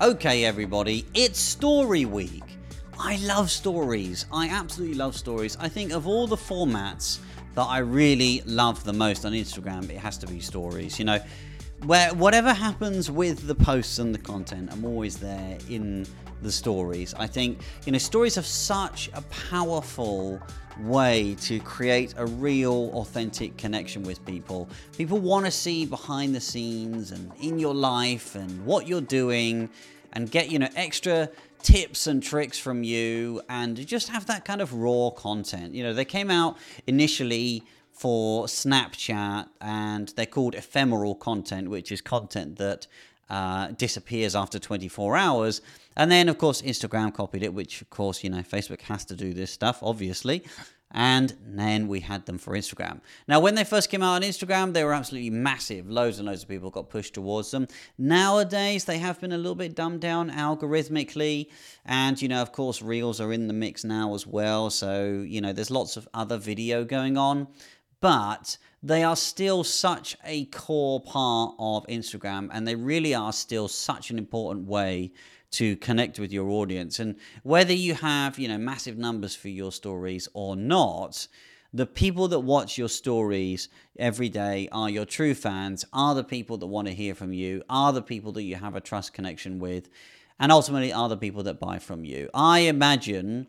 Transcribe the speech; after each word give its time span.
Okay, 0.00 0.44
everybody, 0.44 1.04
it's 1.12 1.40
Story 1.40 2.04
Week. 2.04 2.44
I 3.00 3.16
love 3.16 3.50
stories. 3.50 4.26
I 4.32 4.46
absolutely 4.48 4.94
love 4.94 5.16
stories. 5.16 5.56
I 5.58 5.68
think 5.68 5.90
of 5.90 6.06
all 6.06 6.28
the 6.28 6.36
formats 6.36 7.18
that 7.56 7.64
I 7.64 7.78
really 7.78 8.40
love 8.46 8.84
the 8.84 8.92
most 8.92 9.24
on 9.24 9.32
Instagram, 9.32 9.90
it 9.90 9.96
has 9.98 10.16
to 10.18 10.28
be 10.28 10.38
stories. 10.38 11.00
You 11.00 11.04
know, 11.04 11.18
where 11.84 12.14
whatever 12.14 12.52
happens 12.52 13.10
with 13.10 13.48
the 13.48 13.56
posts 13.56 13.98
and 13.98 14.14
the 14.14 14.20
content, 14.20 14.72
I'm 14.72 14.84
always 14.84 15.16
there 15.16 15.58
in 15.68 16.06
the 16.42 16.52
stories. 16.52 17.14
I 17.14 17.26
think, 17.26 17.60
you 17.84 17.92
know, 17.92 17.98
stories 17.98 18.34
have 18.34 18.46
such 18.46 19.10
a 19.14 19.22
powerful 19.22 20.40
way 20.80 21.34
to 21.40 21.58
create 21.60 22.14
a 22.16 22.26
real, 22.26 22.90
authentic 22.94 23.56
connection 23.56 24.02
with 24.02 24.24
people. 24.24 24.68
People 24.96 25.18
want 25.18 25.44
to 25.44 25.50
see 25.50 25.86
behind 25.86 26.34
the 26.34 26.40
scenes 26.40 27.10
and 27.10 27.32
in 27.40 27.58
your 27.58 27.74
life 27.74 28.34
and 28.34 28.64
what 28.64 28.86
you're 28.86 29.00
doing 29.00 29.68
and 30.12 30.30
get, 30.30 30.50
you 30.50 30.58
know, 30.58 30.68
extra 30.76 31.28
tips 31.62 32.06
and 32.06 32.22
tricks 32.22 32.58
from 32.58 32.84
you 32.84 33.42
and 33.48 33.84
just 33.86 34.08
have 34.08 34.26
that 34.26 34.44
kind 34.44 34.60
of 34.60 34.72
raw 34.72 35.10
content. 35.10 35.74
You 35.74 35.82
know, 35.82 35.92
they 35.92 36.04
came 36.04 36.30
out 36.30 36.56
initially 36.86 37.64
for 37.92 38.46
Snapchat 38.46 39.48
and 39.60 40.08
they're 40.10 40.26
called 40.26 40.54
ephemeral 40.54 41.16
content, 41.16 41.68
which 41.68 41.90
is 41.90 42.00
content 42.00 42.56
that 42.58 42.86
uh, 43.30 43.68
disappears 43.68 44.34
after 44.34 44.58
24 44.58 45.16
hours. 45.16 45.60
And 45.96 46.10
then, 46.10 46.28
of 46.28 46.38
course, 46.38 46.62
Instagram 46.62 47.12
copied 47.12 47.42
it, 47.42 47.52
which, 47.52 47.82
of 47.82 47.90
course, 47.90 48.22
you 48.22 48.30
know, 48.30 48.38
Facebook 48.38 48.82
has 48.82 49.04
to 49.06 49.16
do 49.16 49.32
this 49.34 49.50
stuff, 49.50 49.80
obviously. 49.82 50.44
And 50.90 51.36
then 51.44 51.86
we 51.86 52.00
had 52.00 52.24
them 52.24 52.38
for 52.38 52.54
Instagram. 52.54 53.02
Now, 53.26 53.40
when 53.40 53.54
they 53.54 53.64
first 53.64 53.90
came 53.90 54.02
out 54.02 54.14
on 54.14 54.22
Instagram, 54.22 54.72
they 54.72 54.84
were 54.84 54.94
absolutely 54.94 55.28
massive. 55.28 55.90
Loads 55.90 56.18
and 56.18 56.26
loads 56.26 56.44
of 56.44 56.48
people 56.48 56.70
got 56.70 56.88
pushed 56.88 57.12
towards 57.12 57.50
them. 57.50 57.68
Nowadays, 57.98 58.86
they 58.86 58.96
have 58.98 59.20
been 59.20 59.32
a 59.32 59.36
little 59.36 59.54
bit 59.54 59.74
dumbed 59.74 60.00
down 60.00 60.30
algorithmically. 60.30 61.48
And, 61.84 62.20
you 62.22 62.28
know, 62.28 62.40
of 62.40 62.52
course, 62.52 62.80
Reels 62.80 63.20
are 63.20 63.34
in 63.34 63.48
the 63.48 63.52
mix 63.52 63.84
now 63.84 64.14
as 64.14 64.26
well. 64.26 64.70
So, 64.70 65.24
you 65.26 65.42
know, 65.42 65.52
there's 65.52 65.70
lots 65.70 65.98
of 65.98 66.08
other 66.14 66.38
video 66.38 66.84
going 66.84 67.18
on 67.18 67.48
but 68.00 68.58
they 68.82 69.02
are 69.02 69.16
still 69.16 69.64
such 69.64 70.16
a 70.24 70.44
core 70.46 71.00
part 71.00 71.54
of 71.58 71.86
Instagram 71.86 72.48
and 72.52 72.66
they 72.66 72.74
really 72.74 73.14
are 73.14 73.32
still 73.32 73.68
such 73.68 74.10
an 74.10 74.18
important 74.18 74.66
way 74.66 75.12
to 75.50 75.76
connect 75.76 76.18
with 76.18 76.32
your 76.32 76.48
audience. 76.50 76.98
And 76.98 77.16
whether 77.42 77.72
you 77.72 77.94
have 77.94 78.38
you 78.38 78.48
know 78.48 78.58
massive 78.58 78.98
numbers 78.98 79.34
for 79.34 79.48
your 79.48 79.72
stories 79.72 80.28
or 80.34 80.56
not 80.56 81.26
the 81.72 81.86
people 81.86 82.28
that 82.28 82.40
watch 82.40 82.78
your 82.78 82.88
stories 82.88 83.68
every 83.98 84.30
day 84.30 84.68
are 84.72 84.88
your 84.88 85.04
true 85.04 85.34
fans 85.34 85.84
are 85.92 86.14
the 86.14 86.24
people 86.24 86.56
that 86.56 86.66
want 86.66 86.88
to 86.88 86.94
hear 86.94 87.14
from 87.14 87.30
you 87.30 87.62
are 87.68 87.92
the 87.92 88.00
people 88.00 88.32
that 88.32 88.42
you 88.42 88.56
have 88.56 88.74
a 88.74 88.80
trust 88.80 89.12
connection 89.12 89.58
with 89.58 89.90
and 90.40 90.50
ultimately 90.52 90.92
are 90.92 91.08
the 91.08 91.16
people 91.16 91.42
that 91.42 91.60
buy 91.60 91.78
from 91.78 92.04
you. 92.04 92.30
I 92.32 92.60
imagine 92.60 93.48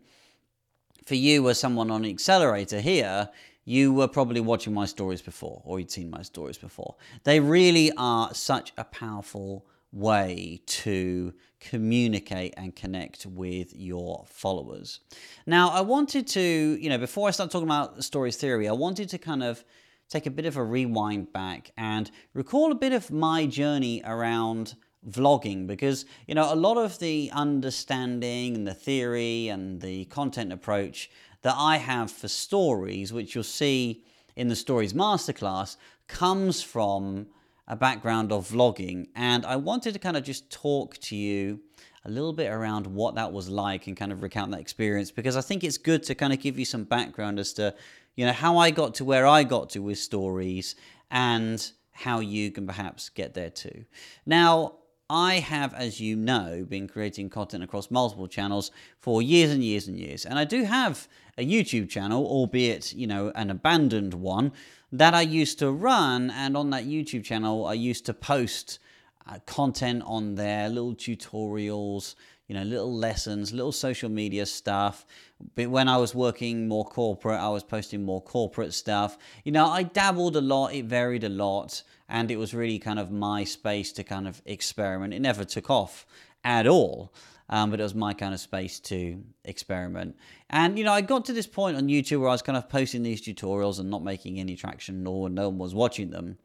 for 1.06 1.14
you 1.14 1.48
as 1.48 1.58
someone 1.58 1.90
on 1.90 2.04
accelerator 2.04 2.80
here 2.80 3.30
you 3.70 3.92
were 3.92 4.08
probably 4.08 4.40
watching 4.40 4.74
my 4.74 4.84
stories 4.84 5.22
before, 5.22 5.62
or 5.64 5.78
you'd 5.78 5.92
seen 5.92 6.10
my 6.10 6.22
stories 6.22 6.58
before. 6.58 6.96
They 7.22 7.38
really 7.38 7.92
are 7.96 8.34
such 8.34 8.72
a 8.76 8.82
powerful 8.82 9.64
way 9.92 10.60
to 10.66 11.32
communicate 11.60 12.52
and 12.56 12.74
connect 12.74 13.26
with 13.26 13.72
your 13.76 14.24
followers. 14.28 14.98
Now, 15.46 15.70
I 15.70 15.82
wanted 15.82 16.26
to, 16.28 16.40
you 16.80 16.88
know, 16.88 16.98
before 16.98 17.28
I 17.28 17.30
start 17.30 17.52
talking 17.52 17.68
about 17.68 18.02
stories 18.02 18.36
theory, 18.36 18.68
I 18.68 18.72
wanted 18.72 19.08
to 19.10 19.18
kind 19.18 19.44
of 19.44 19.64
take 20.08 20.26
a 20.26 20.30
bit 20.30 20.46
of 20.46 20.56
a 20.56 20.64
rewind 20.64 21.32
back 21.32 21.70
and 21.76 22.10
recall 22.34 22.72
a 22.72 22.74
bit 22.74 22.92
of 22.92 23.12
my 23.12 23.46
journey 23.46 24.02
around 24.04 24.74
vlogging 25.08 25.66
because 25.66 26.04
you 26.26 26.34
know 26.34 26.52
a 26.52 26.54
lot 26.54 26.76
of 26.76 26.98
the 26.98 27.30
understanding 27.32 28.54
and 28.54 28.66
the 28.66 28.74
theory 28.74 29.48
and 29.48 29.80
the 29.80 30.04
content 30.06 30.52
approach 30.52 31.10
that 31.42 31.54
I 31.56 31.78
have 31.78 32.10
for 32.10 32.28
stories, 32.28 33.12
which 33.12 33.34
you'll 33.34 33.44
see 33.44 34.04
in 34.36 34.48
the 34.48 34.56
Stories 34.56 34.92
Masterclass, 34.92 35.76
comes 36.06 36.62
from 36.62 37.26
a 37.66 37.76
background 37.76 38.32
of 38.32 38.50
vlogging. 38.50 39.08
And 39.14 39.46
I 39.46 39.56
wanted 39.56 39.92
to 39.92 39.98
kind 39.98 40.16
of 40.16 40.24
just 40.24 40.50
talk 40.50 40.98
to 40.98 41.16
you 41.16 41.60
a 42.04 42.10
little 42.10 42.32
bit 42.32 42.50
around 42.50 42.86
what 42.86 43.14
that 43.14 43.32
was 43.32 43.48
like 43.48 43.86
and 43.86 43.96
kind 43.96 44.12
of 44.12 44.22
recount 44.22 44.50
that 44.52 44.60
experience 44.60 45.10
because 45.10 45.36
I 45.36 45.40
think 45.40 45.62
it's 45.62 45.78
good 45.78 46.02
to 46.04 46.14
kind 46.14 46.32
of 46.32 46.40
give 46.40 46.58
you 46.58 46.64
some 46.64 46.84
background 46.84 47.38
as 47.38 47.52
to, 47.54 47.74
you 48.16 48.26
know, 48.26 48.32
how 48.32 48.58
I 48.58 48.70
got 48.70 48.94
to 48.96 49.04
where 49.04 49.26
I 49.26 49.44
got 49.44 49.70
to 49.70 49.80
with 49.80 49.98
stories 49.98 50.74
and 51.10 51.70
how 51.92 52.20
you 52.20 52.50
can 52.50 52.66
perhaps 52.66 53.10
get 53.10 53.34
there 53.34 53.50
too. 53.50 53.84
Now, 54.24 54.76
I 55.10 55.40
have, 55.40 55.74
as 55.74 56.00
you 56.00 56.14
know, 56.14 56.64
been 56.68 56.86
creating 56.86 57.30
content 57.30 57.64
across 57.64 57.90
multiple 57.90 58.28
channels 58.28 58.70
for 59.00 59.20
years 59.20 59.50
and 59.50 59.62
years 59.62 59.88
and 59.88 59.98
years. 59.98 60.24
And 60.24 60.38
I 60.38 60.44
do 60.44 60.62
have 60.62 61.08
a 61.36 61.44
YouTube 61.44 61.90
channel, 61.90 62.24
albeit, 62.24 62.92
you 62.92 63.08
know, 63.08 63.32
an 63.34 63.50
abandoned 63.50 64.14
one, 64.14 64.52
that 64.92 65.12
I 65.12 65.22
used 65.22 65.58
to 65.58 65.72
run. 65.72 66.30
And 66.30 66.56
on 66.56 66.70
that 66.70 66.84
YouTube 66.84 67.24
channel, 67.24 67.66
I 67.66 67.72
used 67.72 68.06
to 68.06 68.14
post 68.14 68.78
uh, 69.26 69.40
content 69.46 70.04
on 70.06 70.36
there, 70.36 70.68
little 70.68 70.94
tutorials, 70.94 72.14
you 72.46 72.54
know, 72.54 72.62
little 72.62 72.92
lessons, 72.92 73.52
little 73.52 73.72
social 73.72 74.08
media 74.08 74.46
stuff. 74.46 75.06
But 75.54 75.70
when 75.70 75.88
I 75.88 75.96
was 75.96 76.14
working 76.14 76.68
more 76.68 76.84
corporate, 76.84 77.40
I 77.40 77.48
was 77.48 77.62
posting 77.62 78.04
more 78.04 78.20
corporate 78.20 78.74
stuff. 78.74 79.18
You 79.44 79.52
know, 79.52 79.66
I 79.66 79.82
dabbled 79.82 80.36
a 80.36 80.40
lot, 80.40 80.72
it 80.72 80.84
varied 80.84 81.24
a 81.24 81.28
lot, 81.28 81.82
and 82.10 82.30
it 82.30 82.36
was 82.36 82.52
really 82.52 82.78
kind 82.78 82.98
of 82.98 83.10
my 83.10 83.44
space 83.44 83.92
to 83.92 84.04
kind 84.04 84.28
of 84.28 84.42
experiment. 84.44 85.14
It 85.14 85.20
never 85.20 85.44
took 85.44 85.70
off 85.70 86.04
at 86.44 86.66
all 86.66 87.12
um, 87.50 87.70
but 87.70 87.80
it 87.80 87.82
was 87.82 87.94
my 87.94 88.14
kind 88.14 88.32
of 88.32 88.40
space 88.40 88.78
to 88.78 89.22
experiment. 89.44 90.16
And 90.48 90.78
you 90.78 90.84
know, 90.84 90.92
I 90.92 91.00
got 91.00 91.24
to 91.26 91.32
this 91.32 91.48
point 91.48 91.76
on 91.76 91.88
YouTube 91.88 92.20
where 92.20 92.28
I 92.28 92.32
was 92.32 92.42
kind 92.42 92.56
of 92.56 92.68
posting 92.68 93.02
these 93.02 93.20
tutorials 93.20 93.80
and 93.80 93.90
not 93.90 94.04
making 94.04 94.38
any 94.38 94.56
traction, 94.56 95.02
nor 95.02 95.28
no 95.28 95.48
one 95.48 95.58
was 95.58 95.74
watching 95.74 96.10
them. 96.10 96.38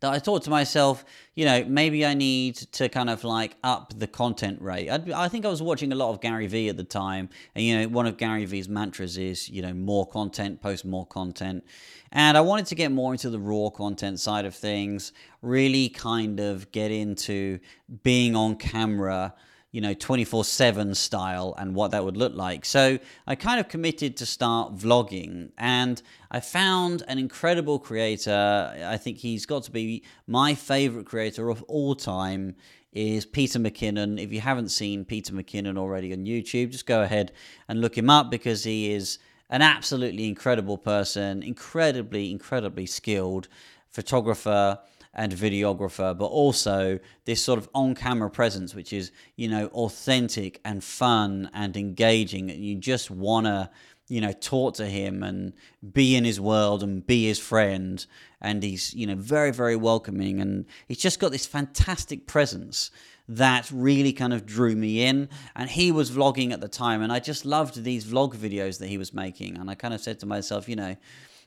That 0.00 0.12
I 0.12 0.18
thought 0.18 0.42
to 0.44 0.50
myself, 0.50 1.04
you 1.34 1.44
know, 1.44 1.64
maybe 1.64 2.06
I 2.06 2.14
need 2.14 2.56
to 2.56 2.88
kind 2.88 3.10
of 3.10 3.22
like 3.22 3.56
up 3.62 3.92
the 3.98 4.06
content 4.06 4.60
rate. 4.62 4.90
I'd, 4.90 5.10
I 5.10 5.28
think 5.28 5.44
I 5.44 5.48
was 5.48 5.60
watching 5.60 5.92
a 5.92 5.94
lot 5.94 6.10
of 6.10 6.20
Gary 6.20 6.46
Vee 6.46 6.70
at 6.70 6.76
the 6.76 6.84
time, 6.84 7.28
and 7.54 7.64
you 7.64 7.78
know, 7.78 7.88
one 7.88 8.06
of 8.06 8.16
Gary 8.16 8.46
Vee's 8.46 8.68
mantras 8.68 9.18
is, 9.18 9.48
you 9.50 9.60
know, 9.60 9.74
more 9.74 10.06
content, 10.06 10.62
post 10.62 10.84
more 10.84 11.06
content. 11.06 11.64
And 12.12 12.36
I 12.36 12.40
wanted 12.40 12.66
to 12.66 12.74
get 12.74 12.90
more 12.90 13.12
into 13.12 13.30
the 13.30 13.38
raw 13.38 13.68
content 13.70 14.18
side 14.20 14.46
of 14.46 14.54
things, 14.54 15.12
really 15.42 15.88
kind 15.88 16.40
of 16.40 16.72
get 16.72 16.90
into 16.90 17.60
being 18.02 18.34
on 18.34 18.56
camera 18.56 19.34
you 19.72 19.80
know, 19.80 19.94
24 19.94 20.44
7 20.44 20.94
style 20.94 21.54
and 21.58 21.74
what 21.74 21.92
that 21.92 22.04
would 22.04 22.16
look 22.16 22.34
like. 22.34 22.64
So 22.64 22.98
I 23.26 23.34
kind 23.34 23.60
of 23.60 23.68
committed 23.68 24.16
to 24.16 24.26
start 24.26 24.74
vlogging 24.74 25.50
and 25.56 26.02
I 26.30 26.40
found 26.40 27.02
an 27.06 27.18
incredible 27.18 27.78
creator. 27.78 28.74
I 28.84 28.96
think 28.96 29.18
he's 29.18 29.46
got 29.46 29.64
to 29.64 29.70
be 29.70 30.02
my 30.26 30.54
favorite 30.54 31.06
creator 31.06 31.50
of 31.50 31.62
all 31.64 31.94
time 31.94 32.56
is 32.92 33.24
Peter 33.24 33.60
McKinnon. 33.60 34.20
If 34.20 34.32
you 34.32 34.40
haven't 34.40 34.70
seen 34.70 35.04
Peter 35.04 35.32
McKinnon 35.32 35.78
already 35.78 36.12
on 36.12 36.24
YouTube, 36.24 36.70
just 36.70 36.86
go 36.86 37.02
ahead 37.02 37.32
and 37.68 37.80
look 37.80 37.96
him 37.96 38.10
up 38.10 38.30
because 38.30 38.64
he 38.64 38.92
is 38.92 39.18
an 39.50 39.62
absolutely 39.62 40.28
incredible 40.28 40.78
person, 40.78 41.42
incredibly, 41.42 42.30
incredibly 42.30 42.86
skilled 42.86 43.48
photographer 43.88 44.78
and 45.14 45.32
videographer, 45.32 46.16
but 46.16 46.26
also 46.26 46.98
this 47.24 47.44
sort 47.44 47.58
of 47.58 47.68
on 47.74 47.94
camera 47.94 48.30
presence, 48.30 48.74
which 48.74 48.92
is, 48.92 49.10
you 49.36 49.48
know, 49.48 49.66
authentic 49.68 50.60
and 50.64 50.84
fun 50.84 51.50
and 51.52 51.76
engaging. 51.76 52.50
And 52.50 52.64
you 52.64 52.76
just 52.76 53.10
want 53.10 53.46
to, 53.46 53.70
you 54.08 54.20
know, 54.20 54.32
talk 54.32 54.74
to 54.74 54.86
him 54.86 55.22
and 55.22 55.52
be 55.92 56.14
in 56.14 56.24
his 56.24 56.40
world 56.40 56.82
and 56.82 57.04
be 57.04 57.26
his 57.26 57.38
friend. 57.38 58.04
And 58.40 58.62
he's, 58.62 58.94
you 58.94 59.06
know, 59.06 59.16
very, 59.16 59.50
very 59.50 59.76
welcoming. 59.76 60.40
And 60.40 60.64
he's 60.86 60.98
just 60.98 61.18
got 61.18 61.32
this 61.32 61.46
fantastic 61.46 62.26
presence 62.26 62.90
that 63.28 63.70
really 63.72 64.12
kind 64.12 64.32
of 64.32 64.44
drew 64.46 64.74
me 64.74 65.04
in. 65.04 65.28
And 65.54 65.70
he 65.70 65.92
was 65.92 66.10
vlogging 66.10 66.52
at 66.52 66.60
the 66.60 66.68
time, 66.68 67.00
and 67.02 67.12
I 67.12 67.20
just 67.20 67.44
loved 67.44 67.82
these 67.82 68.04
vlog 68.04 68.34
videos 68.34 68.78
that 68.78 68.88
he 68.88 68.98
was 68.98 69.14
making. 69.14 69.56
And 69.56 69.70
I 69.70 69.74
kind 69.74 69.94
of 69.94 70.00
said 70.00 70.18
to 70.20 70.26
myself, 70.26 70.68
you 70.68 70.76
know, 70.76 70.96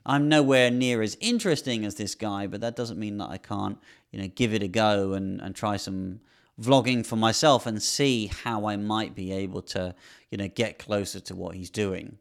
I'm 0.05 0.27
nowhere 0.27 0.69
near 0.69 1.01
as 1.01 1.17
interesting 1.21 1.85
as 1.85 1.95
this 1.95 2.15
guy, 2.15 2.47
but 2.47 2.61
that 2.61 2.75
doesn't 2.75 3.00
mean 3.00 3.17
that 3.17 3.29
I 3.29 3.38
can't, 3.38 3.77
you 4.11 4.21
know, 4.21 4.27
give 4.27 4.53
it 4.53 4.63
a 4.63 4.67
go 4.67 5.13
and, 5.13 5.39
and 5.41 5.55
try 5.55 5.77
some 5.77 6.19
vlogging 6.61 7.05
for 7.05 7.15
myself 7.15 7.65
and 7.65 7.81
see 7.81 8.27
how 8.27 8.65
I 8.65 8.75
might 8.75 9.15
be 9.15 9.31
able 9.31 9.61
to, 9.63 9.95
you 10.29 10.38
know, 10.38 10.47
get 10.47 10.77
closer 10.77 11.19
to 11.21 11.35
what 11.35 11.55
he's 11.55 11.69
doing. 11.69 12.17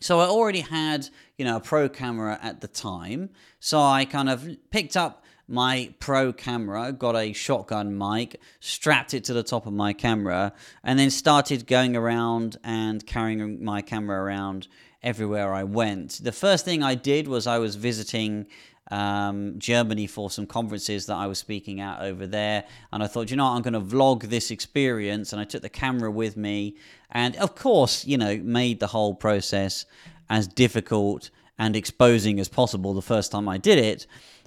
So 0.00 0.20
I 0.20 0.26
already 0.26 0.60
had, 0.60 1.08
you 1.38 1.44
know, 1.44 1.56
a 1.56 1.60
pro 1.60 1.88
camera 1.88 2.38
at 2.42 2.60
the 2.60 2.68
time. 2.68 3.30
So 3.60 3.80
I 3.80 4.04
kind 4.04 4.28
of 4.28 4.46
picked 4.70 4.96
up 4.96 5.24
my 5.48 5.94
pro 5.98 6.32
camera, 6.32 6.92
got 6.92 7.16
a 7.16 7.32
shotgun 7.32 7.96
mic, 7.96 8.40
strapped 8.60 9.14
it 9.14 9.24
to 9.24 9.32
the 9.32 9.42
top 9.42 9.66
of 9.66 9.72
my 9.72 9.92
camera, 9.92 10.52
and 10.82 10.98
then 10.98 11.10
started 11.10 11.66
going 11.66 11.96
around 11.96 12.56
and 12.64 13.06
carrying 13.06 13.62
my 13.62 13.82
camera 13.82 14.22
around 14.22 14.68
everywhere 15.04 15.54
I 15.54 15.62
went. 15.62 16.20
The 16.22 16.32
first 16.32 16.64
thing 16.64 16.82
I 16.82 16.96
did 16.96 17.28
was 17.28 17.46
I 17.46 17.58
was 17.58 17.76
visiting 17.76 18.46
um, 18.90 19.58
Germany 19.58 20.06
for 20.06 20.30
some 20.30 20.46
conferences 20.46 21.06
that 21.06 21.14
I 21.14 21.26
was 21.26 21.38
speaking 21.38 21.80
at 21.80 22.00
over 22.00 22.26
there. 22.26 22.64
And 22.92 23.02
I 23.02 23.06
thought, 23.06 23.30
you 23.30 23.36
know 23.36 23.44
what, 23.44 23.52
I'm 23.52 23.62
going 23.62 23.74
to 23.74 23.96
vlog 23.96 24.24
this 24.24 24.50
experience. 24.50 25.32
And 25.32 25.40
I 25.40 25.44
took 25.44 25.62
the 25.62 25.68
camera 25.68 26.10
with 26.10 26.36
me. 26.36 26.76
And 27.10 27.36
of 27.36 27.54
course, 27.54 28.04
you 28.04 28.18
know, 28.18 28.36
made 28.38 28.80
the 28.80 28.88
whole 28.88 29.14
process 29.14 29.86
as 30.28 30.48
difficult 30.48 31.30
and 31.58 31.76
exposing 31.76 32.40
as 32.40 32.48
possible 32.48 32.94
the 32.94 33.02
first 33.02 33.30
time 33.30 33.48
I 33.48 33.58
did 33.58 33.78
it. 33.78 34.06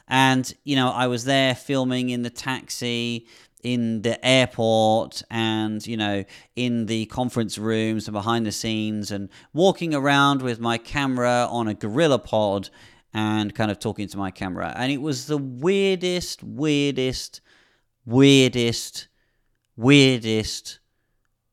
And, 0.09 0.53
you 0.63 0.75
know, 0.75 0.89
I 0.89 1.07
was 1.07 1.25
there 1.25 1.53
filming 1.53 2.09
in 2.09 2.23
the 2.23 2.29
taxi, 2.29 3.27
in 3.73 4.01
the 4.01 4.17
airport, 4.25 5.23
and, 5.29 5.85
you 5.85 5.97
know, 5.97 6.23
in 6.55 6.85
the 6.85 7.05
conference 7.07 7.57
rooms 7.57 8.07
and 8.07 8.13
behind 8.13 8.45
the 8.45 8.51
scenes, 8.51 9.11
and 9.11 9.27
walking 9.53 9.93
around 9.93 10.41
with 10.41 10.59
my 10.59 10.77
camera 10.77 11.47
on 11.49 11.67
a 11.67 11.73
gorilla 11.73 12.19
pod 12.19 12.69
and 13.13 13.53
kind 13.53 13.69
of 13.69 13.77
talking 13.77 14.07
to 14.07 14.17
my 14.17 14.31
camera. 14.31 14.73
And 14.77 14.91
it 14.91 15.01
was 15.01 15.27
the 15.27 15.37
weirdest, 15.37 16.43
weirdest, 16.43 17.41
weirdest, 18.05 19.07
weirdest, 19.75 20.79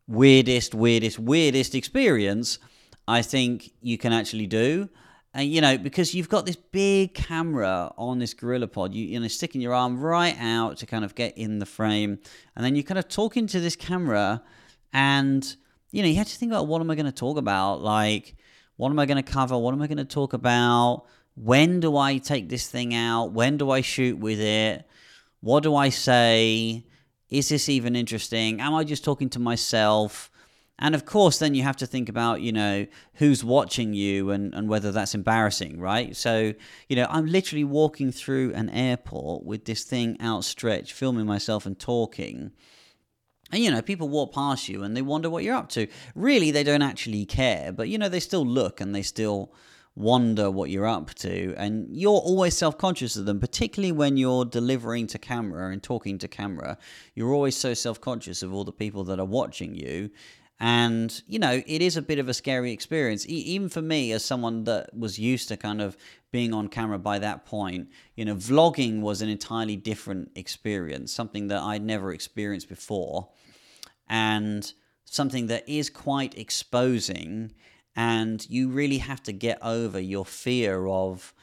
weirdest, 0.06 0.74
weirdest, 0.74 1.18
weirdest 1.18 1.74
experience 1.74 2.58
I 3.06 3.22
think 3.22 3.70
you 3.80 3.98
can 3.98 4.12
actually 4.12 4.46
do. 4.46 4.88
And 5.34 5.48
you 5.48 5.60
know, 5.60 5.76
because 5.76 6.14
you've 6.14 6.28
got 6.28 6.46
this 6.46 6.54
big 6.56 7.12
camera 7.12 7.92
on 7.98 8.20
this 8.20 8.32
Gorilla 8.34 8.68
Pod, 8.68 8.94
you, 8.94 9.04
you 9.04 9.18
know, 9.18 9.26
sticking 9.26 9.60
your 9.60 9.74
arm 9.74 10.00
right 10.00 10.36
out 10.38 10.76
to 10.78 10.86
kind 10.86 11.04
of 11.04 11.16
get 11.16 11.36
in 11.36 11.58
the 11.58 11.66
frame, 11.66 12.20
and 12.54 12.64
then 12.64 12.76
you're 12.76 12.84
kind 12.84 12.98
of 12.98 13.08
talking 13.08 13.48
to 13.48 13.58
this 13.58 13.74
camera, 13.74 14.42
and 14.92 15.56
you 15.90 16.02
know, 16.02 16.08
you 16.08 16.16
have 16.16 16.28
to 16.28 16.36
think 16.36 16.52
about 16.52 16.68
what 16.68 16.80
am 16.80 16.90
I 16.90 16.94
going 16.94 17.06
to 17.06 17.12
talk 17.12 17.36
about? 17.36 17.82
Like, 17.82 18.36
what 18.76 18.90
am 18.90 18.98
I 18.98 19.06
going 19.06 19.22
to 19.22 19.32
cover? 19.32 19.58
What 19.58 19.74
am 19.74 19.82
I 19.82 19.88
going 19.88 19.98
to 19.98 20.04
talk 20.04 20.32
about? 20.32 21.04
When 21.34 21.80
do 21.80 21.96
I 21.96 22.18
take 22.18 22.48
this 22.48 22.68
thing 22.68 22.94
out? 22.94 23.32
When 23.32 23.56
do 23.56 23.70
I 23.70 23.80
shoot 23.80 24.18
with 24.18 24.38
it? 24.38 24.86
What 25.40 25.64
do 25.64 25.74
I 25.74 25.88
say? 25.88 26.84
Is 27.28 27.48
this 27.48 27.68
even 27.68 27.96
interesting? 27.96 28.60
Am 28.60 28.72
I 28.74 28.84
just 28.84 29.04
talking 29.04 29.28
to 29.30 29.40
myself? 29.40 30.30
And 30.78 30.94
of 30.94 31.04
course, 31.04 31.38
then 31.38 31.54
you 31.54 31.62
have 31.62 31.76
to 31.76 31.86
think 31.86 32.08
about, 32.08 32.40
you 32.40 32.52
know, 32.52 32.86
who's 33.14 33.44
watching 33.44 33.94
you 33.94 34.30
and, 34.30 34.52
and 34.54 34.68
whether 34.68 34.90
that's 34.90 35.14
embarrassing, 35.14 35.78
right? 35.78 36.16
So, 36.16 36.52
you 36.88 36.96
know, 36.96 37.06
I'm 37.08 37.26
literally 37.26 37.64
walking 37.64 38.10
through 38.10 38.52
an 38.54 38.70
airport 38.70 39.44
with 39.44 39.66
this 39.66 39.84
thing 39.84 40.16
outstretched, 40.20 40.92
filming 40.92 41.26
myself 41.26 41.64
and 41.64 41.78
talking. 41.78 42.50
And, 43.52 43.62
you 43.62 43.70
know, 43.70 43.82
people 43.82 44.08
walk 44.08 44.32
past 44.34 44.68
you 44.68 44.82
and 44.82 44.96
they 44.96 45.02
wonder 45.02 45.30
what 45.30 45.44
you're 45.44 45.54
up 45.54 45.68
to. 45.70 45.86
Really, 46.16 46.50
they 46.50 46.64
don't 46.64 46.82
actually 46.82 47.24
care, 47.24 47.70
but, 47.70 47.88
you 47.88 47.96
know, 47.96 48.08
they 48.08 48.20
still 48.20 48.44
look 48.44 48.80
and 48.80 48.92
they 48.92 49.02
still 49.02 49.54
wonder 49.94 50.50
what 50.50 50.70
you're 50.70 50.86
up 50.86 51.14
to. 51.14 51.54
And 51.56 51.86
you're 51.94 52.10
always 52.10 52.56
self 52.56 52.76
conscious 52.78 53.14
of 53.14 53.26
them, 53.26 53.38
particularly 53.38 53.92
when 53.92 54.16
you're 54.16 54.44
delivering 54.44 55.06
to 55.08 55.18
camera 55.18 55.70
and 55.70 55.80
talking 55.80 56.18
to 56.18 56.26
camera. 56.26 56.78
You're 57.14 57.32
always 57.32 57.56
so 57.56 57.74
self 57.74 58.00
conscious 58.00 58.42
of 58.42 58.52
all 58.52 58.64
the 58.64 58.72
people 58.72 59.04
that 59.04 59.20
are 59.20 59.24
watching 59.24 59.76
you 59.76 60.10
and, 60.66 61.22
you 61.28 61.38
know, 61.38 61.62
it 61.66 61.82
is 61.82 61.98
a 61.98 62.00
bit 62.00 62.18
of 62.18 62.26
a 62.26 62.32
scary 62.32 62.72
experience. 62.72 63.28
E- 63.28 63.32
even 63.32 63.68
for 63.68 63.82
me, 63.82 64.12
as 64.12 64.24
someone 64.24 64.64
that 64.64 64.96
was 64.96 65.18
used 65.18 65.48
to 65.48 65.58
kind 65.58 65.82
of 65.82 65.94
being 66.32 66.54
on 66.54 66.68
camera 66.68 66.98
by 66.98 67.18
that 67.18 67.44
point, 67.44 67.90
you 68.16 68.24
know, 68.24 68.34
vlogging 68.34 69.02
was 69.02 69.20
an 69.20 69.28
entirely 69.28 69.76
different 69.76 70.30
experience, 70.34 71.12
something 71.12 71.48
that 71.48 71.60
I'd 71.60 71.84
never 71.84 72.14
experienced 72.14 72.70
before. 72.70 73.28
And 74.08 74.72
something 75.04 75.48
that 75.48 75.68
is 75.68 75.90
quite 75.90 76.38
exposing. 76.38 77.52
And 77.94 78.48
you 78.48 78.70
really 78.70 78.98
have 78.98 79.22
to 79.24 79.32
get 79.34 79.58
over 79.60 80.00
your 80.00 80.24
fear 80.24 80.86
of 80.86 81.34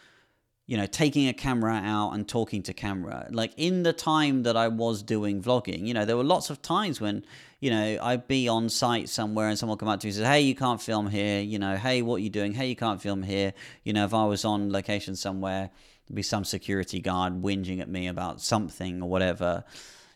you 0.68 0.78
know, 0.78 0.86
taking 0.86 1.28
a 1.28 1.34
camera 1.34 1.74
out 1.84 2.14
and 2.14 2.26
talking 2.26 2.64
to 2.64 2.74
camera. 2.74 3.28
Like 3.30 3.54
in 3.58 3.84
the 3.84 3.92
time 3.92 4.44
that 4.44 4.56
I 4.56 4.70
was 4.70 5.04
doing 5.04 5.44
vlogging, 5.44 5.86
you 5.86 5.94
know, 5.94 6.06
there 6.06 6.16
were 6.16 6.24
lots 6.24 6.50
of 6.50 6.62
times 6.62 7.02
when, 7.02 7.26
you 7.62 7.70
know, 7.70 8.00
I'd 8.02 8.28
be 8.28 8.48
on 8.48 8.68
site 8.70 9.08
somewhere 9.08 9.48
and 9.48 9.58
someone 9.58 9.78
come 9.78 9.88
up 9.88 10.00
to 10.02 10.08
me 10.08 10.10
and 10.10 10.18
say, 10.18 10.26
Hey, 10.26 10.42
you 10.42 10.56
can't 10.56 10.82
film 10.82 11.08
here, 11.08 11.40
you 11.40 11.60
know, 11.60 11.78
hey, 11.78 12.02
what 12.02 12.16
are 12.16 12.24
you 12.24 12.30
doing? 12.30 12.54
Hey, 12.54 12.68
you 12.68 12.76
can't 12.76 13.00
film 13.00 13.22
here. 13.22 13.54
You 13.84 13.94
know, 13.94 14.04
if 14.04 14.14
I 14.14 14.26
was 14.26 14.44
on 14.44 14.72
location 14.72 15.16
somewhere, 15.16 15.70
there'd 16.08 16.16
be 16.16 16.24
some 16.24 16.44
security 16.44 17.00
guard 17.00 17.42
whinging 17.44 17.80
at 17.80 17.88
me 17.88 18.08
about 18.08 18.42
something 18.42 19.04
or 19.04 19.10
whatever. 19.10 19.64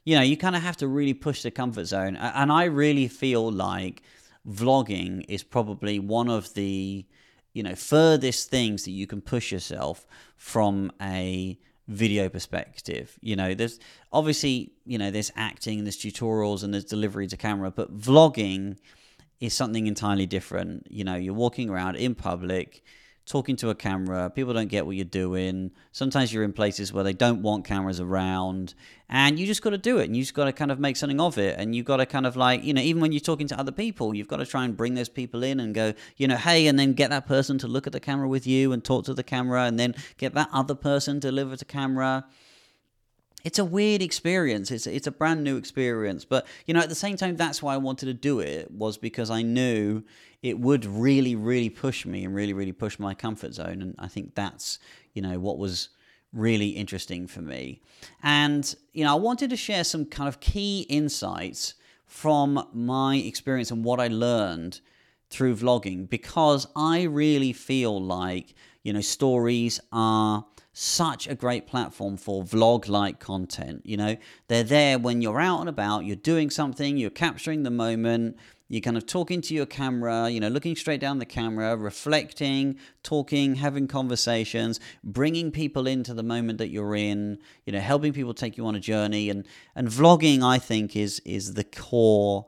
You 0.03 0.15
know, 0.15 0.23
you 0.23 0.37
kind 0.37 0.55
of 0.55 0.63
have 0.63 0.77
to 0.77 0.87
really 0.87 1.13
push 1.13 1.43
the 1.43 1.51
comfort 1.51 1.85
zone. 1.85 2.15
And 2.15 2.51
I 2.51 2.65
really 2.65 3.07
feel 3.07 3.51
like 3.51 4.01
vlogging 4.47 5.23
is 5.29 5.43
probably 5.43 5.99
one 5.99 6.29
of 6.29 6.53
the 6.55 7.05
you 7.53 7.63
know 7.63 7.73
furthest 7.73 8.49
things 8.49 8.83
that 8.83 8.91
you 8.91 9.07
can 9.07 9.21
push 9.21 9.51
yourself 9.51 10.05
from 10.35 10.91
a 11.01 11.57
video 11.87 12.29
perspective. 12.29 13.17
You 13.21 13.35
know 13.35 13.53
there's 13.53 13.79
obviously 14.11 14.71
you 14.85 14.97
know 14.97 15.11
there's 15.11 15.31
acting 15.35 15.79
and 15.79 15.87
there's 15.87 15.97
tutorials 15.97 16.63
and 16.63 16.73
there's 16.73 16.85
delivery 16.85 17.27
to 17.27 17.37
camera 17.37 17.71
but 17.71 17.95
vlogging 17.97 18.77
is 19.39 19.53
something 19.53 19.87
entirely 19.87 20.25
different. 20.25 20.87
You 20.89 21.03
know 21.03 21.15
you're 21.15 21.33
walking 21.33 21.69
around 21.69 21.95
in 21.95 22.15
public 22.15 22.83
talking 23.25 23.55
to 23.55 23.69
a 23.69 23.75
camera. 23.75 24.29
People 24.29 24.53
don't 24.53 24.67
get 24.67 24.85
what 24.85 24.95
you're 24.95 25.05
doing. 25.05 25.71
Sometimes 25.91 26.31
you're 26.31 26.43
in 26.43 26.53
places 26.53 26.93
where 26.93 27.03
they 27.03 27.13
don't 27.13 27.41
want 27.41 27.65
cameras 27.65 27.99
around, 27.99 28.75
and 29.09 29.39
you 29.39 29.47
just 29.47 29.61
got 29.61 29.71
to 29.71 29.77
do 29.77 29.97
it. 29.97 30.05
And 30.05 30.15
you 30.15 30.23
just 30.23 30.33
got 30.33 30.45
to 30.45 30.53
kind 30.53 30.71
of 30.71 30.79
make 30.79 30.95
something 30.95 31.19
of 31.19 31.37
it. 31.37 31.59
And 31.59 31.75
you've 31.75 31.85
got 31.85 31.97
to 31.97 32.05
kind 32.05 32.25
of 32.25 32.35
like, 32.35 32.63
you 32.63 32.73
know, 32.73 32.81
even 32.81 33.01
when 33.01 33.11
you're 33.11 33.19
talking 33.19 33.47
to 33.47 33.59
other 33.59 33.71
people, 33.71 34.15
you've 34.15 34.27
got 34.27 34.37
to 34.37 34.45
try 34.45 34.63
and 34.63 34.77
bring 34.77 34.93
those 34.93 35.09
people 35.09 35.43
in 35.43 35.59
and 35.59 35.73
go, 35.73 35.93
you 36.17 36.27
know, 36.27 36.37
hey, 36.37 36.67
and 36.67 36.77
then 36.77 36.93
get 36.93 37.09
that 37.09 37.25
person 37.25 37.57
to 37.57 37.67
look 37.67 37.87
at 37.87 37.93
the 37.93 37.99
camera 37.99 38.27
with 38.27 38.45
you 38.45 38.71
and 38.71 38.83
talk 38.83 39.05
to 39.05 39.13
the 39.13 39.23
camera, 39.23 39.63
and 39.63 39.79
then 39.79 39.95
get 40.17 40.33
that 40.33 40.49
other 40.53 40.75
person 40.75 41.19
to 41.19 41.27
deliver 41.27 41.55
to 41.55 41.65
camera 41.65 42.25
it's 43.45 43.59
a 43.59 43.63
weird 43.63 44.01
experience. 44.01 44.71
It's 44.71 44.87
it's 44.87 45.05
a 45.05 45.11
brand 45.11 45.43
new 45.43 45.55
experience, 45.55 46.25
but 46.25 46.47
you 46.65 46.73
know, 46.73 46.79
at 46.79 46.89
the 46.89 46.95
same 46.95 47.15
time, 47.15 47.37
that's 47.37 47.61
why 47.61 47.75
I 47.75 47.77
wanted 47.77 48.07
to 48.07 48.13
do 48.13 48.39
it 48.39 48.71
was 48.71 48.97
because 48.97 49.29
I 49.29 49.43
knew 49.43 50.03
it 50.41 50.59
would 50.59 50.83
really, 50.83 51.35
really 51.35 51.69
push 51.69 52.07
me 52.07 52.25
and 52.25 52.33
really, 52.33 52.53
really 52.53 52.71
push 52.71 52.97
my 52.97 53.13
comfort 53.13 53.53
zone, 53.53 53.83
and 53.83 53.95
I 53.99 54.07
think 54.07 54.33
that's 54.33 54.79
you 55.13 55.21
know 55.21 55.39
what 55.39 55.59
was 55.59 55.89
really 56.33 56.69
interesting 56.69 57.27
for 57.27 57.41
me. 57.41 57.81
And 58.23 58.75
you 58.93 59.03
know, 59.05 59.11
I 59.11 59.19
wanted 59.19 59.51
to 59.51 59.55
share 59.55 59.83
some 59.83 60.05
kind 60.05 60.27
of 60.27 60.39
key 60.39 60.87
insights 60.89 61.75
from 62.07 62.67
my 62.73 63.17
experience 63.17 63.69
and 63.69 63.85
what 63.85 63.99
I 63.99 64.07
learned 64.07 64.81
through 65.29 65.55
vlogging 65.55 66.09
because 66.09 66.65
I 66.75 67.03
really 67.03 67.53
feel 67.53 68.01
like 68.01 68.55
you 68.81 68.91
know 68.91 69.01
stories 69.01 69.79
are 69.91 70.45
such 70.77 71.25
a 71.25 71.35
great 71.35 71.67
platform 71.67 72.17
for 72.17 72.43
vlog 72.43 72.89
like 72.89 73.17
content. 73.17 73.81
You 73.85 73.95
know, 73.95 74.17
they're 74.49 74.61
there 74.61 74.99
when 74.99 75.21
you're 75.21 75.39
out 75.39 75.61
and 75.61 75.69
about, 75.69 76.03
you're 76.03 76.17
doing 76.17 76.49
something, 76.49 76.97
you're 76.97 77.09
capturing 77.09 77.63
the 77.63 77.71
moment, 77.71 78.35
you're 78.67 78.81
kind 78.81 78.97
of 78.97 79.05
talking 79.05 79.39
to 79.39 79.53
your 79.53 79.65
camera, 79.65 80.29
you 80.29 80.41
know, 80.41 80.49
looking 80.49 80.75
straight 80.75 80.99
down 80.99 81.19
the 81.19 81.25
camera, 81.25 81.77
reflecting, 81.77 82.77
talking, 83.03 83.55
having 83.55 83.87
conversations, 83.87 84.81
bringing 85.01 85.49
people 85.49 85.87
into 85.87 86.13
the 86.13 86.23
moment 86.23 86.57
that 86.57 86.71
you're 86.71 86.93
in, 86.93 87.39
you 87.65 87.71
know, 87.71 87.79
helping 87.79 88.11
people 88.11 88.33
take 88.33 88.57
you 88.57 88.65
on 88.65 88.75
a 88.75 88.79
journey. 88.81 89.29
And, 89.29 89.45
and 89.75 89.87
vlogging, 89.87 90.43
I 90.43 90.59
think, 90.59 90.97
is, 90.97 91.21
is 91.23 91.53
the 91.53 91.63
core 91.63 92.47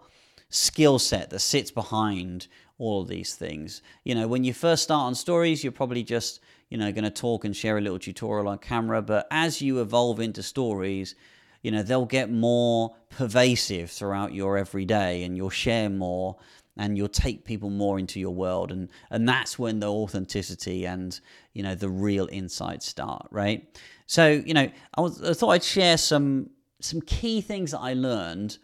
skill 0.50 1.00
set 1.00 1.30
that 1.30 1.40
sits 1.40 1.72
behind 1.72 2.48
all 2.78 3.04
of 3.04 3.08
these 3.08 3.36
things. 3.36 3.82
You 4.04 4.16
know, 4.16 4.28
when 4.28 4.44
you 4.44 4.54
first 4.54 4.84
start 4.84 5.06
on 5.06 5.16
stories, 5.16 5.64
you're 5.64 5.72
probably 5.72 6.04
just 6.04 6.42
you 6.70 6.78
know, 6.78 6.92
going 6.92 7.04
to 7.04 7.10
talk 7.10 7.46
and 7.46 7.56
share 7.56 7.78
a 7.78 7.82
little 7.82 8.00
tutorial 8.00 8.48
on 8.48 8.58
camera. 8.58 9.02
But 9.02 9.28
as 9.32 9.62
you 9.62 9.82
evolve 9.82 10.20
into 10.20 10.44
stories, 10.44 11.16
you 11.62 11.72
know, 11.72 11.82
they'll 11.82 12.06
get 12.06 12.32
more 12.32 12.96
pervasive 13.10 13.90
throughout 13.90 14.34
your 14.34 14.58
everyday 14.58 15.24
and 15.24 15.36
you'll 15.36 15.50
share 15.50 15.90
more 15.90 16.38
and 16.78 16.98
you'll 16.98 17.08
take 17.08 17.44
people 17.44 17.70
more 17.70 17.98
into 17.98 18.20
your 18.20 18.34
world. 18.34 18.72
And, 18.72 18.90
and 19.10 19.28
that's 19.28 19.58
when 19.58 19.80
the 19.80 19.92
authenticity 19.92 20.86
and, 20.86 21.20
you 21.54 21.64
know, 21.64 21.74
the 21.74 21.90
real 21.90 22.28
insights 22.32 22.86
start, 22.86 23.28
right? 23.32 23.68
So, 24.06 24.28
you 24.28 24.54
know, 24.54 24.70
I, 24.96 25.02
was, 25.02 25.24
I 25.24 25.34
thought 25.34 25.50
I'd 25.50 25.64
share 25.64 25.98
some, 25.98 26.52
some 26.80 27.02
key 27.02 27.42
things 27.42 27.72
that 27.72 27.80
I 27.80 27.94
learned 27.94 28.60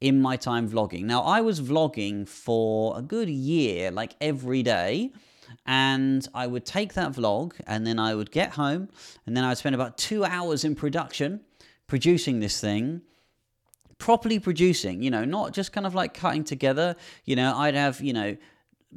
in 0.00 0.22
my 0.22 0.36
time 0.36 0.68
vlogging. 0.68 1.04
Now, 1.04 1.22
I 1.22 1.42
was 1.42 1.60
vlogging 1.60 2.26
for 2.26 2.96
a 2.96 3.02
good 3.02 3.28
year, 3.28 3.90
like 3.90 4.14
every 4.20 4.62
day 4.62 5.12
and 5.66 6.26
I 6.34 6.46
would 6.46 6.64
take 6.64 6.94
that 6.94 7.12
vlog 7.12 7.52
and 7.66 7.86
then 7.86 7.98
I 7.98 8.14
would 8.14 8.30
get 8.30 8.52
home 8.52 8.88
and 9.26 9.36
then 9.36 9.44
I 9.44 9.48
would 9.48 9.58
spend 9.58 9.74
about 9.74 9.98
two 9.98 10.24
hours 10.24 10.64
in 10.64 10.74
production 10.74 11.40
producing 11.86 12.40
this 12.40 12.60
thing 12.60 13.02
properly 13.98 14.38
producing 14.38 15.02
you 15.02 15.10
know 15.10 15.24
not 15.24 15.52
just 15.52 15.72
kind 15.72 15.86
of 15.86 15.94
like 15.94 16.14
cutting 16.14 16.42
together. 16.42 16.96
You 17.24 17.36
know 17.36 17.54
i'd 17.56 17.74
have 17.74 18.00
you 18.00 18.12
know 18.12 18.36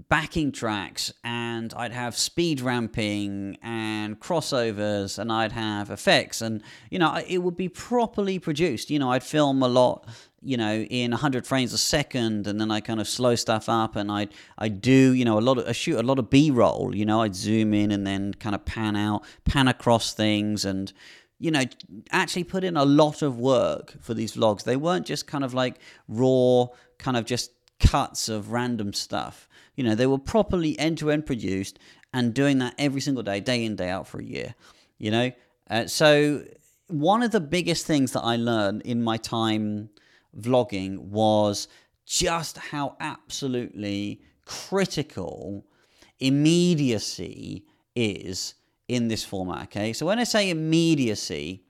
backing 0.10 0.52
tracks 0.52 1.14
and 1.24 1.72
I'd 1.76 1.92
have 1.92 2.18
speed 2.18 2.62
ramping 2.62 3.58
and 3.62 4.20
crossovers 4.20 5.20
and 5.20 5.32
I'd 5.32 5.52
have 5.52 5.92
effects 5.92 6.42
and 6.42 6.64
you 6.90 6.98
know 6.98 7.22
it 7.28 7.40
would 7.40 7.56
be 7.56 7.70
properly 7.70 8.40
produced. 8.40 8.90
You 8.90 9.00
know 9.00 9.12
I'd 9.12 9.24
film 9.24 9.62
a 9.62 9.68
lot 9.68 10.08
you 10.44 10.58
know 10.58 10.82
in 10.82 11.12
100 11.12 11.48
frames 11.48 11.74
a 11.74 11.78
second 11.78 12.48
and 12.48 12.60
then 12.60 12.72
i 12.72 12.80
kind 12.80 13.00
of 13.00 13.08
slow 13.08 13.36
stuff 13.36 13.70
up 13.70 13.96
and 13.96 14.12
i 14.12 14.28
i 14.58 14.68
do 14.68 15.14
you 15.14 15.26
know 15.26 15.38
a 15.38 15.42
lot 15.42 15.58
of 15.58 15.68
i 15.68 15.72
shoot 15.72 15.98
a 15.98 16.04
lot 16.04 16.20
of 16.20 16.30
b-roll 16.30 16.96
you 16.96 17.06
know 17.06 17.22
i'd 17.22 17.36
zoom 17.36 17.74
in 17.74 17.92
and 17.92 18.06
then 18.06 18.34
kind 18.36 18.56
of 18.56 18.64
pan 18.66 18.96
out 18.96 19.24
pan 19.46 19.68
across 19.68 20.14
things 20.14 20.66
and 20.66 20.94
you 21.40 21.52
know 21.52 21.64
actually 22.12 22.44
put 22.44 22.64
in 22.64 22.78
a 22.78 22.86
lot 22.86 23.22
of 23.22 23.38
work 23.38 23.96
for 24.00 24.14
these 24.14 24.36
vlogs. 24.36 24.64
They 24.64 24.78
weren't 24.78 25.06
just 25.06 25.28
kind 25.28 25.44
of 25.44 25.54
like 25.54 25.78
raw 26.08 26.68
kind 27.00 27.18
of 27.18 27.26
just 27.26 27.52
cuts 27.82 28.30
of 28.30 28.52
random 28.52 28.94
stuff. 28.94 29.50
You 29.76 29.84
know 29.84 29.94
they 29.94 30.08
were 30.08 30.20
properly 30.20 30.80
end 30.80 31.00
to 31.00 31.12
end 31.12 31.26
produced 31.26 31.80
and 32.14 32.34
doing 32.34 32.60
that 32.60 32.76
every 32.78 33.02
single 33.02 33.24
day 33.24 33.42
day 33.42 33.66
in 33.66 33.76
day 33.76 33.90
out 33.90 34.08
for 34.08 34.20
a 34.20 34.24
year 34.24 34.56
you 35.04 35.12
know? 35.12 35.32
Uh, 35.70 35.86
so 35.86 36.44
one 36.88 37.24
of 37.24 37.32
the 37.32 37.40
biggest 37.40 37.86
things 37.86 38.12
that 38.12 38.22
i 38.22 38.36
learned 38.36 38.82
in 38.84 39.02
my 39.02 39.18
time 39.18 39.90
vlogging 40.40 40.98
was 40.98 41.68
just 42.06 42.58
how 42.58 42.96
absolutely 43.00 44.22
critical 44.46 45.66
immediacy 46.20 47.66
is 47.96 48.56
in 48.88 49.08
this 49.08 49.24
format. 49.24 49.64
Okay, 49.64 49.94
so 49.94 50.06
when 50.06 50.20
I 50.20 50.24
say 50.24 50.50
immediacy, 50.50 51.64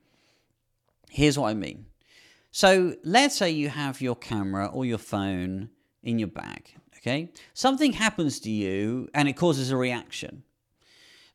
here's 1.10 1.38
what 1.38 1.48
I 1.48 1.54
mean. 1.54 1.86
So 2.50 2.94
let's 3.04 3.36
say 3.36 3.50
you 3.50 3.68
have 3.68 4.00
your 4.00 4.16
camera 4.16 4.66
or 4.66 4.84
your 4.84 4.98
phone 4.98 5.70
in 6.02 6.18
your 6.18 6.28
bag. 6.28 6.74
Okay, 6.98 7.30
something 7.52 7.92
happens 7.92 8.40
to 8.40 8.50
you 8.50 9.08
and 9.12 9.28
it 9.28 9.34
causes 9.34 9.70
a 9.70 9.76
reaction. 9.76 10.44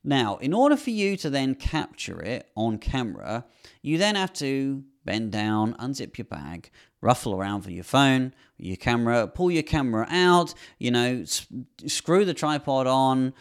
Now, 0.03 0.37
in 0.37 0.53
order 0.53 0.77
for 0.77 0.91
you 0.91 1.17
to 1.17 1.29
then 1.29 1.55
capture 1.55 2.21
it 2.21 2.49
on 2.55 2.77
camera, 2.77 3.45
you 3.81 3.97
then 3.97 4.15
have 4.15 4.33
to 4.33 4.83
bend 5.05 5.31
down, 5.31 5.73
unzip 5.75 6.17
your 6.17 6.25
bag, 6.25 6.71
ruffle 7.01 7.33
around 7.33 7.61
for 7.61 7.71
your 7.71 7.83
phone, 7.83 8.33
your 8.57 8.75
camera, 8.75 9.27
pull 9.27 9.49
your 9.51 9.63
camera 9.63 10.05
out, 10.09 10.53
you 10.79 10.91
know, 10.91 11.21
s- 11.21 11.47
screw 11.87 12.25
the 12.25 12.33
tripod 12.33 12.87
on, 12.87 13.33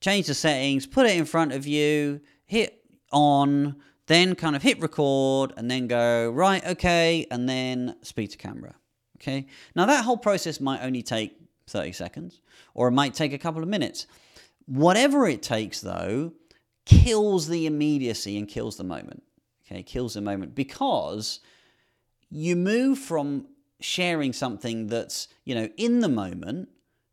change 0.00 0.26
the 0.26 0.34
settings, 0.34 0.86
put 0.86 1.06
it 1.06 1.16
in 1.16 1.24
front 1.24 1.52
of 1.52 1.66
you, 1.66 2.20
hit 2.46 2.82
on, 3.12 3.76
then 4.06 4.34
kind 4.34 4.56
of 4.56 4.62
hit 4.62 4.80
record, 4.80 5.52
and 5.56 5.70
then 5.70 5.86
go, 5.86 6.30
right, 6.30 6.64
okay, 6.66 7.26
and 7.30 7.48
then 7.48 7.96
speak 8.02 8.30
to 8.30 8.38
camera. 8.38 8.74
Okay. 9.18 9.46
Now, 9.76 9.86
that 9.86 10.04
whole 10.04 10.16
process 10.16 10.60
might 10.60 10.82
only 10.82 11.02
take 11.02 11.36
30 11.68 11.92
seconds, 11.92 12.40
or 12.74 12.88
it 12.88 12.92
might 12.92 13.14
take 13.14 13.32
a 13.32 13.38
couple 13.38 13.62
of 13.62 13.68
minutes. 13.68 14.06
Whatever 14.66 15.26
it 15.28 15.42
takes, 15.42 15.80
though, 15.80 16.32
kills 16.86 17.46
the 17.46 17.66
immediacy 17.66 18.36
and 18.36 18.48
kills 18.48 18.76
the 18.76 18.84
moment. 18.84 19.22
Okay, 19.64 19.82
kills 19.84 20.14
the 20.14 20.20
moment 20.20 20.54
because 20.54 21.40
you 22.32 22.56
move 22.56 22.98
from 22.98 23.46
sharing 23.78 24.32
something 24.32 24.86
that's, 24.86 25.28
you 25.44 25.54
know, 25.54 25.68
in 25.76 26.00
the 26.00 26.08
moment 26.08 26.70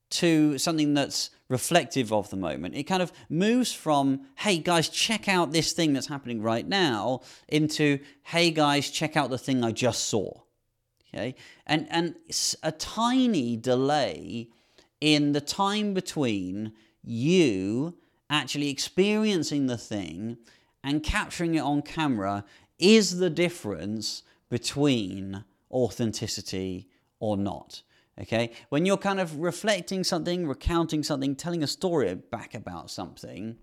to 0.10 0.58
something 0.58 0.94
that's 0.94 1.30
reflective 1.50 2.14
of 2.14 2.30
the 2.30 2.38
moment. 2.38 2.76
It 2.76 2.84
kind 2.84 3.02
of 3.02 3.12
moves 3.30 3.74
from, 3.74 4.22
hey 4.38 4.60
guys, 4.60 4.88
check 4.88 5.28
out 5.28 5.52
this 5.52 5.74
thing 5.74 5.94
that's 5.94 6.08
happening 6.08 6.42
right 6.42 6.68
now, 6.68 7.22
into, 7.50 8.00
hey 8.24 8.50
guys, 8.52 8.90
check 8.90 9.18
out 9.18 9.30
the 9.30 9.38
thing 9.38 9.64
I 9.64 9.72
just 9.72 10.06
saw. 10.06 10.32
Okay? 11.14 11.36
And 11.66 11.88
and 11.90 12.16
a 12.64 12.72
tiny 12.72 13.58
delay 13.58 14.50
in 15.02 15.34
the 15.34 15.42
time 15.42 15.94
between 15.94 16.74
you 17.04 17.98
actually 18.30 18.70
experiencing 18.70 19.68
the 19.68 19.78
thing 19.78 20.38
and 20.84 21.04
capturing 21.04 21.56
it 21.56 21.62
on 21.62 21.82
camera 21.82 22.46
is 22.78 23.18
the 23.18 23.30
difference 23.30 24.24
between 24.50 25.44
authenticity 25.72 26.90
or 27.20 27.38
not. 27.38 27.84
Okay? 28.20 28.52
When 28.70 28.86
you're 28.86 28.98
kind 28.98 29.20
of 29.20 29.40
reflecting 29.40 30.04
something, 30.04 30.48
recounting 30.48 31.04
something, 31.04 31.36
telling 31.36 31.64
a 31.64 31.68
story 31.68 32.14
back 32.16 32.54
about 32.54 32.92
something, 32.92 33.58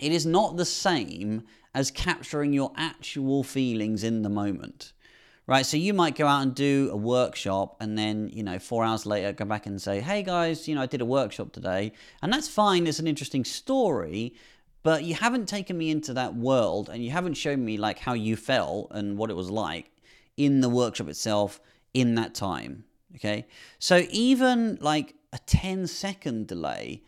it 0.00 0.12
is 0.12 0.24
not 0.24 0.56
the 0.56 0.64
same 0.64 1.42
as 1.74 1.90
capturing 1.90 2.52
your 2.52 2.72
actual 2.76 3.42
feelings 3.42 4.04
in 4.04 4.22
the 4.22 4.28
moment. 4.28 4.92
Right? 5.46 5.66
So 5.66 5.76
you 5.76 5.92
might 5.92 6.16
go 6.16 6.26
out 6.26 6.40
and 6.40 6.54
do 6.54 6.88
a 6.90 6.96
workshop 6.96 7.76
and 7.80 7.98
then, 7.98 8.30
you 8.32 8.42
know, 8.42 8.58
4 8.58 8.82
hours 8.82 9.04
later 9.04 9.30
go 9.32 9.44
back 9.44 9.66
and 9.66 9.82
say, 9.82 10.00
"Hey 10.00 10.22
guys, 10.22 10.66
you 10.66 10.74
know, 10.74 10.80
I 10.80 10.86
did 10.86 11.02
a 11.02 11.04
workshop 11.04 11.52
today." 11.52 11.92
And 12.22 12.32
that's 12.32 12.48
fine, 12.48 12.86
it's 12.86 12.98
an 12.98 13.06
interesting 13.06 13.44
story, 13.44 14.34
but 14.84 15.02
you 15.02 15.14
haven't 15.14 15.46
taken 15.46 15.76
me 15.76 15.90
into 15.90 16.12
that 16.12 16.36
world 16.36 16.90
and 16.90 17.02
you 17.02 17.10
haven't 17.10 17.34
shown 17.34 17.64
me 17.64 17.78
like 17.78 17.98
how 17.98 18.12
you 18.12 18.36
felt 18.36 18.88
and 18.92 19.16
what 19.18 19.30
it 19.30 19.34
was 19.34 19.50
like 19.50 19.90
in 20.36 20.60
the 20.60 20.68
workshop 20.68 21.08
itself 21.08 21.58
in 21.94 22.14
that 22.14 22.34
time. 22.34 22.84
Okay. 23.16 23.46
So 23.78 24.06
even 24.10 24.76
like 24.80 25.14
a 25.32 25.38
10 25.38 25.86
second 25.86 26.48
delay 26.48 27.02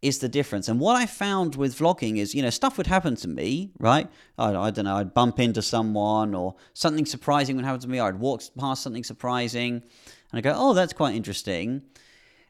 is 0.00 0.20
the 0.20 0.28
difference. 0.28 0.68
And 0.68 0.78
what 0.78 0.94
I 0.94 1.06
found 1.06 1.56
with 1.56 1.76
vlogging 1.76 2.18
is, 2.18 2.36
you 2.36 2.42
know, 2.42 2.50
stuff 2.50 2.78
would 2.78 2.86
happen 2.86 3.16
to 3.16 3.26
me, 3.26 3.72
right? 3.80 4.08
I, 4.38 4.54
I, 4.54 4.70
don't 4.70 4.84
know, 4.84 4.94
I'd 4.94 5.12
bump 5.12 5.40
into 5.40 5.60
someone 5.60 6.36
or 6.36 6.54
something 6.72 7.04
surprising 7.04 7.56
would 7.56 7.64
happen 7.64 7.80
to 7.80 7.88
me. 7.88 7.98
I'd 7.98 8.20
walk 8.20 8.42
past 8.56 8.84
something 8.84 9.02
surprising 9.02 9.82
and 10.30 10.38
I 10.38 10.40
go, 10.40 10.52
oh, 10.54 10.72
that's 10.72 10.92
quite 10.92 11.16
interesting. 11.16 11.82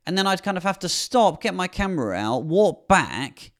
And 0.04 0.18
then 0.18 0.26
I'd 0.26 0.42
kind 0.42 0.58
of 0.58 0.62
have 0.64 0.78
to 0.80 0.90
stop, 0.90 1.40
get 1.40 1.54
my 1.54 1.68
camera 1.68 2.14
out, 2.16 2.44
walk 2.44 2.86
back, 2.86 3.52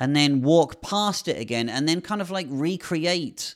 and 0.00 0.16
then 0.16 0.40
walk 0.40 0.80
past 0.80 1.28
it 1.28 1.38
again, 1.38 1.68
and 1.68 1.88
then 1.88 2.00
kind 2.00 2.20
of 2.20 2.30
like 2.30 2.46
recreate 2.48 3.54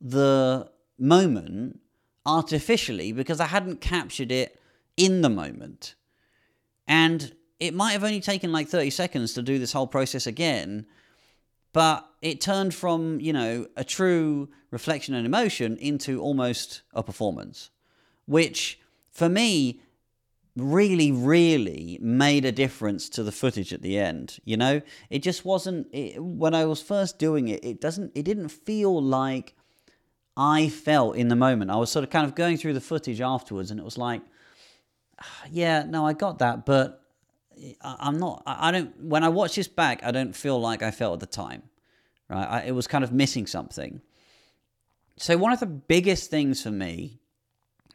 the 0.00 0.70
moment 0.98 1.80
artificially 2.24 3.12
because 3.12 3.38
I 3.38 3.46
hadn't 3.46 3.80
captured 3.80 4.32
it 4.32 4.58
in 4.96 5.20
the 5.20 5.28
moment. 5.28 5.94
And 6.88 7.34
it 7.60 7.74
might 7.74 7.92
have 7.92 8.04
only 8.04 8.20
taken 8.20 8.52
like 8.52 8.68
30 8.68 8.90
seconds 8.90 9.34
to 9.34 9.42
do 9.42 9.58
this 9.58 9.72
whole 9.72 9.86
process 9.86 10.26
again, 10.26 10.86
but 11.72 12.08
it 12.22 12.40
turned 12.40 12.74
from, 12.74 13.20
you 13.20 13.32
know, 13.32 13.66
a 13.76 13.84
true 13.84 14.48
reflection 14.70 15.14
and 15.14 15.26
emotion 15.26 15.76
into 15.76 16.20
almost 16.20 16.82
a 16.94 17.02
performance, 17.02 17.70
which 18.26 18.80
for 19.10 19.28
me 19.28 19.80
really, 20.56 21.12
really 21.12 21.98
made 22.00 22.44
a 22.44 22.52
difference 22.52 23.08
to 23.10 23.22
the 23.22 23.32
footage 23.32 23.72
at 23.72 23.82
the 23.82 23.98
end. 23.98 24.38
You 24.44 24.56
know, 24.56 24.80
it 25.10 25.20
just 25.20 25.44
wasn't, 25.44 25.88
it, 25.92 26.22
when 26.22 26.54
I 26.54 26.64
was 26.64 26.82
first 26.82 27.18
doing 27.18 27.48
it, 27.48 27.64
it 27.64 27.80
doesn't, 27.80 28.12
it 28.14 28.22
didn't 28.24 28.48
feel 28.48 29.02
like 29.02 29.54
I 30.36 30.68
felt 30.68 31.16
in 31.16 31.28
the 31.28 31.36
moment. 31.36 31.70
I 31.70 31.76
was 31.76 31.90
sort 31.90 32.04
of 32.04 32.10
kind 32.10 32.26
of 32.26 32.34
going 32.34 32.56
through 32.56 32.74
the 32.74 32.80
footage 32.80 33.20
afterwards, 33.20 33.70
and 33.70 33.80
it 33.80 33.84
was 33.84 33.98
like, 33.98 34.22
ah, 35.20 35.42
yeah, 35.50 35.84
no, 35.84 36.06
I 36.06 36.12
got 36.12 36.38
that, 36.40 36.66
but 36.66 37.02
I'm 37.80 38.18
not. 38.18 38.42
I 38.46 38.70
don't. 38.70 39.00
When 39.00 39.24
I 39.24 39.30
watch 39.30 39.56
this 39.56 39.68
back, 39.68 40.02
I 40.02 40.10
don't 40.10 40.36
feel 40.36 40.60
like 40.60 40.82
I 40.82 40.90
felt 40.90 41.14
at 41.14 41.20
the 41.20 41.26
time. 41.26 41.62
Right? 42.28 42.44
I, 42.44 42.60
it 42.66 42.72
was 42.72 42.86
kind 42.86 43.02
of 43.02 43.12
missing 43.12 43.46
something. 43.46 44.02
So 45.16 45.38
one 45.38 45.52
of 45.52 45.60
the 45.60 45.66
biggest 45.66 46.30
things 46.30 46.62
for 46.62 46.70
me 46.70 47.20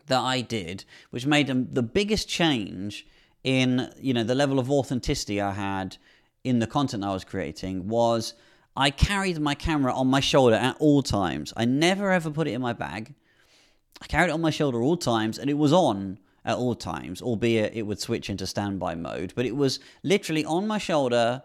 that 0.07 0.19
I 0.19 0.41
did, 0.41 0.85
which 1.09 1.25
made 1.25 1.47
the 1.47 1.83
biggest 1.83 2.27
change 2.27 3.05
in 3.43 3.91
you 3.99 4.13
know 4.13 4.23
the 4.23 4.35
level 4.35 4.59
of 4.59 4.69
authenticity 4.69 5.41
I 5.41 5.51
had 5.51 5.97
in 6.43 6.59
the 6.59 6.67
content 6.67 7.03
I 7.03 7.13
was 7.13 7.23
creating, 7.23 7.87
was 7.87 8.33
I 8.75 8.89
carried 8.89 9.39
my 9.39 9.55
camera 9.55 9.93
on 9.93 10.07
my 10.07 10.19
shoulder 10.19 10.55
at 10.55 10.77
all 10.79 11.03
times. 11.03 11.53
I 11.57 11.65
never 11.65 12.11
ever 12.11 12.29
put 12.29 12.47
it 12.47 12.53
in 12.53 12.61
my 12.61 12.73
bag. 12.73 13.13
I 14.01 14.07
carried 14.07 14.29
it 14.29 14.33
on 14.33 14.41
my 14.41 14.49
shoulder 14.49 14.81
all 14.81 14.97
times, 14.97 15.37
and 15.37 15.49
it 15.49 15.57
was 15.57 15.73
on 15.73 16.19
at 16.43 16.57
all 16.57 16.73
times, 16.73 17.21
albeit 17.21 17.73
it 17.75 17.83
would 17.83 17.99
switch 17.99 18.29
into 18.29 18.47
standby 18.47 18.95
mode. 18.95 19.33
But 19.35 19.45
it 19.45 19.55
was 19.55 19.79
literally 20.03 20.43
on 20.45 20.65
my 20.67 20.79
shoulder 20.79 21.43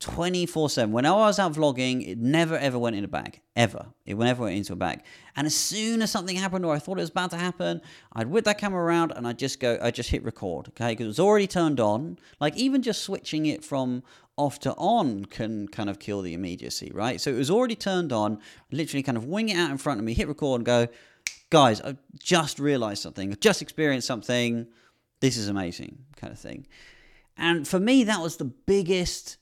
24 0.00 0.70
7. 0.70 0.92
When 0.92 1.06
I 1.06 1.12
was 1.12 1.38
out 1.38 1.54
vlogging, 1.54 2.06
it 2.06 2.18
never 2.18 2.56
ever 2.56 2.78
went 2.78 2.96
in 2.96 3.04
a 3.04 3.08
bag. 3.08 3.40
Ever. 3.56 3.86
It 4.06 4.16
never 4.16 4.44
went 4.44 4.56
into 4.56 4.72
a 4.72 4.76
bag. 4.76 5.02
And 5.34 5.46
as 5.46 5.54
soon 5.54 6.02
as 6.02 6.10
something 6.10 6.36
happened 6.36 6.64
or 6.64 6.74
I 6.74 6.78
thought 6.78 6.98
it 6.98 7.02
was 7.02 7.10
about 7.10 7.30
to 7.30 7.36
happen, 7.36 7.80
I'd 8.12 8.28
whip 8.28 8.44
that 8.44 8.58
camera 8.58 8.82
around 8.82 9.12
and 9.12 9.26
I'd 9.26 9.38
just 9.38 9.58
go, 9.58 9.78
I'd 9.82 9.94
just 9.94 10.10
hit 10.10 10.24
record, 10.24 10.68
okay? 10.68 10.92
Because 10.92 11.04
it 11.04 11.08
was 11.08 11.20
already 11.20 11.48
turned 11.48 11.80
on. 11.80 12.18
Like 12.40 12.56
even 12.56 12.82
just 12.82 13.02
switching 13.02 13.46
it 13.46 13.64
from 13.64 14.04
off 14.38 14.60
to 14.60 14.72
on 14.74 15.24
can 15.24 15.66
kind 15.68 15.90
of 15.90 15.98
kill 15.98 16.22
the 16.22 16.32
immediacy, 16.32 16.90
right? 16.94 17.20
So 17.20 17.30
it 17.30 17.36
was 17.36 17.50
already 17.50 17.74
turned 17.74 18.12
on, 18.12 18.38
literally 18.70 19.02
kind 19.02 19.18
of 19.18 19.24
wing 19.24 19.48
it 19.48 19.56
out 19.56 19.70
in 19.70 19.78
front 19.78 19.98
of 19.98 20.04
me, 20.04 20.14
hit 20.14 20.28
record 20.28 20.60
and 20.60 20.64
go, 20.64 20.86
guys, 21.50 21.80
I've 21.80 21.98
just 22.18 22.58
realized 22.58 23.02
something, 23.02 23.32
I've 23.32 23.40
just 23.40 23.60
experienced 23.60 24.06
something, 24.06 24.68
this 25.20 25.36
is 25.36 25.48
amazing, 25.48 25.98
kind 26.16 26.32
of 26.32 26.38
thing. 26.38 26.66
And 27.36 27.66
for 27.66 27.80
me, 27.80 28.04
that 28.04 28.20
was 28.20 28.36
the 28.36 28.44
biggest, 28.44 29.38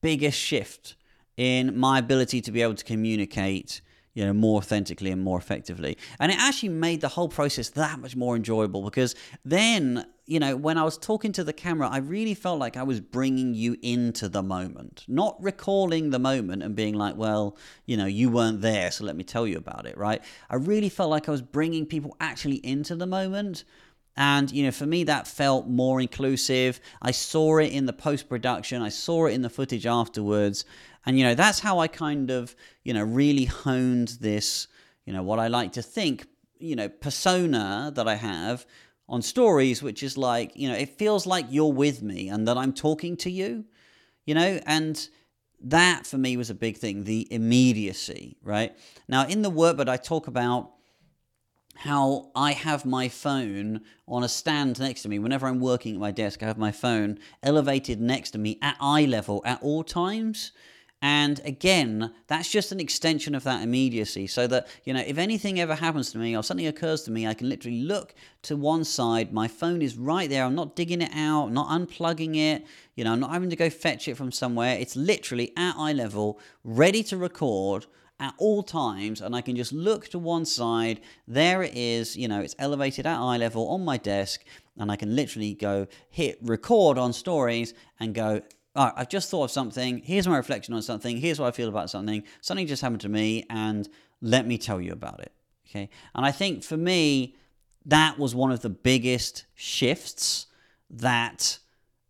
biggest 0.00 0.38
shift 0.38 0.96
in 1.36 1.78
my 1.78 1.98
ability 1.98 2.40
to 2.42 2.52
be 2.52 2.62
able 2.62 2.74
to 2.74 2.84
communicate, 2.84 3.80
you 4.14 4.24
know, 4.24 4.32
more 4.32 4.58
authentically 4.58 5.10
and 5.10 5.22
more 5.22 5.38
effectively. 5.38 5.96
And 6.18 6.30
it 6.30 6.38
actually 6.38 6.70
made 6.70 7.00
the 7.00 7.08
whole 7.08 7.28
process 7.28 7.70
that 7.70 7.98
much 7.98 8.16
more 8.16 8.36
enjoyable 8.36 8.82
because 8.82 9.14
then, 9.44 10.06
you 10.26 10.38
know, 10.38 10.56
when 10.56 10.76
I 10.76 10.84
was 10.84 10.98
talking 10.98 11.32
to 11.32 11.44
the 11.44 11.52
camera, 11.52 11.88
I 11.88 11.98
really 11.98 12.34
felt 12.34 12.58
like 12.58 12.76
I 12.76 12.82
was 12.82 13.00
bringing 13.00 13.54
you 13.54 13.76
into 13.82 14.28
the 14.28 14.42
moment, 14.42 15.04
not 15.08 15.42
recalling 15.42 16.10
the 16.10 16.18
moment 16.18 16.62
and 16.62 16.74
being 16.74 16.94
like, 16.94 17.16
well, 17.16 17.56
you 17.86 17.96
know, 17.96 18.06
you 18.06 18.28
weren't 18.28 18.60
there, 18.60 18.90
so 18.90 19.04
let 19.04 19.16
me 19.16 19.24
tell 19.24 19.46
you 19.46 19.56
about 19.56 19.86
it, 19.86 19.96
right? 19.96 20.22
I 20.50 20.56
really 20.56 20.88
felt 20.88 21.10
like 21.10 21.28
I 21.28 21.32
was 21.32 21.42
bringing 21.42 21.86
people 21.86 22.16
actually 22.20 22.56
into 22.56 22.96
the 22.96 23.06
moment. 23.06 23.64
And, 24.20 24.52
you 24.52 24.64
know, 24.64 24.70
for 24.70 24.84
me, 24.84 25.04
that 25.04 25.26
felt 25.26 25.66
more 25.66 25.98
inclusive. 25.98 26.78
I 27.00 27.10
saw 27.10 27.56
it 27.56 27.72
in 27.72 27.86
the 27.86 27.94
post 27.94 28.28
production, 28.28 28.82
I 28.82 28.90
saw 28.90 29.24
it 29.24 29.32
in 29.32 29.40
the 29.40 29.48
footage 29.48 29.86
afterwards. 29.86 30.66
And, 31.06 31.18
you 31.18 31.24
know, 31.24 31.34
that's 31.34 31.60
how 31.60 31.78
I 31.78 31.88
kind 31.88 32.30
of, 32.30 32.54
you 32.84 32.92
know, 32.92 33.02
really 33.02 33.46
honed 33.46 34.18
this, 34.20 34.68
you 35.06 35.14
know, 35.14 35.22
what 35.22 35.38
I 35.38 35.48
like 35.48 35.72
to 35.72 35.82
think, 35.82 36.26
you 36.58 36.76
know, 36.76 36.90
persona 36.90 37.90
that 37.94 38.06
I 38.06 38.16
have 38.16 38.66
on 39.08 39.22
stories, 39.22 39.82
which 39.82 40.02
is 40.02 40.18
like, 40.18 40.54
you 40.54 40.68
know, 40.68 40.76
it 40.76 40.98
feels 40.98 41.24
like 41.24 41.46
you're 41.48 41.72
with 41.72 42.02
me 42.02 42.28
and 42.28 42.46
that 42.46 42.58
I'm 42.58 42.74
talking 42.74 43.16
to 43.18 43.30
you, 43.30 43.64
you 44.26 44.34
know, 44.34 44.60
and 44.66 45.08
that 45.62 46.06
for 46.06 46.18
me 46.18 46.36
was 46.36 46.50
a 46.50 46.54
big 46.54 46.76
thing 46.76 47.04
the 47.04 47.26
immediacy, 47.32 48.36
right? 48.42 48.76
Now, 49.08 49.26
in 49.26 49.40
the 49.40 49.48
work, 49.48 49.78
but 49.78 49.88
I 49.88 49.96
talk 49.96 50.26
about 50.26 50.72
how 51.80 52.30
I 52.34 52.52
have 52.52 52.84
my 52.84 53.08
phone 53.08 53.80
on 54.06 54.22
a 54.22 54.28
stand 54.28 54.78
next 54.78 55.00
to 55.02 55.08
me. 55.08 55.18
Whenever 55.18 55.46
I'm 55.46 55.60
working 55.60 55.94
at 55.94 56.00
my 56.00 56.10
desk, 56.10 56.42
I 56.42 56.46
have 56.46 56.58
my 56.58 56.72
phone 56.72 57.18
elevated 57.42 58.02
next 58.02 58.32
to 58.32 58.38
me 58.38 58.58
at 58.60 58.76
eye 58.80 59.06
level 59.06 59.40
at 59.46 59.62
all 59.62 59.82
times. 59.82 60.52
And 61.00 61.40
again, 61.42 62.12
that's 62.26 62.50
just 62.50 62.70
an 62.70 62.80
extension 62.80 63.34
of 63.34 63.44
that 63.44 63.62
immediacy. 63.62 64.26
So 64.26 64.46
that, 64.48 64.68
you 64.84 64.92
know, 64.92 65.00
if 65.00 65.16
anything 65.16 65.58
ever 65.58 65.74
happens 65.74 66.12
to 66.12 66.18
me 66.18 66.36
or 66.36 66.42
something 66.42 66.66
occurs 66.66 67.00
to 67.04 67.10
me, 67.10 67.26
I 67.26 67.32
can 67.32 67.48
literally 67.48 67.80
look 67.80 68.14
to 68.42 68.56
one 68.56 68.84
side. 68.84 69.32
My 69.32 69.48
phone 69.48 69.80
is 69.80 69.96
right 69.96 70.28
there. 70.28 70.44
I'm 70.44 70.54
not 70.54 70.76
digging 70.76 71.00
it 71.00 71.12
out, 71.14 71.50
not 71.50 71.68
unplugging 71.68 72.36
it. 72.36 72.66
You 72.94 73.04
know, 73.04 73.14
I'm 73.14 73.20
not 73.20 73.30
having 73.30 73.48
to 73.48 73.56
go 73.56 73.70
fetch 73.70 74.06
it 74.06 74.18
from 74.18 74.32
somewhere. 74.32 74.76
It's 74.78 74.96
literally 74.96 75.54
at 75.56 75.76
eye 75.78 75.94
level, 75.94 76.38
ready 76.62 77.02
to 77.04 77.16
record 77.16 77.86
at 78.20 78.34
all 78.38 78.62
times 78.62 79.20
and 79.20 79.34
I 79.34 79.40
can 79.40 79.56
just 79.56 79.72
look 79.72 80.08
to 80.08 80.18
one 80.18 80.44
side. 80.44 81.00
There 81.26 81.62
it 81.62 81.74
is, 81.74 82.16
you 82.16 82.28
know, 82.28 82.40
it's 82.40 82.54
elevated 82.58 83.06
at 83.06 83.18
eye 83.18 83.38
level 83.38 83.68
on 83.68 83.84
my 83.84 83.96
desk 83.96 84.44
and 84.78 84.92
I 84.92 84.96
can 84.96 85.16
literally 85.16 85.54
go 85.54 85.86
hit 86.10 86.38
record 86.42 86.98
on 86.98 87.12
stories 87.12 87.74
and 87.98 88.14
go, 88.14 88.42
all 88.76 88.86
right, 88.86 88.94
I've 88.96 89.08
just 89.08 89.30
thought 89.30 89.44
of 89.44 89.50
something. 89.50 90.02
Here's 90.04 90.28
my 90.28 90.36
reflection 90.36 90.74
on 90.74 90.82
something. 90.82 91.16
Here's 91.16 91.40
what 91.40 91.48
I 91.48 91.50
feel 91.50 91.68
about 91.68 91.90
something. 91.90 92.22
Something 92.42 92.66
just 92.66 92.82
happened 92.82 93.00
to 93.00 93.08
me 93.08 93.44
and 93.50 93.88
let 94.20 94.46
me 94.46 94.58
tell 94.58 94.80
you 94.80 94.92
about 94.92 95.20
it. 95.20 95.32
Okay. 95.68 95.88
And 96.14 96.26
I 96.26 96.30
think 96.30 96.62
for 96.62 96.76
me, 96.76 97.36
that 97.86 98.18
was 98.18 98.34
one 98.34 98.52
of 98.52 98.60
the 98.60 98.70
biggest 98.70 99.46
shifts 99.54 100.46
that 100.90 101.58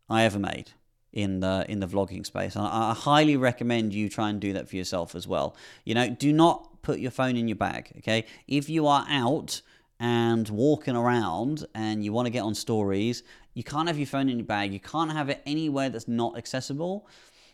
I 0.08 0.24
ever 0.24 0.38
made 0.38 0.72
in 1.12 1.40
the 1.40 1.64
in 1.68 1.80
the 1.80 1.86
vlogging 1.86 2.24
space. 2.24 2.56
And 2.56 2.64
I, 2.64 2.90
I 2.90 2.94
highly 2.94 3.36
recommend 3.36 3.92
you 3.94 4.08
try 4.08 4.30
and 4.30 4.40
do 4.40 4.52
that 4.52 4.68
for 4.68 4.76
yourself 4.76 5.14
as 5.14 5.26
well. 5.26 5.56
You 5.84 5.94
know, 5.94 6.08
do 6.08 6.32
not 6.32 6.82
put 6.82 6.98
your 6.98 7.10
phone 7.10 7.36
in 7.36 7.48
your 7.48 7.56
bag. 7.56 7.92
Okay, 7.98 8.24
if 8.46 8.68
you 8.68 8.86
are 8.86 9.04
out 9.08 9.62
and 9.98 10.48
walking 10.48 10.96
around 10.96 11.66
and 11.74 12.04
you 12.04 12.12
want 12.12 12.26
to 12.26 12.30
get 12.30 12.40
on 12.40 12.54
stories, 12.54 13.22
you 13.54 13.62
can't 13.62 13.88
have 13.88 13.98
your 13.98 14.06
phone 14.06 14.28
in 14.28 14.38
your 14.38 14.46
bag. 14.46 14.72
You 14.72 14.80
can't 14.80 15.12
have 15.12 15.28
it 15.28 15.42
anywhere 15.44 15.90
that's 15.90 16.08
not 16.08 16.38
accessible. 16.38 17.06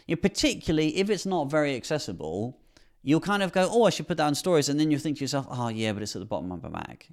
You 0.07 0.15
know, 0.17 0.21
particularly 0.21 0.97
if 0.99 1.11
it's 1.11 1.27
not 1.27 1.51
very 1.51 1.75
accessible, 1.75 2.59
you'll 3.03 3.21
kind 3.21 3.43
of 3.43 3.53
go, 3.53 3.69
"Oh, 3.71 3.85
I 3.85 3.91
should 3.91 4.07
put 4.07 4.19
that 4.19 4.27
on 4.27 4.35
stories," 4.35 4.69
and 4.69 4.79
then 4.79 4.91
you 4.91 4.99
think 4.99 5.19
to 5.19 5.25
yourself, 5.25 5.47
"Oh, 5.51 5.69
yeah, 5.69 5.93
but 5.93 6.03
it's 6.03 6.15
at 6.15 6.21
the 6.21 6.27
bottom 6.27 6.53
of 6.53 6.63
my 6.63 6.69
bag," 6.69 7.07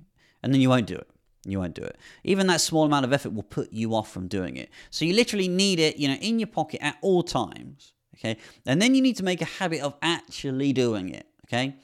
and 0.44 0.54
then 0.54 0.62
you 0.62 0.70
won't 0.70 0.88
do 0.88 0.96
it. 0.96 1.10
You 1.46 1.60
won't 1.60 1.76
do 1.76 1.84
it. 1.84 1.98
Even 2.24 2.48
that 2.48 2.62
small 2.62 2.86
amount 2.86 3.06
of 3.06 3.12
effort 3.12 3.34
will 3.34 3.44
put 3.44 3.74
you 3.74 3.94
off 3.96 4.12
from 4.12 4.28
doing 4.28 4.56
it. 4.56 4.70
So 4.90 5.04
you 5.06 5.14
literally 5.14 5.48
need 5.48 5.80
it, 5.80 5.98
you 5.98 6.08
know, 6.08 6.16
in 6.16 6.40
your 6.40 6.48
pocket 6.48 6.82
at 6.82 6.98
all 7.02 7.24
times. 7.24 7.94
Okay. 8.16 8.38
And 8.66 8.82
then 8.82 8.96
you 8.96 9.02
need 9.02 9.18
to 9.18 9.24
make 9.24 9.42
a 9.42 9.46
habit 9.46 9.82
of 9.82 9.96
actually 10.02 10.72
doing 10.72 11.10
it. 11.10 11.28
Okay. 11.46 11.76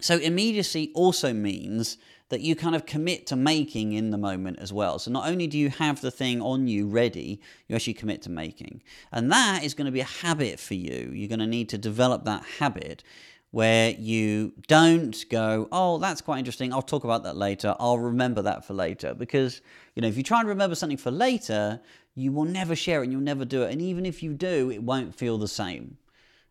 So 0.00 0.18
immediacy 0.18 0.90
also 0.94 1.32
means 1.32 1.98
that 2.28 2.40
you 2.40 2.56
kind 2.56 2.74
of 2.74 2.86
commit 2.86 3.26
to 3.28 3.36
making 3.36 3.92
in 3.92 4.10
the 4.10 4.18
moment 4.18 4.58
as 4.58 4.72
well. 4.72 4.98
So 4.98 5.10
not 5.10 5.28
only 5.28 5.46
do 5.46 5.56
you 5.58 5.70
have 5.70 6.00
the 6.00 6.10
thing 6.10 6.42
on 6.42 6.66
you 6.66 6.88
ready, 6.88 7.40
you 7.68 7.76
actually 7.76 7.94
commit 7.94 8.22
to 8.22 8.30
making. 8.30 8.82
And 9.12 9.30
that 9.30 9.62
is 9.62 9.74
going 9.74 9.86
to 9.86 9.92
be 9.92 10.00
a 10.00 10.04
habit 10.04 10.58
for 10.58 10.74
you. 10.74 11.12
You're 11.14 11.28
going 11.28 11.38
to 11.38 11.46
need 11.46 11.68
to 11.70 11.78
develop 11.78 12.24
that 12.24 12.44
habit 12.58 13.04
where 13.50 13.90
you 13.90 14.52
don't 14.66 15.24
go, 15.30 15.68
oh, 15.72 15.98
that's 15.98 16.20
quite 16.20 16.38
interesting. 16.38 16.72
I'll 16.72 16.82
talk 16.82 17.04
about 17.04 17.22
that 17.24 17.36
later. 17.36 17.74
I'll 17.78 17.98
remember 17.98 18.42
that 18.42 18.64
for 18.64 18.74
later. 18.74 19.14
Because, 19.14 19.62
you 19.94 20.02
know, 20.02 20.08
if 20.08 20.16
you 20.16 20.22
try 20.22 20.40
and 20.40 20.48
remember 20.48 20.74
something 20.74 20.98
for 20.98 21.10
later, 21.10 21.80
you 22.14 22.32
will 22.32 22.44
never 22.44 22.74
share 22.76 23.00
it 23.00 23.04
and 23.04 23.12
you'll 23.12 23.22
never 23.22 23.44
do 23.44 23.62
it. 23.62 23.72
And 23.72 23.80
even 23.80 24.04
if 24.04 24.22
you 24.22 24.34
do, 24.34 24.70
it 24.70 24.82
won't 24.82 25.14
feel 25.14 25.38
the 25.38 25.48
same. 25.48 25.96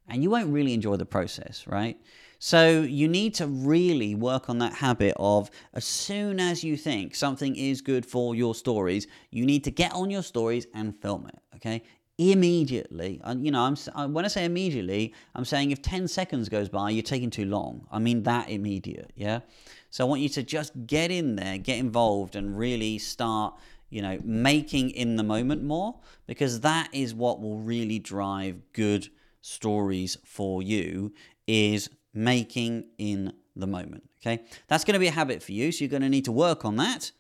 And 0.08 0.24
you 0.24 0.30
won't 0.30 0.50
really 0.50 0.74
enjoy 0.74 0.96
the 0.96 1.06
process, 1.06 1.66
right? 1.68 2.00
So 2.40 2.82
you 2.82 3.08
need 3.08 3.34
to 3.36 3.48
really 3.48 4.14
work 4.14 4.50
on 4.50 4.60
that 4.60 4.74
habit 4.74 5.16
of 5.18 5.50
as 5.74 5.86
soon 5.86 6.40
as 6.40 6.64
you 6.64 6.78
think 6.78 7.16
something 7.16 7.56
is 7.56 7.82
good 7.82 8.06
for 8.06 8.36
your 8.36 8.54
stories, 8.54 9.08
you 9.32 9.46
need 9.46 9.64
to 9.64 9.72
get 9.72 9.94
on 9.94 10.10
your 10.10 10.22
stories 10.22 10.68
and 10.74 10.96
film 11.02 11.28
it. 11.28 11.40
Okay, 11.56 11.84
immediately. 12.18 13.20
And 13.24 13.46
you 13.46 13.52
know, 13.52 13.62
I'm 13.62 13.76
uh, 13.94 14.08
when 14.08 14.26
I 14.26 14.28
say 14.28 14.46
immediately, 14.46 15.14
I'm 15.34 15.46
saying 15.46 15.72
if 15.72 15.82
10 15.82 16.08
seconds 16.08 16.50
goes 16.50 16.70
by, 16.70 16.90
you're 16.90 17.04
taking 17.04 17.30
too 17.30 17.46
long. 17.46 17.88
I 17.92 18.00
mean 18.00 18.24
that 18.24 18.50
immediate, 18.50 19.12
yeah? 19.16 19.42
So 19.90 20.06
I 20.06 20.10
want 20.10 20.22
you 20.22 20.30
to 20.30 20.44
just 20.44 20.74
get 20.88 21.12
in 21.12 21.36
there, 21.36 21.58
get 21.58 21.78
involved 21.78 22.36
and 22.36 22.58
really 22.58 22.98
start, 22.98 23.56
you 23.90 24.02
know, 24.02 24.20
making 24.24 24.92
in 24.92 25.16
the 25.16 25.24
moment 25.24 25.64
more 25.64 26.00
because 26.28 26.62
that 26.62 26.90
is 26.94 27.14
what 27.14 27.42
will 27.42 27.60
really 27.60 28.00
drive 28.00 28.62
good 28.74 29.10
stories 29.42 30.18
for 30.24 30.64
you 30.64 31.14
is 31.48 31.90
making 32.14 32.86
in 32.98 33.34
the 33.56 33.68
moment, 33.68 34.04
okay? 34.22 34.44
That's 34.68 34.84
going 34.84 34.94
to 34.94 35.00
be 35.00 35.08
a 35.08 35.12
habit 35.12 35.44
for 35.44 35.52
you, 35.52 35.72
so 35.72 35.84
you're 35.84 35.90
going 35.90 36.02
to 36.02 36.10
need 36.10 36.26
to 36.26 36.32
work 36.32 36.66
on 36.66 36.78
that. 36.78 37.12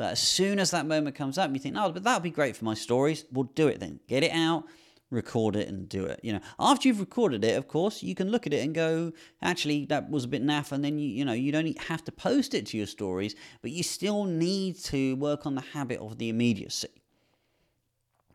But 0.00 0.12
as 0.12 0.20
soon 0.20 0.58
as 0.58 0.70
that 0.70 0.86
moment 0.86 1.14
comes 1.14 1.36
up, 1.36 1.52
you 1.52 1.58
think, 1.58 1.76
oh, 1.78 1.92
but 1.92 2.04
that 2.04 2.14
would 2.14 2.22
be 2.22 2.30
great 2.30 2.56
for 2.56 2.64
my 2.64 2.72
stories. 2.72 3.26
We'll 3.30 3.52
do 3.54 3.68
it 3.68 3.80
then. 3.80 4.00
Get 4.08 4.24
it 4.24 4.32
out, 4.32 4.64
record 5.10 5.56
it, 5.56 5.68
and 5.68 5.86
do 5.90 6.06
it. 6.06 6.20
You 6.22 6.32
know, 6.32 6.40
after 6.58 6.88
you've 6.88 7.00
recorded 7.00 7.44
it, 7.44 7.58
of 7.58 7.68
course, 7.68 8.02
you 8.02 8.14
can 8.14 8.30
look 8.30 8.46
at 8.46 8.54
it 8.54 8.64
and 8.64 8.74
go, 8.74 9.12
actually, 9.42 9.84
that 9.90 10.08
was 10.08 10.24
a 10.24 10.28
bit 10.28 10.42
naff. 10.42 10.72
And 10.72 10.82
then 10.82 10.98
you, 10.98 11.06
you 11.06 11.26
know, 11.26 11.34
you 11.34 11.52
don't 11.52 11.78
have 11.82 12.02
to 12.04 12.12
post 12.12 12.54
it 12.54 12.64
to 12.68 12.78
your 12.78 12.86
stories, 12.86 13.34
but 13.60 13.72
you 13.72 13.82
still 13.82 14.24
need 14.24 14.78
to 14.84 15.16
work 15.16 15.44
on 15.44 15.54
the 15.54 15.60
habit 15.60 16.00
of 16.00 16.16
the 16.16 16.30
immediacy. 16.30 17.02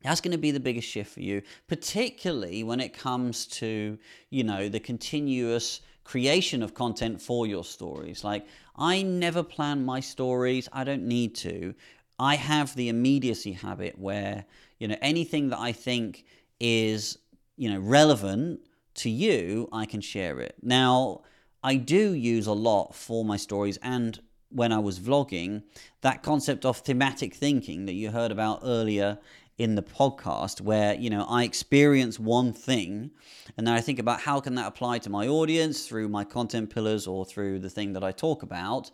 That's 0.04 0.22
going 0.22 0.34
to 0.34 0.38
be 0.38 0.52
the 0.52 0.60
biggest 0.60 0.88
shift 0.88 1.16
for 1.16 1.22
you, 1.22 1.42
particularly 1.68 2.64
when 2.64 2.80
it 2.80 2.94
comes 2.94 3.48
to, 3.48 3.98
you 4.30 4.44
know, 4.44 4.70
the 4.70 4.80
continuous 4.80 5.82
creation 6.06 6.64
of 6.64 6.74
content 6.74 7.22
for 7.22 7.46
your 7.46 7.66
stories. 7.66 8.24
Like, 8.24 8.48
I 8.78 9.02
never 9.02 9.44
plan 9.44 9.84
my 9.84 10.00
stories, 10.00 10.70
I 10.72 10.86
don't 10.86 11.04
need 11.04 11.36
to. 11.36 11.76
I 12.18 12.36
have 12.36 12.76
the 12.76 12.88
immediacy 12.88 13.52
habit 13.52 14.00
where, 14.00 14.46
you 14.80 14.88
know, 14.88 14.96
anything 15.02 15.50
that 15.50 15.60
I 15.60 15.74
think 15.74 16.24
is, 16.60 17.18
you 17.58 17.70
know, 17.70 17.80
relevant 17.80 18.62
to 18.96 19.10
you, 19.10 19.68
I 19.74 19.86
can 19.86 20.00
share 20.00 20.40
it. 20.40 20.56
Now, 20.62 21.24
I 21.62 21.76
do 21.76 22.14
use 22.14 22.48
a 22.48 22.54
lot 22.54 22.96
for 22.96 23.26
my 23.26 23.36
stories 23.36 23.78
and 23.82 24.22
when 24.50 24.72
I 24.72 24.80
was 24.80 25.00
vlogging, 25.00 25.64
that 26.02 26.24
concept 26.24 26.66
of 26.66 26.78
thematic 26.78 27.34
thinking 27.34 27.88
that 27.88 27.94
you 27.94 28.12
heard 28.12 28.32
about 28.32 28.62
earlier 28.64 29.18
in 29.58 29.76
the 29.76 29.82
podcast 29.82 30.62
where 30.62 30.96
you 30.96 31.10
know 31.10 31.26
I 31.30 31.44
experience 31.44 32.20
one 32.20 32.52
thing 32.54 33.12
and 33.58 33.66
then 33.66 33.74
I 33.74 33.82
think 33.82 34.00
about 34.00 34.22
how 34.22 34.40
can 34.40 34.56
that 34.56 34.68
apply 34.68 35.00
to 35.00 35.10
my 35.10 35.28
audience 35.28 35.88
through 35.88 36.10
my 36.10 36.24
content 36.24 36.74
pillars 36.74 37.08
or 37.08 37.26
through 37.26 37.60
the 37.60 37.70
thing 37.70 37.94
that 37.94 38.04
I 38.04 38.12
talk 38.12 38.44
about 38.44 38.92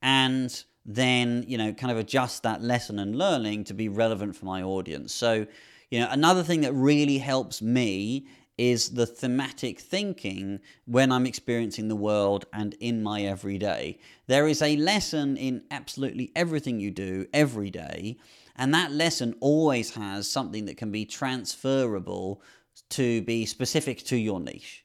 and 0.00 0.64
then 0.86 1.44
you 1.46 1.58
know 1.58 1.72
kind 1.72 1.92
of 1.92 1.98
adjust 1.98 2.42
that 2.44 2.62
lesson 2.62 2.98
and 2.98 3.16
learning 3.16 3.64
to 3.64 3.74
be 3.74 3.88
relevant 3.88 4.36
for 4.36 4.46
my 4.46 4.62
audience 4.62 5.12
so 5.12 5.46
you 5.90 6.00
know 6.00 6.08
another 6.10 6.42
thing 6.42 6.62
that 6.62 6.72
really 6.72 7.18
helps 7.18 7.60
me 7.60 8.26
is 8.60 8.90
the 8.90 9.06
thematic 9.06 9.80
thinking 9.80 10.60
when 10.84 11.10
I'm 11.10 11.24
experiencing 11.24 11.88
the 11.88 11.96
world 11.96 12.44
and 12.52 12.74
in 12.78 13.02
my 13.02 13.22
everyday. 13.22 13.98
There 14.26 14.46
is 14.46 14.60
a 14.60 14.76
lesson 14.76 15.38
in 15.38 15.62
absolutely 15.70 16.30
everything 16.36 16.78
you 16.78 16.90
do 16.90 17.26
every 17.32 17.70
day, 17.70 18.18
and 18.60 18.74
that 18.74 18.92
lesson 18.92 19.34
always 19.40 19.94
has 19.94 20.30
something 20.30 20.66
that 20.66 20.76
can 20.76 20.92
be 20.92 21.06
transferable 21.06 22.42
to 22.90 23.22
be 23.22 23.46
specific 23.46 24.04
to 24.04 24.16
your 24.16 24.38
niche. 24.38 24.84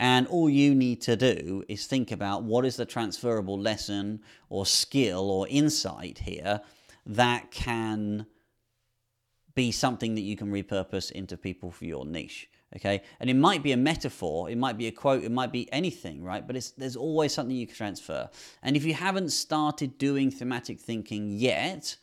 And 0.00 0.26
all 0.28 0.48
you 0.48 0.74
need 0.74 1.02
to 1.02 1.14
do 1.14 1.62
is 1.68 1.86
think 1.86 2.10
about 2.10 2.42
what 2.42 2.64
is 2.64 2.76
the 2.76 2.86
transferable 2.86 3.60
lesson 3.60 4.20
or 4.48 4.64
skill 4.64 5.30
or 5.30 5.46
insight 5.48 6.20
here 6.20 6.62
that 7.04 7.50
can 7.50 8.24
be 9.54 9.72
something 9.72 10.14
that 10.14 10.22
you 10.22 10.34
can 10.34 10.50
repurpose 10.50 11.10
into 11.12 11.36
people 11.36 11.70
for 11.70 11.84
your 11.84 12.06
niche. 12.06 12.48
Okay, 12.74 13.02
and 13.20 13.28
it 13.28 13.36
might 13.36 13.62
be 13.62 13.72
a 13.72 13.76
metaphor, 13.76 14.48
it 14.48 14.56
might 14.56 14.78
be 14.78 14.86
a 14.86 14.90
quote, 14.90 15.22
it 15.22 15.30
might 15.30 15.52
be 15.52 15.70
anything, 15.70 16.24
right? 16.24 16.46
But 16.46 16.72
there's 16.78 16.96
always 16.96 17.34
something 17.34 17.54
you 17.54 17.66
can 17.66 17.76
transfer. 17.76 18.30
And 18.62 18.74
if 18.74 18.86
you 18.86 18.94
haven't 18.94 19.28
started 19.28 19.98
doing 19.98 20.30
thematic 20.30 20.80
thinking 20.80 21.28
yet, 21.28 21.96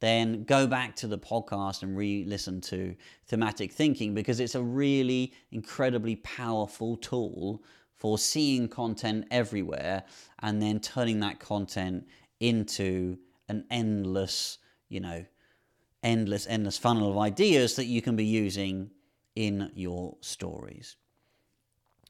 then 0.00 0.44
go 0.44 0.66
back 0.66 0.94
to 0.96 1.06
the 1.06 1.18
podcast 1.18 1.82
and 1.82 1.96
re 1.96 2.24
listen 2.26 2.60
to 2.60 2.94
thematic 3.26 3.72
thinking 3.72 4.14
because 4.14 4.40
it's 4.40 4.54
a 4.54 4.62
really 4.62 5.32
incredibly 5.50 6.16
powerful 6.16 6.96
tool 6.96 7.62
for 7.94 8.18
seeing 8.18 8.68
content 8.68 9.26
everywhere 9.30 10.04
and 10.40 10.60
then 10.60 10.78
turning 10.80 11.20
that 11.20 11.40
content 11.40 12.06
into 12.40 13.16
an 13.48 13.64
endless, 13.70 14.58
you 14.88 15.00
know, 15.00 15.24
endless, 16.02 16.46
endless 16.46 16.76
funnel 16.76 17.10
of 17.10 17.18
ideas 17.18 17.76
that 17.76 17.86
you 17.86 18.02
can 18.02 18.16
be 18.16 18.24
using 18.24 18.90
in 19.34 19.70
your 19.74 20.16
stories. 20.20 20.96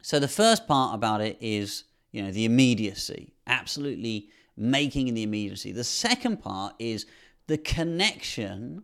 So 0.03 0.19
the 0.19 0.29
first 0.29 0.67
part 0.67 0.95
about 0.95 1.21
it 1.21 1.37
is, 1.41 1.85
you 2.11 2.23
know, 2.23 2.31
the 2.31 2.45
immediacy, 2.45 3.35
absolutely 3.47 4.29
making 4.57 5.09
in 5.09 5.15
the 5.15 5.23
immediacy. 5.23 5.73
The 5.73 5.85
second 5.85 6.39
part 6.41 6.75
is 6.79 7.07
the 7.47 7.59
connection 7.59 8.83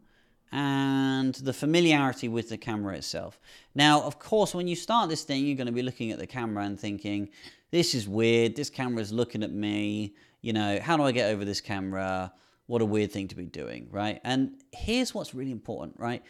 and 0.53 1.35
the 1.37 1.53
familiarity 1.53 2.29
with 2.29 2.51
the 2.51 2.59
camera 2.59 2.96
itself. 2.96 3.40
Now, 3.75 4.03
of 4.03 4.18
course, 4.18 4.55
when 4.55 4.68
you 4.68 4.77
start 4.77 5.09
this 5.09 5.25
thing, 5.25 5.46
you're 5.46 5.57
going 5.57 5.66
to 5.66 5.72
be 5.72 5.83
looking 5.83 6.12
at 6.12 6.18
the 6.18 6.27
camera 6.27 6.64
and 6.64 6.79
thinking, 6.79 7.31
this 7.70 7.94
is 7.94 8.07
weird, 8.07 8.55
this 8.55 8.68
camera 8.68 9.01
is 9.01 9.12
looking 9.12 9.42
at 9.42 9.51
me, 9.51 10.14
you 10.42 10.53
know, 10.53 10.79
how 10.81 10.96
do 10.96 11.05
I 11.05 11.12
get 11.12 11.31
over 11.31 11.44
this 11.44 11.61
camera? 11.62 12.33
What 12.66 12.83
a 12.83 12.85
weird 12.85 13.11
thing 13.12 13.29
to 13.29 13.35
be 13.35 13.46
doing, 13.46 13.88
right? 13.90 14.20
And 14.25 14.62
here's 14.72 15.14
what's 15.14 15.35
really 15.35 15.51
important, 15.53 15.98
right? 15.98 16.22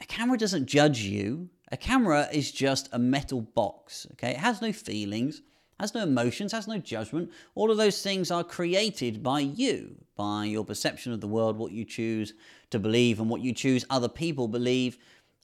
A 0.00 0.06
camera 0.06 0.38
doesn't 0.38 0.66
judge 0.66 1.00
you. 1.00 1.50
A 1.70 1.76
camera 1.76 2.28
is 2.32 2.50
just 2.50 2.88
a 2.92 2.98
metal 2.98 3.42
box, 3.42 4.06
okay? 4.12 4.30
It 4.30 4.38
has 4.38 4.62
no 4.62 4.72
feelings, 4.72 5.42
has 5.80 5.94
no 5.94 6.02
emotions, 6.02 6.52
has 6.52 6.68
no 6.68 6.78
judgment. 6.78 7.30
All 7.54 7.70
of 7.70 7.76
those 7.76 8.02
things 8.02 8.30
are 8.30 8.44
created 8.44 9.22
by 9.22 9.40
you, 9.40 9.96
by 10.16 10.44
your 10.44 10.64
perception 10.64 11.12
of 11.12 11.20
the 11.20 11.28
world, 11.28 11.56
what 11.56 11.72
you 11.72 11.84
choose 11.84 12.34
to 12.70 12.78
believe, 12.78 13.20
and 13.20 13.28
what 13.28 13.40
you 13.40 13.52
choose 13.52 13.84
other 13.90 14.08
people 14.08 14.48
believe 14.48 14.98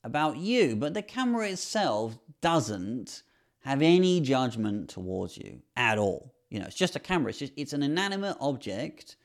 about 0.04 0.36
you. 0.36 0.76
But 0.76 0.94
the 0.94 1.02
camera 1.02 1.48
itself 1.48 2.18
doesn't 2.40 3.22
have 3.60 3.82
any 3.82 4.20
judgment 4.20 4.88
towards 4.88 5.36
you 5.36 5.60
at 5.76 5.98
all. 5.98 6.34
You 6.50 6.60
know, 6.60 6.66
it's 6.66 6.76
just 6.76 6.96
a 6.96 7.00
camera. 7.00 7.30
It's 7.30 7.38
just 7.38 7.52
it's 7.56 7.72
an 7.72 7.82
inanimate 7.82 8.36
object 8.40 9.16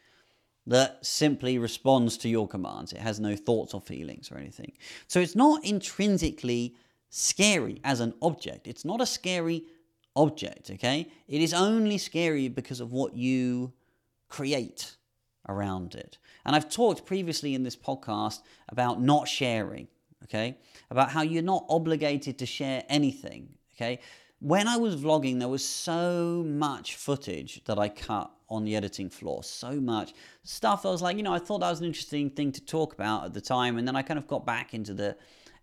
that 0.66 1.06
simply 1.06 1.58
responds 1.58 2.18
to 2.18 2.30
your 2.30 2.48
commands. 2.48 2.94
It 2.94 3.00
has 3.00 3.20
no 3.20 3.36
thoughts 3.36 3.74
or 3.74 3.82
feelings 3.82 4.32
or 4.32 4.38
anything. 4.38 4.74
So 5.08 5.20
it's 5.20 5.36
not 5.36 5.63
intrinsically 5.66 6.76
scary 7.10 7.80
as 7.84 8.00
an 8.00 8.13
object. 8.22 8.68
It's 8.68 8.86
not 8.86 9.02
a 9.02 9.06
scary 9.06 9.66
object, 10.15 10.69
okay? 10.71 11.08
It 11.28 11.41
is 11.41 11.54
only 11.54 11.97
scary 11.97 12.47
because 12.47 12.80
of 12.80 12.91
what 12.91 13.15
you 13.15 13.73
create 14.30 14.95
around 15.47 15.95
it. 15.95 16.17
And 16.45 16.56
I've 16.56 16.69
talked 16.69 17.06
previously 17.06 17.56
in 17.56 17.63
this 17.63 17.76
podcast 17.76 18.41
about 18.69 19.02
not 19.02 19.28
sharing, 19.28 19.88
okay? 20.23 20.58
About 20.89 21.10
how 21.10 21.21
you're 21.21 21.43
not 21.43 21.65
obligated 21.69 22.39
to 22.39 22.45
share 22.45 22.84
anything, 22.89 23.56
okay? 23.76 23.99
When 24.39 24.67
I 24.67 24.78
was 24.78 24.95
vlogging, 24.97 25.39
there 25.39 25.47
was 25.47 25.63
so 25.65 26.43
much 26.45 26.95
footage 26.95 27.63
that 27.65 27.80
I 27.80 27.89
cut 27.89 28.30
on 28.49 28.65
the 28.65 28.76
editing 28.76 29.10
floor. 29.10 29.41
So 29.43 29.80
much 29.80 30.13
stuff. 30.43 30.86
I 30.86 30.89
was 30.89 31.02
like, 31.02 31.17
you 31.17 31.23
know, 31.23 31.34
I 31.34 31.39
thought 31.39 31.60
that 31.60 31.69
was 31.69 31.80
an 31.80 31.86
interesting 31.86 32.30
thing 32.30 32.52
to 32.52 32.62
talk 32.62 32.93
about 32.93 33.26
at 33.26 33.34
the 33.34 33.41
time, 33.41 33.78
and 33.78 33.88
then 33.88 33.95
I 33.95 34.02
kind 34.02 34.17
of 34.17 34.28
got 34.28 34.45
back 34.45 34.73
into 34.73 34.93
the 34.93 35.15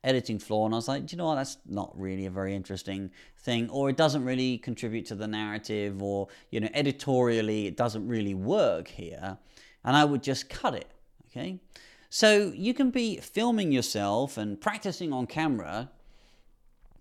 editing 0.02 0.38
floor 0.38 0.66
and 0.66 0.74
I 0.74 0.78
was 0.78 0.88
like, 0.88 1.06
do 1.06 1.14
you 1.14 1.18
know 1.18 1.26
what, 1.26 1.36
that's 1.36 1.58
not 1.66 1.92
really 1.98 2.26
a 2.26 2.30
very 2.30 2.54
interesting 2.54 3.10
thing, 3.38 3.68
or 3.70 3.90
it 3.90 3.96
doesn't 3.96 4.24
really 4.24 4.58
contribute 4.58 5.06
to 5.06 5.14
the 5.14 5.26
narrative, 5.26 6.02
or 6.02 6.28
you 6.50 6.60
know, 6.60 6.68
editorially 6.74 7.66
it 7.66 7.76
doesn't 7.76 8.06
really 8.06 8.34
work 8.34 8.88
here, 8.88 9.38
and 9.84 9.96
I 9.96 10.04
would 10.04 10.22
just 10.22 10.48
cut 10.48 10.74
it. 10.74 10.90
Okay, 11.26 11.60
so 12.08 12.52
you 12.56 12.74
can 12.74 12.90
be 12.90 13.16
filming 13.18 13.72
yourself 13.72 14.36
and 14.36 14.60
practicing 14.60 15.12
on 15.12 15.26
camera 15.26 15.90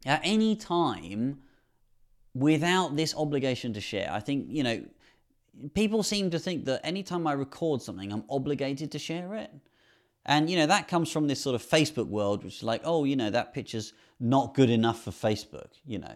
at 0.06 0.22
any 0.24 0.56
time 0.56 1.40
without 2.36 2.96
this 2.96 3.16
obligation 3.16 3.74
to 3.74 3.82
share. 3.82 4.10
I 4.12 4.20
think 4.20 4.48
you 4.50 4.64
know 4.64 4.84
people 5.74 6.04
seem 6.04 6.30
to 6.30 6.40
think 6.40 6.66
that 6.66 6.86
anytime 6.86 7.28
I 7.28 7.34
record 7.34 7.82
something, 7.82 8.12
I'm 8.12 8.24
obligated 8.30 8.92
to 8.92 9.00
share 9.00 9.36
it. 9.36 9.52
And, 10.26 10.50
you 10.50 10.58
know, 10.58 10.68
that 10.68 10.88
comes 10.88 11.12
from 11.12 11.28
this 11.28 11.42
sort 11.42 11.56
of 11.56 11.64
Facebook 11.64 12.08
world, 12.08 12.44
which 12.44 12.58
is 12.58 12.64
like, 12.64 12.82
oh, 12.84 13.04
you 13.04 13.16
know, 13.16 13.30
that 13.30 13.54
picture's 13.54 13.94
not 14.20 14.54
good 14.54 14.70
enough 14.70 15.04
for 15.04 15.12
Facebook, 15.12 15.72
you 15.86 16.00
know. 16.00 16.16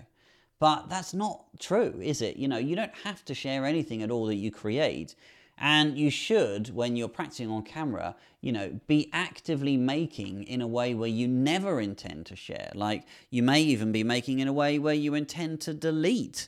But 0.59 0.89
that's 0.89 1.13
not 1.13 1.45
true, 1.59 1.99
is 2.01 2.21
it? 2.21 2.37
You 2.37 2.47
know, 2.47 2.57
you 2.57 2.75
don't 2.75 2.95
have 3.03 3.25
to 3.25 3.33
share 3.33 3.65
anything 3.65 4.01
at 4.01 4.11
all 4.11 4.27
that 4.27 4.35
you 4.35 4.51
create. 4.51 5.15
And 5.57 5.97
you 5.97 6.09
should, 6.09 6.73
when 6.73 6.95
you're 6.95 7.07
practicing 7.07 7.49
on 7.49 7.63
camera, 7.63 8.15
you 8.41 8.51
know, 8.51 8.79
be 8.87 9.09
actively 9.13 9.77
making 9.77 10.43
in 10.43 10.61
a 10.61 10.67
way 10.67 10.93
where 10.93 11.09
you 11.09 11.27
never 11.27 11.79
intend 11.79 12.25
to 12.27 12.35
share. 12.35 12.71
Like 12.75 13.05
you 13.29 13.43
may 13.43 13.61
even 13.61 13.91
be 13.91 14.03
making 14.03 14.39
in 14.39 14.47
a 14.47 14.53
way 14.53 14.79
where 14.79 14.93
you 14.93 15.13
intend 15.13 15.61
to 15.61 15.73
delete 15.73 16.47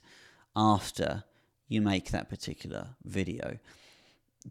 after 0.55 1.23
you 1.67 1.81
make 1.81 2.11
that 2.11 2.29
particular 2.29 2.89
video. 3.03 3.59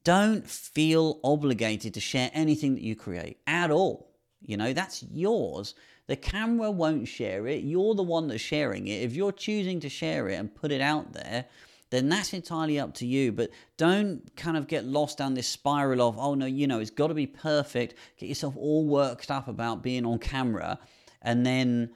Don't 0.03 0.49
feel 0.49 1.21
obligated 1.23 1.95
to 1.95 2.01
share 2.01 2.31
anything 2.35 2.75
that 2.75 2.83
you 2.83 2.97
create 2.97 3.39
at 3.47 3.71
all. 3.71 4.11
You 4.41 4.57
know, 4.57 4.73
that's 4.73 5.03
yours. 5.05 5.75
The 6.07 6.17
camera 6.17 6.71
won't 6.71 7.09
share 7.09 7.47
it. 7.47 7.65
You're 7.65 7.95
the 7.95 8.03
one 8.03 8.29
that's 8.29 8.43
sharing 8.43 8.89
it. 8.89 9.03
If 9.03 9.15
you're 9.15 9.33
choosing 9.33 9.81
to 9.81 9.89
share 9.89 10.29
it 10.29 10.35
and 10.35 10.55
put 10.55 10.73
it 10.73 10.81
out 10.81 11.13
there, 11.13 11.47
then 11.91 12.09
that's 12.09 12.33
entirely 12.33 12.79
up 12.79 12.95
to 12.95 13.07
you. 13.07 13.33
But 13.33 13.51
don't 13.77 14.35
kind 14.37 14.57
of 14.57 14.67
get 14.67 14.85
lost 14.85 15.19
down 15.19 15.35
this 15.35 15.47
spiral 15.47 16.07
of, 16.07 16.19
oh 16.19 16.35
no, 16.35 16.47
you 16.47 16.67
know, 16.67 16.81
it's 16.81 16.91
got 16.91 17.07
to 17.07 17.15
be 17.15 17.27
perfect. 17.27 17.95
Get 18.19 18.29
yourself 18.29 18.57
all 18.57 18.85
worked 18.85 19.31
up 19.31 19.49
about 19.49 19.83
being 19.83 20.05
on 20.05 20.19
camera 20.19 20.79
and 21.23 21.47
then 21.47 21.91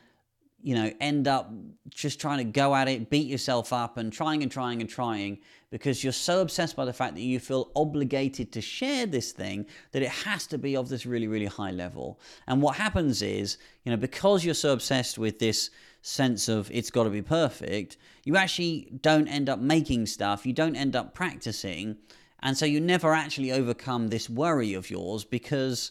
you 0.60 0.74
know, 0.74 0.92
end 1.00 1.28
up 1.28 1.52
just 1.88 2.20
trying 2.20 2.38
to 2.38 2.44
go 2.44 2.74
at 2.74 2.88
it, 2.88 3.10
beat 3.10 3.28
yourself 3.28 3.72
up, 3.72 3.96
and 3.96 4.12
trying 4.12 4.42
and 4.42 4.50
trying 4.50 4.80
and 4.80 4.90
trying 4.90 5.38
because 5.70 6.02
you're 6.02 6.12
so 6.12 6.40
obsessed 6.40 6.76
by 6.76 6.84
the 6.84 6.92
fact 6.92 7.14
that 7.14 7.22
you 7.22 7.38
feel 7.38 7.70
obligated 7.76 8.52
to 8.52 8.60
share 8.60 9.06
this 9.06 9.32
thing 9.32 9.66
that 9.92 10.02
it 10.02 10.08
has 10.08 10.46
to 10.46 10.58
be 10.58 10.76
of 10.76 10.88
this 10.88 11.04
really, 11.04 11.26
really 11.26 11.46
high 11.46 11.70
level. 11.70 12.18
And 12.46 12.62
what 12.62 12.76
happens 12.76 13.20
is, 13.22 13.58
you 13.84 13.90
know, 13.90 13.98
because 13.98 14.44
you're 14.44 14.54
so 14.54 14.72
obsessed 14.72 15.18
with 15.18 15.38
this 15.38 15.70
sense 16.00 16.48
of 16.48 16.70
it's 16.70 16.90
got 16.90 17.04
to 17.04 17.10
be 17.10 17.22
perfect, 17.22 17.96
you 18.24 18.36
actually 18.36 18.88
don't 19.02 19.28
end 19.28 19.48
up 19.48 19.58
making 19.58 20.06
stuff, 20.06 20.46
you 20.46 20.52
don't 20.52 20.76
end 20.76 20.96
up 20.96 21.14
practicing, 21.14 21.96
and 22.40 22.56
so 22.56 22.64
you 22.64 22.80
never 22.80 23.12
actually 23.12 23.52
overcome 23.52 24.08
this 24.08 24.30
worry 24.30 24.74
of 24.74 24.90
yours 24.90 25.24
because 25.24 25.90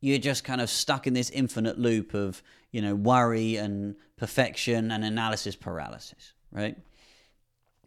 you're 0.00 0.18
just 0.18 0.44
kind 0.44 0.60
of 0.60 0.70
stuck 0.70 1.06
in 1.06 1.14
this 1.14 1.30
infinite 1.30 1.78
loop 1.78 2.14
of 2.14 2.42
you 2.70 2.80
know 2.80 2.94
worry 2.94 3.56
and 3.56 3.96
perfection 4.16 4.90
and 4.90 5.04
analysis 5.04 5.56
paralysis 5.56 6.34
right 6.52 6.76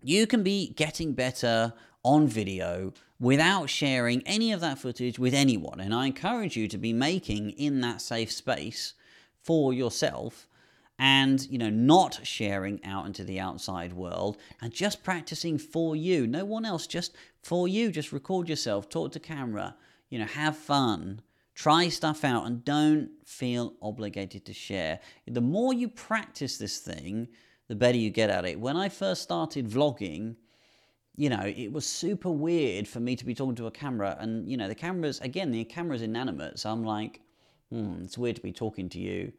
you 0.01 0.27
can 0.27 0.43
be 0.43 0.69
getting 0.69 1.13
better 1.13 1.73
on 2.03 2.27
video 2.27 2.93
without 3.19 3.69
sharing 3.69 4.21
any 4.25 4.51
of 4.51 4.59
that 4.61 4.79
footage 4.79 5.19
with 5.19 5.33
anyone. 5.33 5.79
And 5.79 5.93
i 5.93 6.05
encourage 6.05 6.57
you 6.57 6.67
to 6.67 6.77
be 6.77 6.93
making 6.93 7.51
in 7.51 7.81
that 7.81 8.01
safe 8.01 8.31
space 8.31 8.93
for 9.43 9.73
yourself 9.73 10.47
and 10.97 11.47
you 11.49 11.57
know 11.57 11.69
not 11.69 12.19
sharing 12.23 12.83
out 12.85 13.07
into 13.07 13.23
the 13.23 13.39
outside 13.39 13.93
world 13.93 14.37
and 14.61 14.71
just 14.71 15.03
practicing 15.03 15.57
for 15.57 15.95
you. 15.95 16.27
No 16.27 16.45
one 16.45 16.65
else 16.65 16.87
just 16.87 17.15
for 17.41 17.67
you. 17.67 17.91
Just 17.91 18.11
record 18.11 18.49
yourself 18.49 18.89
talk 18.89 19.11
to 19.13 19.19
camera 19.19 19.75
you 20.09 20.19
know 20.19 20.25
have 20.25 20.57
fun 20.57 21.21
Try 21.53 21.89
stuff 21.89 22.23
out 22.23 22.47
and 22.47 22.63
don't 22.63 23.09
feel 23.25 23.73
obligated 23.81 24.45
to 24.45 24.53
share. 24.53 24.99
The 25.27 25.41
more 25.41 25.73
you 25.73 25.89
practice 25.89 26.57
this 26.57 26.79
thing, 26.79 27.27
the 27.71 27.75
better 27.77 27.97
you 27.97 28.09
get 28.09 28.29
at 28.29 28.43
it. 28.43 28.59
When 28.59 28.75
I 28.75 28.89
first 28.89 29.21
started 29.21 29.65
vlogging, 29.65 30.35
you 31.15 31.29
know, 31.29 31.43
it 31.45 31.71
was 31.71 31.85
super 31.85 32.29
weird 32.29 32.85
for 32.85 32.99
me 32.99 33.15
to 33.15 33.23
be 33.23 33.33
talking 33.33 33.55
to 33.55 33.67
a 33.67 33.71
camera. 33.71 34.17
And, 34.19 34.45
you 34.45 34.57
know, 34.57 34.67
the 34.67 34.75
camera's, 34.75 35.21
again, 35.21 35.51
the 35.51 35.63
camera's 35.63 36.01
inanimate. 36.01 36.59
So 36.59 36.69
I'm 36.69 36.83
like, 36.83 37.21
hmm, 37.69 38.01
it's 38.03 38.17
weird 38.17 38.35
to 38.35 38.41
be 38.41 38.51
talking 38.51 38.89
to 38.89 38.99
you. 38.99 39.31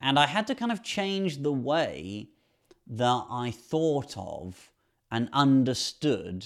And 0.00 0.18
I 0.18 0.26
had 0.26 0.48
to 0.48 0.56
kind 0.56 0.72
of 0.72 0.82
change 0.82 1.40
the 1.40 1.52
way 1.52 2.30
that 2.88 3.26
I 3.30 3.52
thought 3.52 4.16
of 4.16 4.72
and 5.12 5.28
understood 5.32 6.44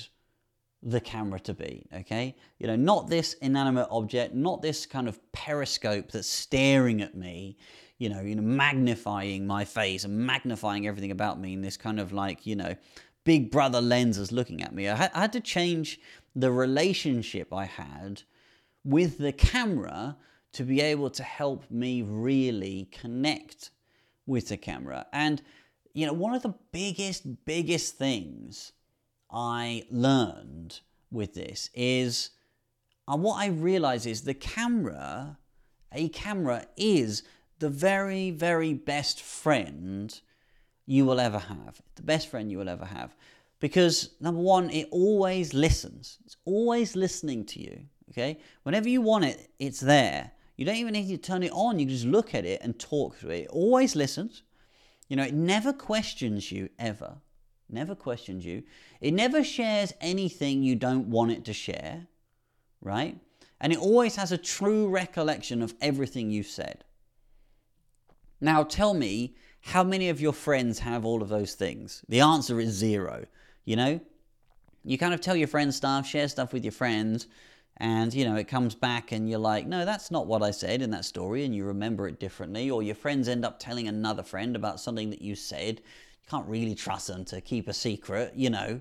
the 0.83 1.01
camera 1.01 1.41
to 1.41 1.55
be, 1.55 1.87
okay? 1.95 2.37
You 2.59 2.67
know, 2.67 2.77
not 2.77 3.09
this 3.09 3.33
inanimate 3.41 3.89
object, 3.91 4.35
not 4.35 4.61
this 4.61 4.85
kind 4.85 5.09
of 5.09 5.19
periscope 5.33 6.13
that's 6.13 6.29
staring 6.29 7.01
at 7.01 7.15
me, 7.15 7.57
you 7.99 8.09
know, 8.09 8.21
you 8.21 8.35
know, 8.35 8.43
magnifying 8.43 9.47
my 9.47 9.65
face 9.65 10.05
and 10.05 10.17
magnifying 10.19 10.87
everything 10.87 11.11
about 11.11 11.41
me 11.41 11.53
in 11.53 11.63
this 11.63 11.77
kind 11.77 11.99
of 11.99 12.13
like, 12.13 12.47
you 12.47 12.57
know, 12.57 12.75
big 13.25 13.51
brother 13.51 13.81
lens 13.81 14.19
is 14.19 14.33
looking 14.33 14.63
at 14.63 14.75
me. 14.75 14.89
I 14.89 14.97
had, 14.97 15.11
I 15.15 15.21
had 15.23 15.33
to 15.33 15.41
change 15.41 16.01
the 16.35 16.53
relationship 16.53 17.53
I 17.53 17.65
had 17.65 18.23
with 18.85 19.19
the 19.19 19.33
camera 19.33 20.17
to 20.53 20.63
be 20.63 20.81
able 20.81 21.11
to 21.11 21.23
help 21.23 21.71
me 21.71 22.03
really 22.03 22.89
connect 22.93 23.71
with 24.27 24.49
the 24.49 24.57
camera. 24.57 25.07
And, 25.13 25.43
you 25.93 26.07
know, 26.07 26.13
one 26.13 26.35
of 26.35 26.43
the 26.43 26.55
biggest, 26.73 27.45
biggest 27.45 27.97
things 27.97 28.73
I 29.31 29.85
learned 29.91 30.81
with 31.11 31.35
this 31.35 31.71
is 31.75 32.31
and 33.09 33.23
what 33.23 33.37
I 33.37 33.47
realize 33.47 34.07
is 34.07 34.23
the 34.23 34.35
camera, 34.35 35.39
a 35.93 36.09
camera 36.09 36.67
is 36.77 37.23
the 37.59 37.71
very, 37.71 38.31
very 38.31 38.75
best 38.75 39.23
friend 39.23 40.21
you 40.87 41.05
will 41.05 41.21
ever 41.21 41.38
have. 41.38 41.81
The 41.97 42.03
best 42.03 42.29
friend 42.29 42.51
you 42.51 42.59
will 42.59 42.69
ever 42.69 42.85
have. 42.85 43.16
Because 43.59 44.11
number 44.21 44.40
one, 44.40 44.71
it 44.71 44.88
always 44.90 45.55
listens. 45.55 46.19
It's 46.25 46.37
always 46.45 46.95
listening 46.95 47.45
to 47.47 47.61
you. 47.61 47.81
Okay? 48.11 48.38
Whenever 48.62 48.88
you 48.88 49.01
want 49.01 49.25
it, 49.25 49.51
it's 49.59 49.81
there. 49.81 50.33
You 50.57 50.64
don't 50.64 50.77
even 50.77 50.92
need 50.92 51.09
to 51.09 51.19
turn 51.19 51.42
it 51.42 51.53
on. 51.53 51.79
You 51.79 51.87
just 51.87 52.05
look 52.05 52.35
at 52.35 52.45
it 52.45 52.61
and 52.62 52.79
talk 52.79 53.19
to 53.21 53.31
it. 53.31 53.45
It 53.45 53.49
always 53.49 53.97
listens. 53.97 54.42
You 55.09 55.16
know, 55.16 55.25
it 55.25 55.35
never 55.35 55.73
questions 55.73 56.51
you 56.51 56.69
ever. 56.79 57.16
Never 57.69 57.95
questions 57.95 58.45
you. 58.45 58.62
It 59.01 59.12
never 59.12 59.42
shares 59.42 59.92
anything 60.01 60.62
you 60.62 60.77
don't 60.77 61.09
want 61.09 61.33
it 61.33 61.45
to 61.47 61.53
share, 61.53 62.07
right? 62.81 63.19
And 63.61 63.73
it 63.73 63.79
always 63.79 64.16
has 64.16 64.33
a 64.33 64.38
true 64.38 64.88
recollection 64.88 65.62
of 65.62 65.75
everything 65.81 66.31
you've 66.31 66.47
said. 66.47 66.85
Now 68.40 68.62
tell 68.62 68.94
me, 68.94 69.35
how 69.61 69.83
many 69.83 70.09
of 70.09 70.20
your 70.20 70.33
friends 70.33 70.79
have 70.81 71.05
all 71.05 71.22
of 71.22 71.29
those 71.29 71.55
things? 71.55 72.05
The 72.09 72.20
answer 72.20 72.61
is 72.61 72.70
zero. 72.70 73.27
You 73.64 73.77
know, 73.77 74.01
you 74.85 74.99
kind 74.99 75.14
of 75.14 75.20
tell 75.20 75.37
your 75.37 75.49
friends 75.49 75.77
stuff, 75.77 76.07
share 76.07 76.29
stuff 76.29 76.53
with 76.53 76.64
your 76.64 76.72
friends, 76.72 77.27
and 77.79 78.14
you 78.14 78.25
know 78.25 78.37
it 78.37 78.49
comes 78.49 78.75
back 78.75 79.12
and 79.12 79.29
you're 79.29 79.38
like 79.38 79.66
no 79.66 79.85
that's 79.85 80.11
not 80.11 80.27
what 80.27 80.42
i 80.42 80.51
said 80.51 80.81
in 80.81 80.90
that 80.90 81.05
story 81.05 81.44
and 81.44 81.55
you 81.55 81.64
remember 81.64 82.09
it 82.09 82.18
differently 82.18 82.70
or 82.70 82.83
your 82.83 82.94
friends 82.94 83.29
end 83.29 83.44
up 83.44 83.59
telling 83.59 83.87
another 83.87 84.22
friend 84.22 84.57
about 84.57 84.81
something 84.81 85.11
that 85.11 85.20
you 85.20 85.35
said 85.35 85.77
you 85.79 86.31
can't 86.31 86.49
really 86.49 86.75
trust 86.75 87.09
them 87.09 87.25
to 87.25 87.40
keep 87.40 87.68
a 87.68 87.75
secret 87.75 88.33
you 88.35 88.49
know 88.49 88.81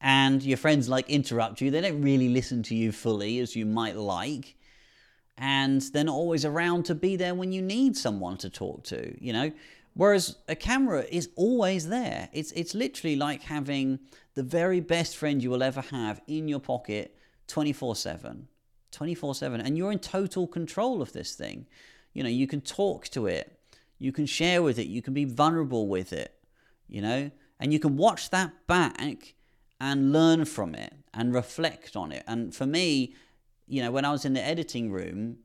and 0.00 0.42
your 0.42 0.58
friends 0.58 0.88
like 0.88 1.08
interrupt 1.08 1.60
you 1.60 1.70
they 1.70 1.80
don't 1.80 2.02
really 2.02 2.28
listen 2.28 2.62
to 2.62 2.74
you 2.74 2.90
fully 2.90 3.38
as 3.38 3.54
you 3.54 3.64
might 3.64 3.96
like 3.96 4.56
and 5.38 5.80
they're 5.92 6.04
not 6.04 6.14
always 6.14 6.44
around 6.44 6.84
to 6.84 6.94
be 6.94 7.16
there 7.16 7.34
when 7.34 7.52
you 7.52 7.62
need 7.62 7.96
someone 7.96 8.36
to 8.36 8.50
talk 8.50 8.84
to 8.84 9.16
you 9.24 9.32
know 9.32 9.50
whereas 9.94 10.36
a 10.48 10.54
camera 10.54 11.04
is 11.10 11.28
always 11.36 11.88
there 11.88 12.28
it's 12.32 12.52
it's 12.52 12.74
literally 12.74 13.16
like 13.16 13.42
having 13.42 13.98
the 14.34 14.42
very 14.42 14.80
best 14.80 15.16
friend 15.16 15.42
you 15.42 15.50
will 15.50 15.62
ever 15.62 15.80
have 15.80 16.20
in 16.26 16.48
your 16.48 16.60
pocket 16.60 17.16
24 17.48 17.96
7. 17.96 18.48
24 18.90 19.34
7. 19.34 19.60
And 19.60 19.76
you're 19.76 19.92
in 19.92 19.98
total 19.98 20.46
control 20.46 21.02
of 21.02 21.12
this 21.12 21.34
thing. 21.34 21.66
You 22.12 22.22
know, 22.22 22.28
you 22.28 22.46
can 22.46 22.60
talk 22.60 23.08
to 23.08 23.26
it, 23.26 23.58
you 23.98 24.12
can 24.12 24.26
share 24.26 24.62
with 24.62 24.78
it, 24.78 24.86
you 24.86 25.02
can 25.02 25.14
be 25.14 25.24
vulnerable 25.24 25.88
with 25.88 26.12
it, 26.12 26.34
you 26.88 27.00
know, 27.00 27.30
and 27.58 27.72
you 27.72 27.78
can 27.78 27.96
watch 27.96 28.30
that 28.30 28.66
back 28.66 29.34
and 29.80 30.12
learn 30.12 30.44
from 30.44 30.74
it 30.74 30.92
and 31.14 31.34
reflect 31.34 31.96
on 31.96 32.12
it. 32.12 32.22
And 32.26 32.54
for 32.54 32.66
me, 32.66 33.14
you 33.72 33.80
know, 33.80 33.90
when 33.90 34.04
I 34.04 34.12
was 34.12 34.26
in 34.26 34.34
the 34.34 34.46
editing 34.46 34.92
room, 34.92 35.38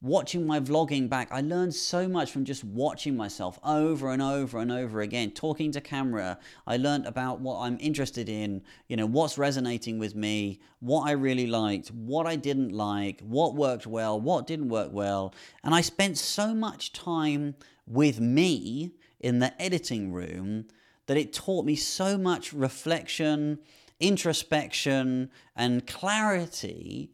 watching 0.00 0.46
my 0.46 0.58
vlogging 0.58 1.06
back, 1.06 1.28
I 1.30 1.42
learned 1.42 1.74
so 1.74 2.08
much 2.08 2.32
from 2.32 2.46
just 2.46 2.64
watching 2.64 3.14
myself 3.14 3.58
over 3.62 4.10
and 4.10 4.22
over 4.22 4.58
and 4.58 4.72
over 4.72 5.02
again, 5.02 5.32
talking 5.32 5.70
to 5.72 5.80
camera. 5.82 6.38
I 6.66 6.78
learned 6.78 7.04
about 7.04 7.40
what 7.40 7.60
I'm 7.60 7.76
interested 7.78 8.26
in, 8.26 8.62
you 8.88 8.96
know, 8.96 9.04
what's 9.04 9.36
resonating 9.36 9.98
with 9.98 10.14
me, 10.14 10.60
what 10.80 11.06
I 11.06 11.10
really 11.10 11.46
liked, 11.46 11.88
what 11.88 12.26
I 12.26 12.36
didn't 12.36 12.72
like, 12.72 13.20
what 13.20 13.54
worked 13.54 13.86
well, 13.86 14.18
what 14.18 14.46
didn't 14.46 14.70
work 14.70 14.90
well. 14.90 15.34
And 15.62 15.74
I 15.74 15.82
spent 15.82 16.16
so 16.16 16.54
much 16.54 16.94
time 16.94 17.54
with 17.86 18.18
me 18.18 18.92
in 19.20 19.40
the 19.40 19.60
editing 19.60 20.10
room 20.10 20.68
that 21.04 21.18
it 21.18 21.34
taught 21.34 21.66
me 21.66 21.76
so 21.76 22.16
much 22.16 22.54
reflection, 22.54 23.58
introspection, 24.00 25.28
and 25.54 25.86
clarity 25.86 27.12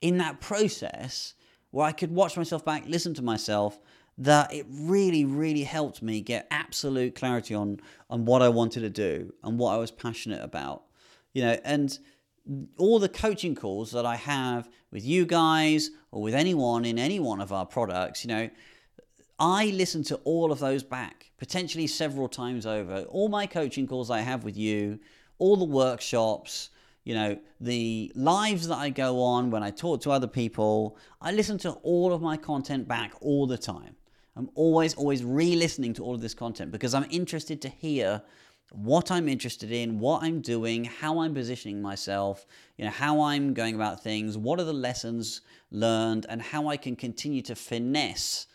in 0.00 0.18
that 0.18 0.40
process 0.40 1.34
where 1.70 1.86
I 1.86 1.92
could 1.92 2.10
watch 2.10 2.36
myself 2.36 2.64
back, 2.64 2.84
listen 2.86 3.14
to 3.14 3.22
myself, 3.22 3.78
that 4.16 4.52
it 4.52 4.66
really, 4.68 5.24
really 5.24 5.62
helped 5.62 6.02
me 6.02 6.20
get 6.20 6.48
absolute 6.50 7.14
clarity 7.14 7.54
on 7.54 7.80
on 8.10 8.24
what 8.24 8.42
I 8.42 8.48
wanted 8.48 8.80
to 8.80 8.90
do 8.90 9.32
and 9.44 9.58
what 9.58 9.74
I 9.74 9.76
was 9.76 9.90
passionate 9.90 10.42
about. 10.42 10.84
You 11.34 11.42
know, 11.42 11.58
and 11.64 11.96
all 12.78 12.98
the 12.98 13.08
coaching 13.08 13.54
calls 13.54 13.92
that 13.92 14.06
I 14.06 14.16
have 14.16 14.68
with 14.90 15.04
you 15.04 15.26
guys 15.26 15.90
or 16.10 16.22
with 16.22 16.34
anyone 16.34 16.84
in 16.84 16.98
any 16.98 17.20
one 17.20 17.40
of 17.40 17.52
our 17.52 17.66
products, 17.66 18.24
you 18.24 18.28
know, 18.28 18.50
I 19.38 19.66
listen 19.66 20.02
to 20.04 20.16
all 20.24 20.50
of 20.50 20.58
those 20.58 20.82
back, 20.82 21.30
potentially 21.38 21.86
several 21.86 22.28
times 22.28 22.66
over. 22.66 23.02
All 23.02 23.28
my 23.28 23.46
coaching 23.46 23.86
calls 23.86 24.10
I 24.10 24.20
have 24.20 24.42
with 24.42 24.56
you, 24.56 24.98
all 25.38 25.56
the 25.56 25.64
workshops, 25.64 26.70
you 27.08 27.14
know, 27.14 27.38
the 27.58 28.12
lives 28.14 28.68
that 28.68 28.76
I 28.76 28.90
go 28.90 29.22
on 29.22 29.50
when 29.50 29.62
I 29.62 29.70
talk 29.70 30.02
to 30.02 30.10
other 30.10 30.26
people, 30.26 30.98
I 31.22 31.32
listen 31.32 31.56
to 31.60 31.70
all 31.82 32.12
of 32.12 32.20
my 32.20 32.36
content 32.36 32.86
back 32.86 33.14
all 33.22 33.46
the 33.46 33.56
time. 33.56 33.96
I'm 34.36 34.50
always, 34.54 34.92
always 34.92 35.24
re 35.24 35.56
listening 35.56 35.94
to 35.94 36.04
all 36.04 36.14
of 36.14 36.20
this 36.20 36.34
content 36.34 36.70
because 36.70 36.92
I'm 36.92 37.06
interested 37.08 37.62
to 37.62 37.70
hear 37.70 38.20
what 38.72 39.10
I'm 39.10 39.26
interested 39.26 39.72
in, 39.72 39.98
what 39.98 40.22
I'm 40.22 40.42
doing, 40.42 40.84
how 40.84 41.20
I'm 41.20 41.32
positioning 41.32 41.80
myself, 41.80 42.44
you 42.76 42.84
know, 42.84 42.90
how 42.90 43.22
I'm 43.22 43.54
going 43.54 43.74
about 43.74 44.02
things, 44.02 44.36
what 44.36 44.60
are 44.60 44.64
the 44.64 44.74
lessons 44.74 45.40
learned, 45.70 46.26
and 46.28 46.42
how 46.42 46.68
I 46.68 46.76
can 46.76 46.94
continue 46.94 47.40
to 47.40 47.54
finesse 47.54 48.46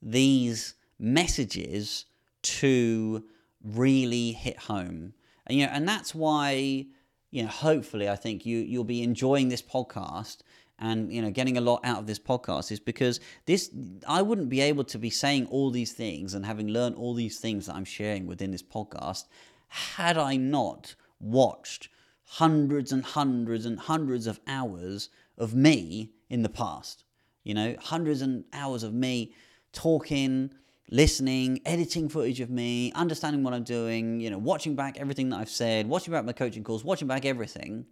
these 0.00 0.74
messages 0.98 2.06
to 2.44 3.24
really 3.62 4.32
hit 4.32 4.58
home. 4.58 5.12
And 5.46 5.58
you 5.58 5.66
know, 5.66 5.72
and 5.74 5.86
that's 5.86 6.14
why 6.14 6.86
you 7.30 7.42
know, 7.42 7.48
hopefully, 7.48 8.08
I 8.08 8.16
think 8.16 8.44
you 8.44 8.58
you'll 8.58 8.84
be 8.84 9.02
enjoying 9.02 9.48
this 9.48 9.62
podcast 9.62 10.38
and 10.78 11.12
you 11.12 11.20
know 11.20 11.30
getting 11.30 11.58
a 11.58 11.60
lot 11.60 11.80
out 11.84 11.98
of 11.98 12.06
this 12.06 12.18
podcast 12.18 12.72
is 12.72 12.80
because 12.80 13.20
this 13.46 13.70
I 14.06 14.22
wouldn't 14.22 14.48
be 14.48 14.60
able 14.60 14.84
to 14.84 14.98
be 14.98 15.10
saying 15.10 15.46
all 15.46 15.70
these 15.70 15.92
things 15.92 16.34
and 16.34 16.44
having 16.44 16.68
learned 16.68 16.96
all 16.96 17.14
these 17.14 17.38
things 17.38 17.66
that 17.66 17.74
I'm 17.74 17.84
sharing 17.84 18.26
within 18.26 18.50
this 18.50 18.62
podcast 18.62 19.26
had 19.68 20.18
I 20.18 20.36
not 20.36 20.96
watched 21.20 21.88
hundreds 22.24 22.92
and 22.92 23.04
hundreds 23.04 23.66
and 23.66 23.78
hundreds 23.78 24.26
of 24.26 24.40
hours 24.46 25.10
of 25.36 25.54
me 25.54 26.12
in 26.28 26.42
the 26.42 26.48
past. 26.48 27.04
You 27.44 27.54
know, 27.54 27.76
hundreds 27.80 28.22
and 28.22 28.44
hours 28.52 28.82
of 28.82 28.92
me 28.92 29.32
talking 29.72 30.52
listening, 30.90 31.60
editing 31.64 32.08
footage 32.08 32.40
of 32.40 32.50
me, 32.50 32.92
understanding 32.92 33.42
what 33.44 33.54
I'm 33.54 33.62
doing, 33.62 34.20
you 34.20 34.28
know, 34.28 34.38
watching 34.38 34.74
back 34.74 34.98
everything 34.98 35.30
that 35.30 35.38
I've 35.38 35.50
said, 35.50 35.88
watching 35.88 36.12
back 36.12 36.24
my 36.24 36.32
coaching 36.32 36.64
calls, 36.64 36.84
watching 36.84 37.08
back 37.08 37.24
everything. 37.24 37.86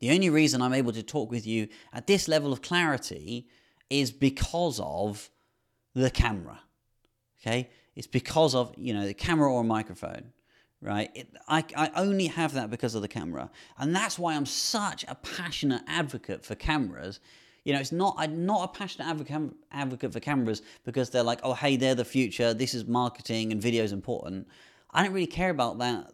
The 0.00 0.10
only 0.10 0.30
reason 0.30 0.62
I'm 0.62 0.74
able 0.74 0.92
to 0.92 1.02
talk 1.02 1.30
with 1.30 1.46
you 1.46 1.68
at 1.92 2.06
this 2.06 2.28
level 2.28 2.52
of 2.52 2.62
clarity 2.62 3.48
is 3.88 4.10
because 4.10 4.80
of 4.82 5.30
the 5.94 6.10
camera. 6.10 6.60
Okay? 7.40 7.70
It's 7.96 8.06
because 8.06 8.54
of, 8.54 8.74
you 8.76 8.94
know, 8.94 9.06
the 9.06 9.14
camera 9.14 9.52
or 9.52 9.62
a 9.62 9.64
microphone, 9.64 10.32
right? 10.80 11.10
It, 11.14 11.28
I, 11.48 11.64
I 11.76 11.90
only 11.96 12.26
have 12.26 12.54
that 12.54 12.70
because 12.70 12.94
of 12.94 13.02
the 13.02 13.08
camera. 13.08 13.50
And 13.78 13.94
that's 13.94 14.18
why 14.18 14.34
I'm 14.34 14.46
such 14.46 15.04
a 15.08 15.14
passionate 15.14 15.82
advocate 15.86 16.44
for 16.44 16.54
cameras 16.54 17.20
you 17.64 17.72
know, 17.72 17.80
it's 17.80 17.92
not 17.92 18.14
I'm 18.18 18.46
not 18.46 18.64
a 18.64 18.78
passionate 18.78 19.08
advocate 19.08 19.54
advocate 19.70 20.12
for 20.12 20.20
cameras 20.20 20.62
because 20.84 21.10
they're 21.10 21.22
like, 21.22 21.40
oh 21.42 21.54
hey, 21.54 21.76
they're 21.76 21.94
the 21.94 22.04
future. 22.04 22.54
This 22.54 22.74
is 22.74 22.86
marketing 22.86 23.52
and 23.52 23.60
video 23.60 23.84
is 23.84 23.92
important. 23.92 24.48
I 24.90 25.02
don't 25.02 25.12
really 25.12 25.26
care 25.26 25.50
about 25.50 25.78
that 25.78 26.12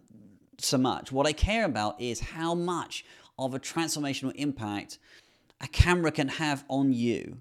so 0.59 0.79
much. 0.79 1.13
What 1.13 1.27
I 1.27 1.33
care 1.33 1.65
about 1.65 2.01
is 2.01 2.21
how 2.21 2.55
much 2.55 3.05
of 3.39 3.55
a 3.55 3.61
transformational 3.61 4.33
impact 4.35 4.99
a 5.61 5.69
camera 5.69 6.11
can 6.11 6.29
have 6.29 6.65
on 6.69 6.93
you 6.93 7.39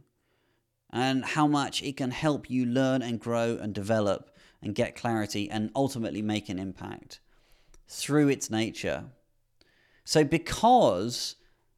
and 0.91 1.25
how 1.25 1.47
much 1.47 1.83
it 1.83 1.97
can 1.97 2.11
help 2.11 2.49
you 2.49 2.65
learn 2.65 3.01
and 3.01 3.19
grow 3.19 3.57
and 3.61 3.73
develop 3.73 4.31
and 4.61 4.73
get 4.75 4.95
clarity 4.95 5.49
and 5.49 5.69
ultimately 5.75 6.21
make 6.21 6.47
an 6.47 6.59
impact 6.59 7.19
through 7.87 8.29
its 8.29 8.49
nature. 8.49 9.05
So, 10.03 10.23
because 10.23 11.35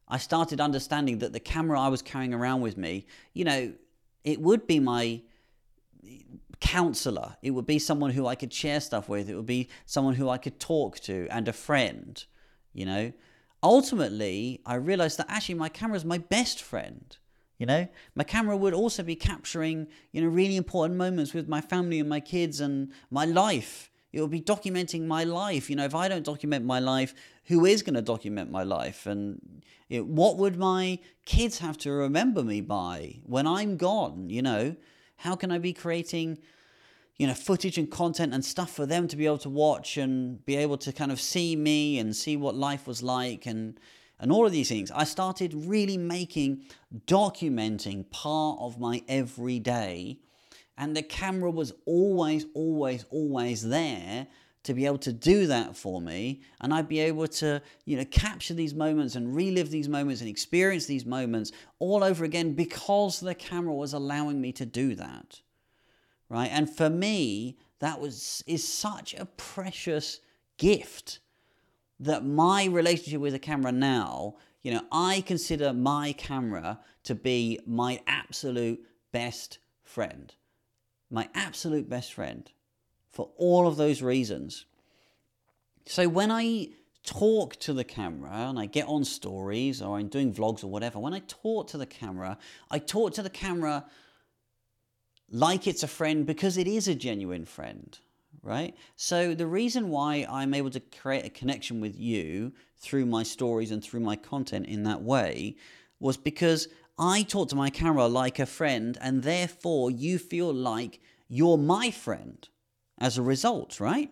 I 0.08 0.18
started 0.18 0.60
understanding 0.60 1.18
that 1.18 1.32
the 1.32 1.40
camera 1.40 1.80
I 1.80 1.88
was 1.88 2.02
carrying 2.02 2.32
around 2.32 2.60
with 2.62 2.76
me, 2.76 3.06
you 3.34 3.44
know, 3.44 3.72
it 4.24 4.40
would 4.40 4.66
be 4.66 4.80
my 4.80 5.22
counselor. 6.60 7.36
It 7.42 7.50
would 7.52 7.66
be 7.66 7.78
someone 7.78 8.10
who 8.10 8.26
I 8.26 8.34
could 8.34 8.52
share 8.52 8.80
stuff 8.80 9.08
with. 9.08 9.28
It 9.28 9.36
would 9.36 9.46
be 9.46 9.68
someone 9.86 10.14
who 10.14 10.28
I 10.28 10.38
could 10.38 10.58
talk 10.58 10.98
to 11.00 11.28
and 11.30 11.46
a 11.48 11.52
friend, 11.52 12.24
you 12.72 12.86
know. 12.86 13.12
Ultimately, 13.62 14.60
I 14.64 14.74
realized 14.74 15.18
that 15.18 15.26
actually 15.28 15.56
my 15.56 15.68
camera 15.68 15.96
is 15.96 16.04
my 16.04 16.18
best 16.18 16.62
friend. 16.62 17.16
You 17.58 17.66
know, 17.66 17.88
my 18.14 18.22
camera 18.22 18.56
would 18.56 18.72
also 18.72 19.02
be 19.02 19.16
capturing, 19.16 19.88
you 20.12 20.22
know, 20.22 20.28
really 20.28 20.56
important 20.56 20.96
moments 20.96 21.34
with 21.34 21.48
my 21.48 21.60
family 21.60 21.98
and 21.98 22.08
my 22.08 22.20
kids 22.20 22.60
and 22.60 22.92
my 23.10 23.24
life. 23.24 23.90
It 24.12 24.20
will 24.20 24.28
be 24.28 24.40
documenting 24.40 25.06
my 25.06 25.24
life. 25.24 25.68
You 25.68 25.76
know, 25.76 25.84
if 25.84 25.94
I 25.94 26.08
don't 26.08 26.24
document 26.24 26.64
my 26.64 26.78
life, 26.78 27.14
who 27.44 27.66
is 27.66 27.82
going 27.82 27.94
to 27.94 28.02
document 28.02 28.50
my 28.50 28.62
life? 28.62 29.06
And 29.06 29.62
what 29.90 30.38
would 30.38 30.56
my 30.56 30.98
kids 31.26 31.58
have 31.58 31.76
to 31.78 31.92
remember 31.92 32.42
me 32.42 32.60
by 32.60 33.20
when 33.24 33.46
I'm 33.46 33.76
gone? 33.76 34.30
You 34.30 34.42
know, 34.42 34.76
how 35.16 35.34
can 35.36 35.50
I 35.50 35.58
be 35.58 35.72
creating, 35.72 36.38
you 37.16 37.26
know, 37.26 37.34
footage 37.34 37.76
and 37.76 37.90
content 37.90 38.32
and 38.32 38.44
stuff 38.44 38.72
for 38.72 38.86
them 38.86 39.08
to 39.08 39.16
be 39.16 39.26
able 39.26 39.38
to 39.38 39.50
watch 39.50 39.96
and 39.96 40.44
be 40.46 40.56
able 40.56 40.78
to 40.78 40.92
kind 40.92 41.12
of 41.12 41.20
see 41.20 41.54
me 41.54 41.98
and 41.98 42.16
see 42.16 42.36
what 42.36 42.54
life 42.54 42.86
was 42.86 43.02
like 43.02 43.46
and 43.46 43.78
and 44.20 44.32
all 44.32 44.44
of 44.44 44.52
these 44.52 44.68
things. 44.68 44.90
I 44.90 45.04
started 45.04 45.54
really 45.54 45.96
making 45.96 46.64
documenting 47.06 48.10
part 48.10 48.58
of 48.60 48.80
my 48.80 49.02
everyday 49.06 50.18
and 50.78 50.96
the 50.96 51.02
camera 51.02 51.50
was 51.50 51.72
always 51.84 52.46
always 52.54 53.04
always 53.10 53.68
there 53.68 54.26
to 54.62 54.74
be 54.74 54.86
able 54.86 54.98
to 54.98 55.12
do 55.12 55.46
that 55.46 55.76
for 55.76 56.00
me. 56.00 56.42
And 56.60 56.74
I'd 56.74 56.88
be 56.88 57.00
able 57.00 57.26
to 57.26 57.60
you 57.84 57.96
know 57.96 58.04
capture 58.06 58.54
these 58.54 58.74
moments 58.74 59.16
and 59.16 59.34
relive 59.34 59.70
these 59.70 59.88
moments 59.88 60.20
and 60.20 60.30
experience 60.30 60.86
these 60.86 61.04
moments 61.04 61.52
all 61.78 62.02
over 62.02 62.24
again 62.24 62.54
because 62.54 63.20
the 63.20 63.34
camera 63.34 63.74
was 63.74 63.92
allowing 63.92 64.40
me 64.40 64.52
to 64.52 64.64
do 64.64 64.94
that 64.94 65.40
right? 66.28 66.50
And 66.52 66.68
for 66.68 66.90
me 66.90 67.58
that 67.80 68.00
was 68.00 68.42
is 68.46 68.66
such 68.66 69.14
a 69.14 69.24
precious 69.24 70.20
gift 70.56 71.20
that 72.00 72.24
my 72.24 72.66
relationship 72.66 73.20
with 73.20 73.32
the 73.32 73.38
camera 73.38 73.72
now 73.72 74.36
you 74.62 74.72
know 74.72 74.82
I 74.92 75.22
consider 75.22 75.72
my 75.72 76.12
camera 76.12 76.80
to 77.04 77.14
be 77.14 77.60
my 77.66 78.00
absolute 78.06 78.84
best 79.12 79.58
friend 79.82 80.34
my 81.10 81.28
absolute 81.34 81.88
best 81.88 82.12
friend 82.12 82.50
for 83.10 83.30
all 83.36 83.66
of 83.66 83.76
those 83.76 84.02
reasons. 84.02 84.66
So 85.86 86.08
when 86.08 86.30
I 86.30 86.68
talk 87.04 87.56
to 87.56 87.72
the 87.72 87.84
camera 87.84 88.30
and 88.30 88.58
I 88.58 88.66
get 88.66 88.86
on 88.86 89.04
stories 89.04 89.80
or 89.80 89.98
I'm 89.98 90.08
doing 90.08 90.32
vlogs 90.32 90.62
or 90.62 90.66
whatever, 90.66 90.98
when 90.98 91.14
I 91.14 91.22
talk 91.26 91.68
to 91.68 91.78
the 91.78 91.86
camera, 91.86 92.36
I 92.70 92.78
talk 92.78 93.14
to 93.14 93.22
the 93.22 93.30
camera 93.30 93.86
like 95.30 95.66
it's 95.66 95.82
a 95.82 95.88
friend 95.88 96.26
because 96.26 96.56
it 96.56 96.66
is 96.66 96.88
a 96.88 96.94
genuine 96.94 97.44
friend, 97.44 97.98
right? 98.42 98.74
So 98.96 99.34
the 99.34 99.46
reason 99.46 99.88
why 99.88 100.26
I'm 100.28 100.54
able 100.54 100.70
to 100.70 100.80
create 100.80 101.24
a 101.24 101.30
connection 101.30 101.80
with 101.80 101.98
you 101.98 102.52
through 102.76 103.06
my 103.06 103.22
stories 103.22 103.70
and 103.70 103.82
through 103.82 104.00
my 104.00 104.16
content 104.16 104.66
in 104.66 104.84
that 104.84 105.02
way 105.02 105.56
was 106.00 106.16
because 106.16 106.68
I 106.98 107.22
talk 107.22 107.48
to 107.50 107.56
my 107.56 107.70
camera 107.70 108.06
like 108.06 108.38
a 108.38 108.46
friend 108.46 108.98
and 109.00 109.22
therefore 109.22 109.90
you 109.90 110.18
feel 110.18 110.52
like 110.52 111.00
you're 111.28 111.58
my 111.58 111.90
friend 111.90 112.48
as 112.98 113.16
a 113.16 113.22
result, 113.22 113.78
right? 113.78 114.10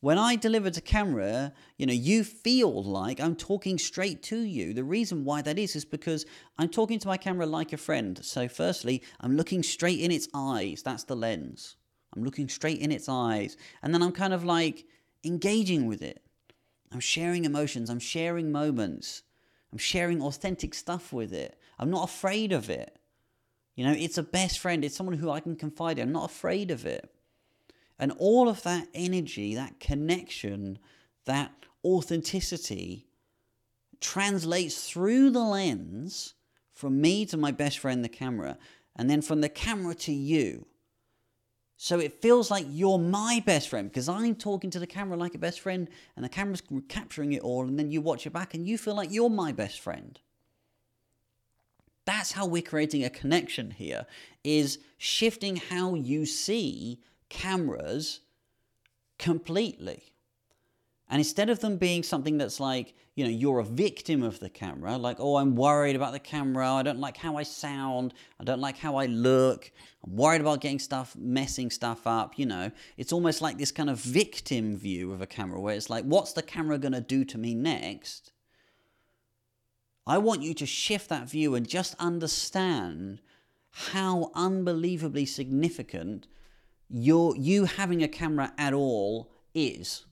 When 0.00 0.18
I 0.18 0.36
deliver 0.36 0.70
to 0.70 0.80
camera, 0.82 1.54
you 1.78 1.86
know, 1.86 1.94
you 1.94 2.24
feel 2.24 2.84
like 2.84 3.20
I'm 3.20 3.34
talking 3.34 3.78
straight 3.78 4.22
to 4.24 4.38
you. 4.38 4.74
The 4.74 4.84
reason 4.84 5.24
why 5.24 5.40
that 5.42 5.58
is 5.58 5.74
is 5.74 5.86
because 5.86 6.26
I'm 6.58 6.68
talking 6.68 6.98
to 6.98 7.08
my 7.08 7.16
camera 7.16 7.46
like 7.46 7.72
a 7.72 7.78
friend. 7.78 8.22
So, 8.22 8.46
firstly, 8.46 9.02
I'm 9.20 9.34
looking 9.34 9.62
straight 9.62 10.00
in 10.00 10.10
its 10.10 10.28
eyes. 10.34 10.82
That's 10.82 11.04
the 11.04 11.16
lens. 11.16 11.76
I'm 12.14 12.22
looking 12.22 12.50
straight 12.50 12.80
in 12.80 12.92
its 12.92 13.08
eyes. 13.08 13.56
And 13.82 13.94
then 13.94 14.02
I'm 14.02 14.12
kind 14.12 14.34
of 14.34 14.44
like 14.44 14.84
engaging 15.24 15.86
with 15.86 16.02
it. 16.02 16.22
I'm 16.92 17.00
sharing 17.00 17.46
emotions. 17.46 17.88
I'm 17.88 17.98
sharing 17.98 18.52
moments. 18.52 19.22
I'm 19.72 19.78
sharing 19.78 20.20
authentic 20.22 20.74
stuff 20.74 21.14
with 21.14 21.32
it. 21.32 21.58
I'm 21.78 21.90
not 21.90 22.08
afraid 22.08 22.52
of 22.52 22.70
it. 22.70 22.98
You 23.74 23.84
know, 23.84 23.92
it's 23.92 24.18
a 24.18 24.22
best 24.22 24.58
friend. 24.58 24.84
It's 24.84 24.96
someone 24.96 25.18
who 25.18 25.30
I 25.30 25.40
can 25.40 25.56
confide 25.56 25.98
in. 25.98 26.08
I'm 26.08 26.12
not 26.12 26.30
afraid 26.30 26.70
of 26.70 26.86
it. 26.86 27.10
And 27.98 28.12
all 28.18 28.48
of 28.48 28.62
that 28.62 28.88
energy, 28.94 29.54
that 29.54 29.80
connection, 29.80 30.78
that 31.26 31.52
authenticity 31.84 33.06
translates 34.00 34.88
through 34.88 35.30
the 35.30 35.42
lens 35.42 36.34
from 36.72 37.00
me 37.00 37.24
to 37.26 37.36
my 37.36 37.50
best 37.50 37.78
friend, 37.78 38.04
the 38.04 38.08
camera, 38.08 38.58
and 38.96 39.08
then 39.08 39.22
from 39.22 39.40
the 39.40 39.48
camera 39.48 39.94
to 39.94 40.12
you. 40.12 40.66
So 41.76 41.98
it 41.98 42.22
feels 42.22 42.50
like 42.50 42.66
you're 42.68 42.98
my 42.98 43.42
best 43.44 43.68
friend 43.68 43.88
because 43.88 44.08
I'm 44.08 44.36
talking 44.36 44.70
to 44.70 44.78
the 44.78 44.86
camera 44.86 45.16
like 45.16 45.34
a 45.34 45.38
best 45.38 45.60
friend 45.60 45.88
and 46.16 46.24
the 46.24 46.28
camera's 46.28 46.62
capturing 46.88 47.32
it 47.32 47.42
all, 47.42 47.66
and 47.66 47.78
then 47.78 47.90
you 47.90 48.00
watch 48.00 48.26
it 48.26 48.32
back 48.32 48.54
and 48.54 48.66
you 48.66 48.78
feel 48.78 48.94
like 48.94 49.10
you're 49.12 49.30
my 49.30 49.52
best 49.52 49.80
friend. 49.80 50.20
That's 52.06 52.32
how 52.32 52.46
we're 52.46 52.62
creating 52.62 53.04
a 53.04 53.10
connection 53.10 53.70
here 53.70 54.06
is 54.42 54.78
shifting 54.98 55.56
how 55.56 55.94
you 55.94 56.26
see 56.26 57.00
cameras 57.28 58.20
completely. 59.18 60.14
And 61.08 61.20
instead 61.20 61.50
of 61.50 61.60
them 61.60 61.76
being 61.76 62.02
something 62.02 62.38
that's 62.38 62.60
like, 62.60 62.94
you 63.14 63.24
know, 63.24 63.30
you're 63.30 63.60
a 63.60 63.64
victim 63.64 64.22
of 64.22 64.40
the 64.40 64.48
camera, 64.48 64.96
like, 64.96 65.18
oh, 65.20 65.36
I'm 65.36 65.54
worried 65.54 65.96
about 65.96 66.12
the 66.12 66.18
camera, 66.18 66.72
I 66.72 66.82
don't 66.82 66.98
like 66.98 67.16
how 67.16 67.36
I 67.36 67.42
sound, 67.42 68.14
I 68.40 68.44
don't 68.44 68.60
like 68.60 68.78
how 68.78 68.96
I 68.96 69.06
look, 69.06 69.70
I'm 70.04 70.16
worried 70.16 70.40
about 70.40 70.60
getting 70.60 70.78
stuff, 70.78 71.14
messing 71.16 71.70
stuff 71.70 72.06
up, 72.06 72.38
you 72.38 72.46
know, 72.46 72.72
it's 72.96 73.12
almost 73.12 73.42
like 73.42 73.58
this 73.58 73.70
kind 73.70 73.90
of 73.90 74.00
victim 74.00 74.76
view 74.76 75.12
of 75.12 75.20
a 75.20 75.26
camera 75.26 75.60
where 75.60 75.76
it's 75.76 75.90
like, 75.90 76.04
what's 76.04 76.32
the 76.32 76.42
camera 76.42 76.78
going 76.78 76.92
to 76.92 77.00
do 77.00 77.24
to 77.26 77.38
me 77.38 77.54
next? 77.54 78.32
I 80.06 80.18
want 80.18 80.42
you 80.42 80.54
to 80.54 80.66
shift 80.66 81.08
that 81.08 81.28
view 81.28 81.54
and 81.54 81.68
just 81.68 81.94
understand 81.98 83.20
how 83.70 84.30
unbelievably 84.34 85.26
significant 85.26 86.26
your 86.88 87.34
you 87.36 87.64
having 87.64 88.02
a 88.02 88.08
camera 88.08 88.52
at 88.58 88.72
all 88.74 89.32
is 89.54 90.04